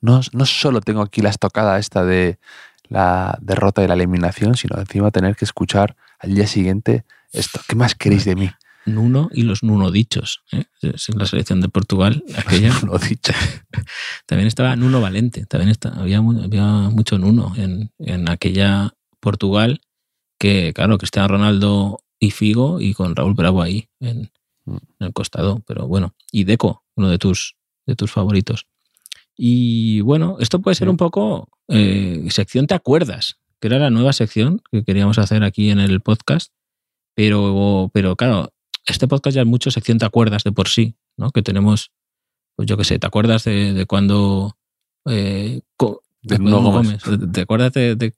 no, 0.00 0.20
no 0.32 0.46
solo 0.46 0.80
tengo 0.80 1.02
aquí 1.02 1.20
la 1.20 1.30
estocada 1.30 1.78
esta 1.78 2.04
de 2.04 2.38
la 2.88 3.38
derrota 3.40 3.82
y 3.82 3.88
la 3.88 3.94
eliminación, 3.94 4.56
sino 4.56 4.78
encima 4.78 5.10
tener 5.10 5.36
que 5.36 5.44
escuchar 5.44 5.96
al 6.18 6.34
día 6.34 6.46
siguiente 6.46 7.04
esto. 7.32 7.60
¿Qué 7.68 7.76
más 7.76 7.94
queréis 7.94 8.24
de 8.24 8.36
mí? 8.36 8.50
Nuno 8.86 9.28
y 9.32 9.42
los 9.42 9.62
Nuno 9.62 9.90
dichos. 9.90 10.42
¿eh? 10.52 10.64
En 10.80 11.18
la 11.18 11.26
selección 11.26 11.60
de 11.60 11.68
Portugal, 11.68 12.24
aquella. 12.36 12.72
Nuno 12.80 12.98
dicho. 12.98 13.32
También 14.26 14.48
estaba 14.48 14.76
Nuno 14.76 15.00
Valente. 15.00 15.44
También 15.44 15.76
había, 15.94 16.18
había, 16.18 16.64
mucho 16.88 17.18
Nuno 17.18 17.52
en, 17.56 17.90
en, 17.98 18.30
aquella 18.30 18.94
Portugal. 19.20 19.82
Que, 20.38 20.72
claro, 20.72 20.98
Cristiano 20.98 21.28
Ronaldo 21.28 22.00
y 22.18 22.30
Figo 22.30 22.80
y 22.80 22.94
con 22.94 23.16
Raúl 23.16 23.34
Bravo 23.34 23.62
ahí 23.62 23.88
en, 24.00 24.30
mm. 24.64 24.76
en 25.00 25.06
el 25.06 25.12
costado. 25.12 25.62
Pero 25.66 25.86
bueno. 25.86 26.14
Y 26.32 26.44
Deco, 26.44 26.84
uno 26.96 27.08
de 27.08 27.18
tus, 27.18 27.56
de 27.86 27.96
tus 27.96 28.10
favoritos. 28.10 28.66
Y 29.36 30.00
bueno, 30.00 30.36
esto 30.40 30.60
puede 30.60 30.74
ser 30.74 30.88
un 30.88 30.96
poco 30.96 31.48
eh, 31.68 32.26
sección 32.30 32.66
¿Te 32.66 32.74
acuerdas? 32.74 33.38
Que 33.60 33.68
era 33.68 33.78
la 33.78 33.90
nueva 33.90 34.12
sección 34.12 34.60
que 34.70 34.82
queríamos 34.82 35.18
hacer 35.18 35.44
aquí 35.44 35.70
en 35.70 35.78
el 35.78 36.00
podcast. 36.00 36.52
Pero, 37.14 37.90
pero 37.94 38.16
claro, 38.16 38.52
este 38.84 39.06
podcast 39.06 39.36
ya 39.36 39.42
es 39.42 39.46
mucho 39.46 39.70
sección 39.70 39.98
¿Te 39.98 40.04
acuerdas? 40.04 40.42
de 40.42 40.52
por 40.52 40.68
sí, 40.68 40.96
¿no? 41.16 41.30
Que 41.30 41.42
tenemos, 41.42 41.92
pues 42.56 42.68
yo 42.68 42.76
qué 42.76 42.84
sé, 42.84 42.98
¿te 42.98 43.06
acuerdas 43.06 43.44
de, 43.44 43.86
cuando... 43.88 44.56
Eh, 45.06 45.60
¿Te 46.26 47.40
acuerdas 47.40 47.72
de, 47.72 48.14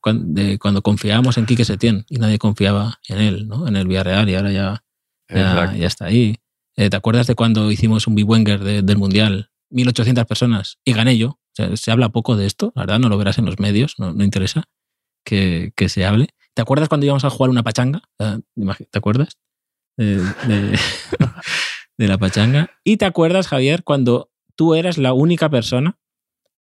cuando 0.59 0.83
confiábamos 0.83 1.37
en 1.39 1.47
Quique 1.47 1.65
Setién 1.65 2.05
y 2.09 2.19
nadie 2.19 2.39
confiaba 2.39 2.99
en 3.09 3.19
él, 3.19 3.49
¿no? 3.49 3.69
En 3.69 3.77
el 3.77 3.87
Villarreal 3.87 4.29
y 4.29 4.35
ahora 4.35 4.53
ya, 4.53 4.85
ya, 5.29 5.87
está 5.87 6.07
ahí. 6.07 6.37
Eh, 6.77 6.89
¿Te 6.89 6.97
acuerdas 6.97 7.27
de 7.27 7.35
cuando 7.35 7.71
hicimos 7.71 8.07
un 8.07 8.15
B-Wenger 8.15 8.85
del 8.85 8.97
Mundial 8.97 9.51
1.800 9.71 10.27
personas 10.27 10.79
y 10.85 10.93
gané 10.93 11.17
yo. 11.17 11.39
se 11.75 11.91
habla 11.91 12.11
poco 12.11 12.37
de 12.37 12.47
esto, 12.47 12.73
la 12.75 12.83
verdad, 12.83 12.99
no 12.99 13.09
lo 13.09 13.19
verás 13.19 13.39
en 13.39 13.47
los 13.47 13.59
medios, 13.59 13.97
no, 13.99 14.11
interesa 14.23 14.65
que, 15.25 15.73
se 15.89 16.05
hable. 16.05 16.29
¿Te 16.55 16.63
acuerdas 16.63 16.89
cuando 16.89 17.07
íbamos 17.07 17.25
a 17.25 17.31
jugar 17.31 17.51
una 17.51 17.63
pachanga? 17.63 18.03
¿Te 18.19 18.99
acuerdas? 18.99 19.39
De, 19.97 20.17
de, 21.99 22.09
la 22.09 22.19
pachanga. 22.19 22.71
¿Y 22.85 22.97
te 22.97 23.05
acuerdas, 23.05 23.49
Javier, 23.49 23.85
cuando 23.85 24.31
tú 24.57 24.75
eras 24.75 24.99
la 24.99 25.13
única 25.13 25.51
persona 25.51 25.99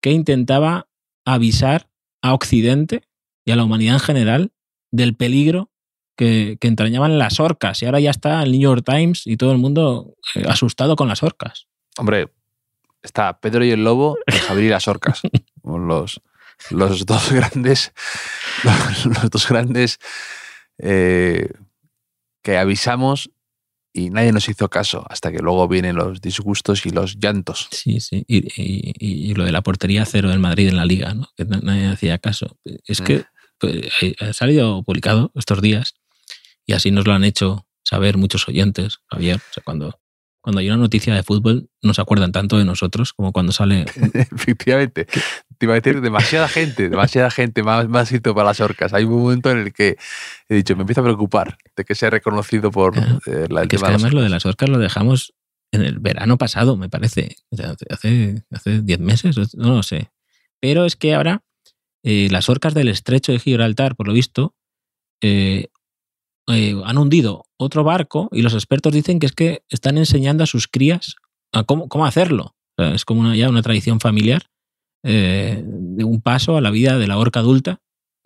que 0.01 0.11
intentaba 0.11 0.88
avisar 1.35 1.89
a 2.23 2.35
Occidente 2.35 3.03
y 3.45 3.53
a 3.53 3.57
la 3.57 3.65
humanidad 3.65 3.95
en 3.95 4.01
general 4.01 4.53
del 4.91 5.15
peligro 5.15 5.71
que, 6.17 6.59
entrañaban 6.61 7.19
las 7.19 7.41
orcas? 7.41 7.83
Y 7.83 7.87
ahora 7.87 8.01
ya 8.01 8.11
está 8.11 8.43
el 8.43 8.53
New 8.53 8.61
York 8.61 8.85
Times 8.85 9.27
y 9.27 9.37
todo 9.37 9.53
el 9.53 9.59
mundo 9.59 10.17
eh, 10.35 10.45
asustado 10.49 10.97
con 10.97 11.09
las 11.09 11.23
orcas. 11.23 11.69
Hombre, 11.97 12.29
está 13.03 13.41
Pedro 13.41 13.65
y 13.65 13.71
el 13.71 13.85
Lobo 13.85 14.19
y 14.27 14.33
Javier 14.33 14.67
y 14.67 14.71
las 14.71 14.89
Orcas. 14.89 15.23
los, 15.63 16.21
los 16.71 17.07
dos 17.07 17.33
grandes, 17.33 17.93
los, 19.05 19.31
dos 19.31 19.49
grandes 19.49 19.99
eh, 20.79 21.51
que 22.43 22.59
avisamos 22.59 23.31
y 23.93 24.11
nadie 24.11 24.33
nos 24.33 24.49
hizo 24.49 24.69
caso 24.69 25.05
hasta 25.09 25.33
que 25.33 25.39
luego 25.39 25.67
vienen 25.69 25.97
los 25.97 26.21
disgustos 26.21 26.87
y 26.87 26.91
los 26.91 27.19
llantos. 27.19 27.69
Sí, 27.71 28.01
sí. 28.01 28.25
Y, 28.29 29.35
lo 29.35 29.45
de 29.45 29.53
la 29.53 29.63
portería 29.63 30.05
cero 30.05 30.31
del 30.31 30.39
Madrid 30.39 30.69
en 30.69 30.77
la 30.77 30.85
liga, 30.85 31.15
¿no? 31.15 31.29
que 31.37 31.45
nadie 31.45 31.87
hacía 31.87 32.19
caso. 32.19 32.57
Es 32.85 33.01
que 33.01 33.19
mm. 33.19 33.25
pues, 33.59 33.93
ha 34.21 34.33
salido 34.33 34.83
publicado 34.83 35.33
estos 35.35 35.61
días 35.63 35.95
y 36.67 36.75
así 36.75 36.91
nos 36.91 37.07
lo 37.07 37.15
han 37.15 37.25
hecho 37.25 37.67
saber 37.83 38.17
muchos 38.17 38.49
oyentes, 38.49 38.99
Javier. 39.09 39.37
O 39.37 39.53
sea, 39.53 39.63
cuando 39.65 39.99
cuando 40.41 40.61
hay 40.61 40.69
una 40.69 40.79
noticia 40.79 41.15
de 41.15 41.23
fútbol 41.23 41.69
no 41.83 41.93
se 41.93 42.01
acuerdan 42.01 42.33
tanto 42.33 42.57
de 42.57 42.65
nosotros 42.65 43.13
como 43.13 43.33
cuando 43.33 43.53
sale. 43.53 43.83
Efectivamente. 44.35 45.07
Te 45.59 45.67
iba 45.67 45.75
a 45.75 45.81
decir 45.81 46.01
demasiada 46.01 46.49
gente, 46.49 46.89
demasiada 46.89 47.31
gente 47.31 47.63
más, 47.63 47.89
más 47.89 48.13
para 48.23 48.45
las 48.45 48.61
orcas. 48.61 48.95
Hay 48.95 49.05
un 49.05 49.21
momento 49.21 49.51
en 49.51 49.59
el 49.59 49.73
que 49.73 49.97
he 50.49 50.55
dicho, 50.55 50.77
me 50.77 50.83
empiezo 50.83 51.01
a 51.01 51.05
preocupar 51.05 51.59
de 51.77 51.85
que 51.85 51.95
sea 51.95 52.11
reconocido 52.11 52.71
por 52.71 52.97
eh, 52.97 53.47
la 53.51 53.67
que 53.67 53.77
es 53.77 53.83
que 53.83 53.89
además 53.89 54.13
lo 54.13 54.23
de 54.23 54.29
las 54.29 54.47
orcas 54.47 54.69
lo 54.69 54.79
dejamos 54.79 55.35
en 55.73 55.83
el 55.83 55.99
verano 55.99 56.39
pasado, 56.39 56.77
me 56.77 56.89
parece. 56.89 57.37
hace, 57.91 58.43
hace 58.51 58.81
10 58.83 59.01
meses, 59.01 59.55
no 59.57 59.75
lo 59.75 59.83
sé. 59.83 60.11
Pero 60.61 60.85
es 60.85 60.97
que 60.97 61.15
ahora 61.15 61.43
eh, 62.03 62.29
las 62.31 62.49
orcas 62.49 62.75
del 62.75 62.89
estrecho 62.89 63.33
de 63.33 63.39
Gibraltar, 63.39 63.97
por 63.97 64.09
lo 64.09 64.15
visto, 64.15 64.55
eh, 65.21 65.67
eh, 66.49 66.75
han 66.85 66.99
hundido 66.99 67.45
otro 67.59 67.85
barco 67.85 68.29
y 68.33 68.43
los 68.43 68.55
expertos 68.55 68.93
dicen 68.93 69.19
que 69.19 69.27
es 69.27 69.33
que 69.33 69.63
están 69.69 69.99
enseñando 69.99 70.45
a 70.45 70.47
sus 70.47 70.69
crías 70.69 71.17
a 71.53 71.65
cómo, 71.65 71.89
cómo 71.89 72.07
hacerlo. 72.07 72.55
es 72.77 73.05
como 73.05 73.21
una, 73.21 73.37
ya 73.37 73.49
una 73.49 73.63
tradición 73.63 74.01
familiar 74.01 74.45
eh, 75.11 75.63
de 75.65 76.05
un 76.05 76.21
paso 76.21 76.59
a 76.59 76.61
la 76.61 76.71
vida 76.71 76.99
de 76.99 77.07
la 77.07 77.17
orca 77.17 77.41
adulta, 77.41 77.81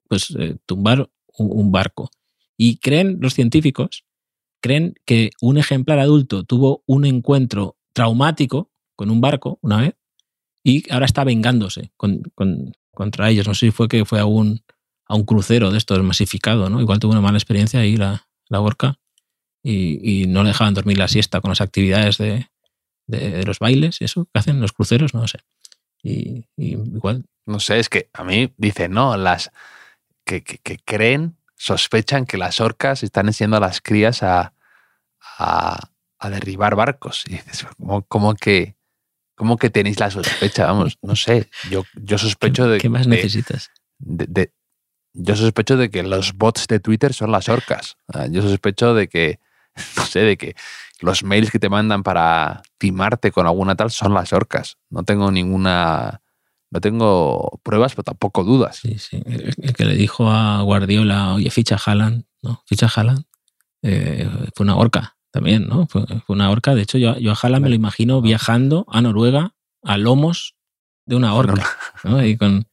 pues 0.08 0.34
eh, 0.36 0.56
tumbar 0.66 1.08
un, 1.38 1.70
barco. 1.70 2.10
Y 2.56 2.78
creen 2.78 3.18
los 3.20 3.34
científicos, 3.34 4.04
creen 4.60 4.94
que 5.04 5.30
un 5.40 5.58
ejemplar 5.58 6.00
adulto 6.00 6.42
tuvo 6.42 6.82
un 6.86 7.04
encuentro 7.04 7.76
traumático 7.92 8.72
con 8.96 9.10
un 9.10 9.20
barco 9.20 9.60
una 9.62 9.76
vez 9.76 9.94
y 10.64 10.90
ahora 10.92 11.06
está 11.06 11.22
vengándose 11.22 11.92
contra 11.96 13.30
ellos. 13.30 13.46
No 13.46 13.54
sé 13.54 13.66
si 13.66 13.70
fue 13.70 13.86
que 13.86 14.04
fue 14.04 14.18
a 14.18 14.26
un, 14.26 14.64
a 15.06 15.14
un 15.14 15.24
crucero 15.24 15.70
de 15.70 15.78
estos 15.78 16.02
masificado, 16.02 16.68
¿no? 16.68 16.80
Igual 16.80 16.98
tuvo 16.98 17.12
una 17.12 17.20
mala 17.20 17.38
experiencia 17.38 17.78
ahí 17.78 17.96
la, 17.96 18.26
la 18.48 18.60
orca 18.60 18.98
y, 19.62 20.26
no 20.26 20.42
le 20.42 20.48
dejaban 20.48 20.74
dormir 20.74 20.98
la 20.98 21.06
siesta 21.06 21.40
con 21.40 21.50
las 21.50 21.60
actividades 21.60 22.18
de, 22.18 22.48
los 23.46 23.60
bailes 23.60 24.00
eso 24.00 24.24
que 24.24 24.40
hacen 24.40 24.60
los 24.60 24.72
cruceros, 24.72 25.14
no 25.14 25.28
sé. 25.28 25.38
Y, 26.02 26.46
igual. 26.56 27.24
No 27.46 27.60
sé, 27.60 27.78
es 27.78 27.88
que 27.88 28.08
a 28.12 28.24
mí 28.24 28.52
dicen, 28.56 28.92
¿no? 28.92 29.16
Las 29.16 29.50
que, 30.24 30.42
creen, 30.84 31.36
sospechan 31.56 32.26
que 32.26 32.38
las 32.38 32.60
orcas 32.60 33.02
están 33.02 33.26
enseñando 33.26 33.56
a 33.56 33.60
las 33.60 33.80
crías 33.80 34.22
a, 34.22 34.54
a, 35.38 35.88
derribar 36.30 36.76
barcos. 36.76 37.24
Y 37.26 37.32
dices, 37.32 37.66
¿cómo, 38.08 38.34
que, 38.34 38.76
¿cómo 39.34 39.56
que 39.56 39.70
tenéis 39.70 39.98
la 39.98 40.10
sospecha? 40.10 40.66
Vamos, 40.66 40.98
no 41.02 41.16
sé. 41.16 41.48
Yo, 41.70 41.84
yo 41.94 42.18
sospecho 42.18 42.68
de. 42.68 42.78
¿Qué 42.78 42.88
más 42.88 43.06
necesitas? 43.06 43.70
de, 43.98 44.52
yo 45.14 45.36
sospecho 45.36 45.76
de 45.76 45.90
que 45.90 46.02
los 46.02 46.34
bots 46.34 46.66
de 46.66 46.80
Twitter 46.80 47.12
son 47.12 47.32
las 47.32 47.48
orcas. 47.48 47.96
Ah, 48.08 48.26
yo 48.26 48.42
sospecho 48.42 48.94
de 48.94 49.08
que, 49.08 49.40
no 49.96 50.06
sé, 50.06 50.20
de 50.20 50.36
que 50.36 50.54
los 51.02 51.24
mails 51.24 51.50
que 51.50 51.58
te 51.58 51.68
mandan 51.68 52.02
para 52.02 52.62
timarte 52.78 53.32
con 53.32 53.46
alguna 53.46 53.74
tal 53.74 53.90
son 53.90 54.14
las 54.14 54.32
orcas. 54.32 54.78
No 54.88 55.02
tengo 55.02 55.30
ninguna. 55.30 56.22
No 56.70 56.80
tengo 56.80 57.60
pruebas, 57.62 57.92
pero 57.94 58.04
tampoco 58.04 58.44
dudas. 58.44 58.76
Sí, 58.76 58.98
sí. 58.98 59.22
El 59.26 59.74
que 59.74 59.84
le 59.84 59.94
dijo 59.94 60.30
a 60.30 60.62
Guardiola, 60.62 61.34
oye, 61.34 61.50
ficha 61.50 61.76
Haaland, 61.84 62.24
¿no? 62.40 62.62
Ficha 62.66 62.86
Haaland, 62.86 63.24
eh, 63.82 64.26
fue 64.54 64.64
una 64.64 64.76
orca 64.76 65.16
también, 65.30 65.66
¿no? 65.66 65.86
Fue, 65.86 66.04
una 66.28 66.50
orca. 66.50 66.74
De 66.74 66.82
hecho, 66.82 66.96
yo, 66.96 67.18
yo 67.18 67.32
a 67.32 67.36
Haaland 67.40 67.64
me 67.64 67.68
lo 67.68 67.74
imagino 67.74 68.22
viajando 68.22 68.86
a 68.88 69.02
Noruega 69.02 69.54
a 69.82 69.98
lomos 69.98 70.54
de 71.04 71.16
una 71.16 71.34
orca, 71.34 71.66
¿no? 72.04 72.24
Y 72.24 72.38
con, 72.38 72.66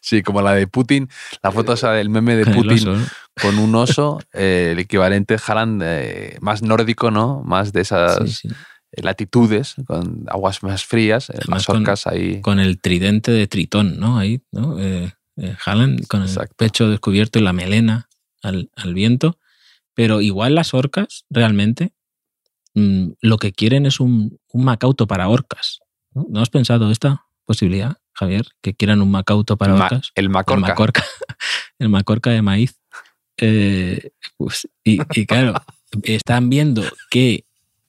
Sí, 0.00 0.22
como 0.22 0.42
la 0.42 0.54
de 0.54 0.66
Putin, 0.66 1.08
la 1.42 1.52
foto 1.52 1.72
esa 1.72 1.92
del 1.92 2.08
meme 2.08 2.36
de 2.36 2.46
Putin 2.46 3.06
con 3.40 3.58
un 3.58 3.74
oso, 3.74 4.20
eh, 4.32 4.70
el 4.72 4.78
equivalente 4.78 5.36
Haaland 5.44 5.82
eh, 5.84 6.38
más 6.40 6.62
nórdico, 6.62 7.10
¿no? 7.10 7.42
Más 7.44 7.72
de 7.72 7.80
esas 7.82 8.42
latitudes, 8.92 9.76
con 9.86 10.24
aguas 10.28 10.62
más 10.62 10.84
frías, 10.84 11.30
eh, 11.30 11.38
más 11.48 11.68
orcas 11.68 12.06
ahí. 12.06 12.40
Con 12.40 12.60
el 12.60 12.80
tridente 12.80 13.30
de 13.30 13.46
Tritón, 13.46 13.98
¿no? 13.98 14.18
Ahí, 14.18 14.42
¿no? 14.52 14.76
Haaland 15.64 16.06
con 16.06 16.22
el 16.22 16.30
pecho 16.56 16.88
descubierto 16.90 17.38
y 17.38 17.42
la 17.42 17.52
melena 17.52 18.08
al, 18.42 18.94
viento. 18.94 19.38
Pero 19.94 20.20
igual 20.20 20.54
las 20.54 20.74
orcas, 20.74 21.24
realmente, 21.30 21.92
mm, 22.74 23.12
lo 23.20 23.38
que 23.38 23.52
quieren 23.52 23.86
es 23.86 24.00
un, 24.00 24.38
macauto 24.52 25.06
para 25.06 25.28
orcas. 25.28 25.80
¿No, 26.14 26.40
has 26.40 26.50
pensado 26.50 26.90
esta 26.90 27.26
posibilidad? 27.46 27.96
Javier, 28.14 28.46
que 28.60 28.74
quieran 28.74 29.02
un 29.02 29.10
macauto 29.10 29.56
para 29.56 29.74
orcas. 29.74 30.12
El 30.14 30.28
macorca. 30.28 31.04
El 31.78 31.88
macorca, 31.88 32.30
de 32.30 32.42
maíz. 32.42 32.78
Eh, 33.38 34.10
pues, 34.36 34.68
y, 34.84 34.98
claro, 35.26 35.54
están 36.04 36.50
viendo 36.50 36.82
que 37.10 37.44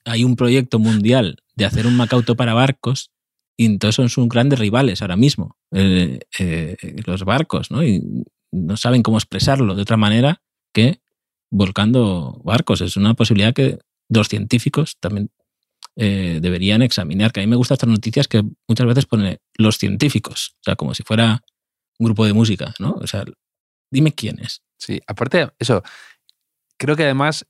hay 0.05 0.23
un 0.23 0.35
proyecto 0.35 0.79
mundial 0.79 1.37
de 1.55 1.65
hacer 1.65 1.85
un 1.85 1.95
macauto 1.95 2.35
para 2.35 2.53
barcos 2.53 3.11
y 3.55 3.65
entonces 3.65 3.95
son 3.95 4.09
sus 4.09 4.27
grandes 4.27 4.59
rivales 4.59 5.01
ahora 5.01 5.15
mismo, 5.15 5.57
eh, 5.71 6.19
eh, 6.39 6.75
los 7.05 7.23
barcos, 7.23 7.69
¿no? 7.69 7.83
Y 7.83 8.01
no 8.51 8.77
saben 8.77 9.03
cómo 9.03 9.17
expresarlo 9.17 9.75
de 9.75 9.81
otra 9.81 9.97
manera 9.97 10.41
que 10.73 10.99
volcando 11.49 12.41
barcos. 12.43 12.81
Es 12.81 12.97
una 12.97 13.13
posibilidad 13.13 13.53
que 13.53 13.79
los 14.09 14.27
científicos 14.27 14.97
también 14.99 15.29
eh, 15.95 16.39
deberían 16.41 16.81
examinar. 16.81 17.31
Que 17.31 17.41
a 17.41 17.43
mí 17.43 17.47
me 17.47 17.55
gustan 17.55 17.75
estas 17.75 17.89
noticias 17.89 18.27
que 18.27 18.43
muchas 18.67 18.87
veces 18.87 19.05
pone 19.05 19.39
los 19.55 19.77
científicos, 19.77 20.55
o 20.61 20.63
sea, 20.63 20.75
como 20.75 20.93
si 20.93 21.03
fuera 21.03 21.41
un 21.99 22.05
grupo 22.05 22.25
de 22.25 22.33
música, 22.33 22.73
¿no? 22.79 22.91
O 22.91 23.07
sea, 23.07 23.23
dime 23.91 24.13
quién 24.13 24.39
es. 24.39 24.61
Sí, 24.77 25.01
aparte, 25.07 25.51
eso, 25.59 25.83
creo 26.77 26.95
que 26.95 27.03
además 27.03 27.45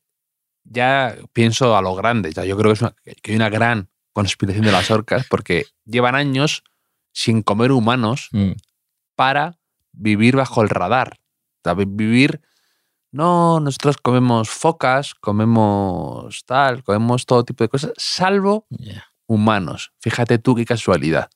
ya 0.64 1.16
pienso 1.34 1.76
a 1.76 1.82
lo 1.82 1.96
grande, 1.96 2.32
ya 2.32 2.46
yo 2.46 2.58
creo 2.58 2.74
que, 2.74 3.16
que 3.16 3.32
hay 3.32 3.36
una 3.36 3.50
gran 3.50 3.90
conspiración 4.14 4.66
de 4.66 4.72
las 4.72 4.92
orcas 4.92 5.26
porque 5.30 5.66
llevan 5.86 6.16
años 6.16 6.64
sin 7.12 7.42
comer 7.42 7.72
humanos 7.72 8.30
mm. 8.32 8.52
para 9.16 9.60
vivir 9.92 10.36
bajo 10.36 10.62
el 10.62 10.70
radar, 10.70 11.20
vivir 11.86 12.42
no, 13.14 13.60
nosotros 13.60 13.98
comemos 13.98 14.50
focas, 14.50 15.14
comemos 15.14 16.44
tal, 16.46 16.84
comemos 16.84 17.28
todo 17.28 17.46
tipo 17.46 17.64
de 17.64 17.70
cosas, 17.70 17.94
salvo 17.96 18.66
humanos. 19.28 19.94
Fíjate 20.00 20.40
tú 20.40 20.56
qué 20.56 20.66
casualidad. 20.66 21.30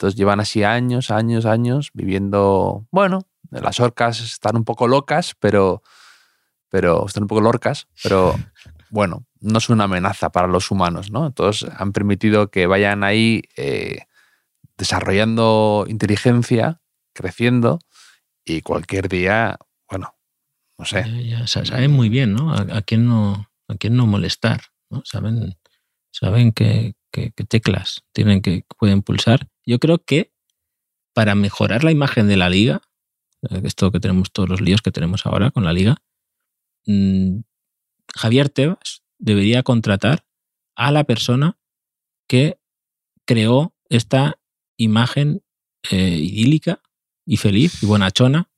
Entonces 0.00 0.16
llevan 0.16 0.40
así 0.40 0.64
años, 0.64 1.10
años, 1.10 1.44
años 1.44 1.90
viviendo, 1.92 2.86
bueno, 2.90 3.26
las 3.50 3.80
orcas 3.80 4.20
están 4.20 4.56
un 4.56 4.64
poco 4.64 4.88
locas, 4.88 5.36
pero, 5.38 5.82
pero 6.70 7.04
están 7.06 7.24
un 7.24 7.28
poco 7.28 7.42
lorcas, 7.42 7.86
pero 8.02 8.34
bueno, 8.88 9.26
no 9.40 9.58
es 9.58 9.68
una 9.68 9.84
amenaza 9.84 10.32
para 10.32 10.46
los 10.46 10.70
humanos, 10.70 11.10
¿no? 11.10 11.26
Entonces 11.26 11.70
han 11.76 11.92
permitido 11.92 12.50
que 12.50 12.66
vayan 12.66 13.04
ahí 13.04 13.42
eh, 13.58 14.06
desarrollando 14.78 15.84
inteligencia, 15.86 16.80
creciendo, 17.12 17.78
y 18.42 18.62
cualquier 18.62 19.06
día, 19.06 19.58
bueno, 19.86 20.16
no 20.78 20.86
sé. 20.86 21.04
Saben 21.46 21.90
muy 21.90 22.08
bien, 22.08 22.32
¿no? 22.32 22.54
A, 22.54 22.80
quién 22.80 23.06
no, 23.06 23.50
a 23.68 23.74
quién 23.74 23.96
no 23.96 24.06
molestar, 24.06 24.62
¿no? 24.88 25.02
Saben, 25.04 25.58
saben 26.10 26.52
qué, 26.52 26.94
teclas 27.50 28.02
tienen 28.14 28.40
que 28.40 28.64
pueden 28.78 29.02
pulsar. 29.02 29.46
Yo 29.66 29.78
creo 29.78 29.98
que 29.98 30.32
para 31.12 31.34
mejorar 31.34 31.84
la 31.84 31.90
imagen 31.90 32.28
de 32.28 32.36
la 32.36 32.48
liga, 32.48 32.82
eh, 33.48 33.60
esto 33.64 33.90
que 33.90 34.00
tenemos 34.00 34.32
todos 34.32 34.48
los 34.48 34.60
líos 34.60 34.82
que 34.82 34.92
tenemos 34.92 35.26
ahora 35.26 35.50
con 35.50 35.64
la 35.64 35.72
liga, 35.72 35.96
mm, 36.86 37.40
Javier 38.14 38.48
Tebas 38.48 39.02
debería 39.18 39.62
contratar 39.62 40.24
a 40.76 40.90
la 40.90 41.04
persona 41.04 41.58
que 42.26 42.58
creó 43.26 43.74
esta 43.88 44.38
imagen 44.76 45.42
eh, 45.90 46.16
idílica 46.16 46.80
y 47.26 47.36
feliz 47.36 47.82
y 47.82 47.86
bonachona 47.86 48.50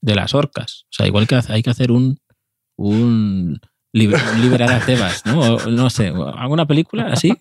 de 0.00 0.14
las 0.14 0.34
orcas. 0.34 0.84
O 0.84 0.92
sea, 0.92 1.06
igual 1.06 1.26
que 1.26 1.40
hay 1.48 1.62
que 1.62 1.70
hacer 1.70 1.90
un, 1.90 2.20
un, 2.76 3.60
liberar 3.92 4.72
a 4.72 4.84
Tebas, 4.84 5.26
¿no? 5.26 5.58
no 5.58 5.90
sé, 5.90 6.08
alguna 6.08 6.66
película 6.66 7.06
así 7.12 7.32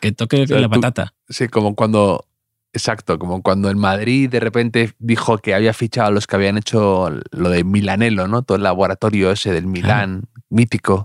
que, 0.00 0.12
toque 0.12 0.46
la 0.46 0.68
patata. 0.68 1.14
Sí, 1.28 1.48
como 1.48 1.74
cuando 1.74 2.26
Exacto, 2.74 3.18
como 3.18 3.42
cuando 3.42 3.68
en 3.68 3.78
Madrid 3.78 4.30
de 4.30 4.40
repente 4.40 4.94
dijo 4.98 5.36
que 5.38 5.54
había 5.54 5.74
fichado 5.74 6.08
a 6.08 6.10
los 6.10 6.26
que 6.26 6.36
habían 6.36 6.56
hecho 6.56 7.10
lo 7.30 7.50
de 7.50 7.64
Milanelo, 7.64 8.28
¿no? 8.28 8.42
Todo 8.42 8.56
el 8.56 8.62
laboratorio 8.62 9.30
ese 9.30 9.52
del 9.52 9.66
Milán, 9.66 10.24
mítico, 10.48 11.04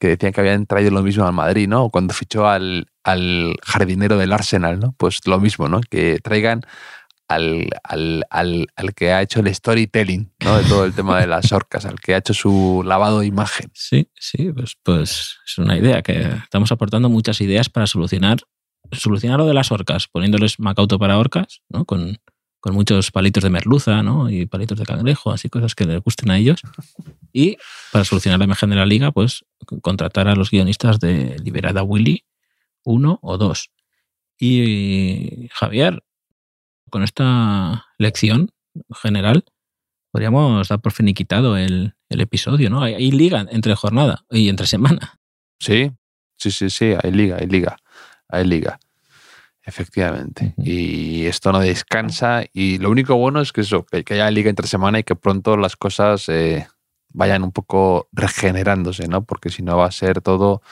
que 0.00 0.08
decían 0.08 0.32
que 0.32 0.40
habían 0.40 0.66
traído 0.66 0.90
lo 0.90 1.02
mismo 1.02 1.24
al 1.24 1.32
Madrid, 1.32 1.68
¿no? 1.68 1.84
O 1.84 1.90
cuando 1.90 2.12
fichó 2.12 2.48
al, 2.48 2.88
al, 3.04 3.54
jardinero 3.62 4.18
del 4.18 4.32
Arsenal, 4.32 4.80
¿no? 4.80 4.94
Pues 4.98 5.20
lo 5.26 5.38
mismo, 5.38 5.68
¿no? 5.68 5.80
Que 5.80 6.18
traigan 6.20 6.62
al, 7.28 7.68
al, 7.82 8.24
al, 8.30 8.66
al, 8.76 8.94
que 8.94 9.12
ha 9.12 9.22
hecho 9.22 9.40
el 9.40 9.52
storytelling, 9.54 10.32
¿no? 10.44 10.58
De 10.58 10.64
todo 10.64 10.84
el 10.84 10.94
tema 10.94 11.20
de 11.20 11.26
las 11.26 11.52
orcas, 11.52 11.84
al 11.84 12.00
que 12.00 12.14
ha 12.14 12.18
hecho 12.18 12.34
su 12.34 12.82
lavado 12.84 13.20
de 13.20 13.26
imagen. 13.26 13.70
Sí, 13.74 14.08
sí, 14.14 14.52
pues, 14.52 14.76
pues 14.82 15.36
es 15.46 15.58
una 15.58 15.76
idea 15.76 16.02
que 16.02 16.20
estamos 16.42 16.70
aportando 16.72 17.08
muchas 17.08 17.40
ideas 17.40 17.68
para 17.68 17.86
solucionar 17.86 18.38
solucionar 18.92 19.38
lo 19.38 19.46
de 19.46 19.54
las 19.54 19.72
orcas, 19.72 20.08
poniéndoles 20.08 20.58
macauto 20.58 20.98
para 20.98 21.18
orcas, 21.18 21.62
¿no? 21.68 21.84
Con, 21.84 22.18
con 22.60 22.74
muchos 22.74 23.10
palitos 23.10 23.42
de 23.42 23.50
merluza, 23.50 24.02
¿no? 24.02 24.30
Y 24.30 24.46
palitos 24.46 24.78
de 24.78 24.84
cangrejo, 24.84 25.30
así 25.30 25.48
cosas 25.48 25.74
que 25.74 25.84
les 25.84 26.00
gusten 26.00 26.30
a 26.30 26.38
ellos. 26.38 26.60
Y 27.32 27.56
para 27.92 28.04
solucionar 28.04 28.38
la 28.38 28.44
imagen 28.44 28.70
de 28.70 28.76
la 28.76 28.86
liga, 28.86 29.12
pues 29.12 29.44
contratar 29.82 30.28
a 30.28 30.34
los 30.34 30.50
guionistas 30.50 31.00
de 31.00 31.36
Liberada 31.42 31.82
Willy 31.82 32.24
uno 32.84 33.18
o 33.22 33.36
dos. 33.36 33.70
Y 34.38 35.48
Javier, 35.52 36.04
con 36.90 37.02
esta 37.02 37.86
lección 37.98 38.50
general, 39.02 39.44
podríamos 40.12 40.68
dar 40.68 40.80
por 40.80 40.92
finiquitado 40.92 41.56
el, 41.56 41.94
el 42.08 42.20
episodio, 42.20 42.70
¿no? 42.70 42.82
Hay, 42.82 42.94
hay, 42.94 43.10
liga 43.10 43.46
entre 43.50 43.74
jornada 43.74 44.24
y 44.30 44.48
entre 44.48 44.66
semana. 44.66 45.18
Sí, 45.58 45.90
sí, 46.36 46.50
sí, 46.50 46.70
sí, 46.70 46.94
hay 47.02 47.12
liga, 47.12 47.36
hay 47.40 47.46
liga 47.46 47.76
hay 48.28 48.44
liga. 48.44 48.78
Efectivamente. 49.64 50.54
Y 50.58 51.26
esto 51.26 51.50
no 51.50 51.58
descansa. 51.58 52.44
Y 52.52 52.78
lo 52.78 52.90
único 52.90 53.16
bueno 53.16 53.40
es 53.40 53.52
que 53.52 53.62
eso, 53.62 53.84
que 53.84 54.14
haya 54.14 54.30
liga 54.30 54.48
entre 54.48 54.68
semana 54.68 55.00
y 55.00 55.04
que 55.04 55.16
pronto 55.16 55.56
las 55.56 55.76
cosas 55.76 56.28
eh, 56.28 56.68
vayan 57.08 57.42
un 57.42 57.52
poco 57.52 58.08
regenerándose, 58.12 59.08
¿no? 59.08 59.24
Porque 59.24 59.50
si 59.50 59.62
no 59.62 59.76
va 59.76 59.86
a 59.86 59.92
ser 59.92 60.20
todo 60.20 60.62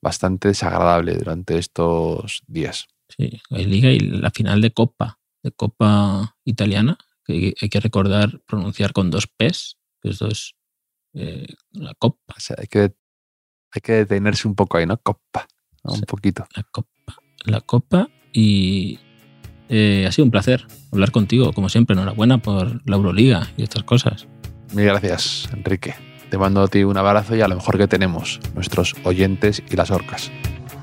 bastante 0.00 0.48
desagradable 0.48 1.14
durante 1.16 1.58
estos 1.58 2.42
días. 2.46 2.86
Sí, 3.08 3.40
hay 3.50 3.64
liga 3.66 3.90
y 3.90 4.00
la 4.00 4.30
final 4.30 4.60
de 4.62 4.70
Copa, 4.70 5.17
de 5.48 5.56
Copa 5.56 6.36
italiana, 6.44 6.98
que 7.24 7.54
hay 7.60 7.68
que 7.68 7.80
recordar 7.80 8.40
pronunciar 8.46 8.92
con 8.92 9.10
dos 9.10 9.26
P's, 9.26 9.78
que 10.02 10.10
esto 10.10 10.28
es 10.28 10.54
eh, 11.14 11.46
la 11.72 11.94
Copa. 11.94 12.34
O 12.36 12.40
sea, 12.40 12.56
hay 12.58 12.66
que, 12.66 12.94
hay 13.70 13.80
que 13.82 13.92
detenerse 13.92 14.48
un 14.48 14.54
poco 14.54 14.78
ahí, 14.78 14.86
¿no? 14.86 14.96
Copa, 14.98 15.46
un 15.84 16.00
poquito. 16.02 16.46
La 16.54 16.62
Copa 16.64 16.98
la 17.44 17.60
copa 17.60 18.08
y 18.32 18.98
eh, 19.68 20.06
ha 20.06 20.12
sido 20.12 20.24
un 20.24 20.30
placer 20.30 20.66
hablar 20.92 21.10
contigo, 21.10 21.52
como 21.52 21.68
siempre. 21.68 21.94
Enhorabuena 21.94 22.38
por 22.38 22.88
la 22.88 22.96
Euroliga 22.96 23.48
y 23.56 23.62
estas 23.62 23.82
cosas. 23.84 24.26
Mil 24.74 24.86
gracias, 24.86 25.48
Enrique. 25.52 25.94
Te 26.30 26.36
mando 26.36 26.62
a 26.62 26.68
ti 26.68 26.84
un 26.84 26.96
abrazo 26.96 27.36
y 27.36 27.40
a 27.40 27.48
lo 27.48 27.56
mejor 27.56 27.78
que 27.78 27.88
tenemos, 27.88 28.38
nuestros 28.54 28.94
oyentes 29.04 29.62
y 29.70 29.76
las 29.76 29.90
orcas. 29.90 30.30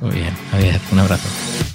Muy 0.01 0.16
bien, 0.16 0.34
Javier, 0.51 0.80
un 0.91 0.99
abrazo. 0.99 1.74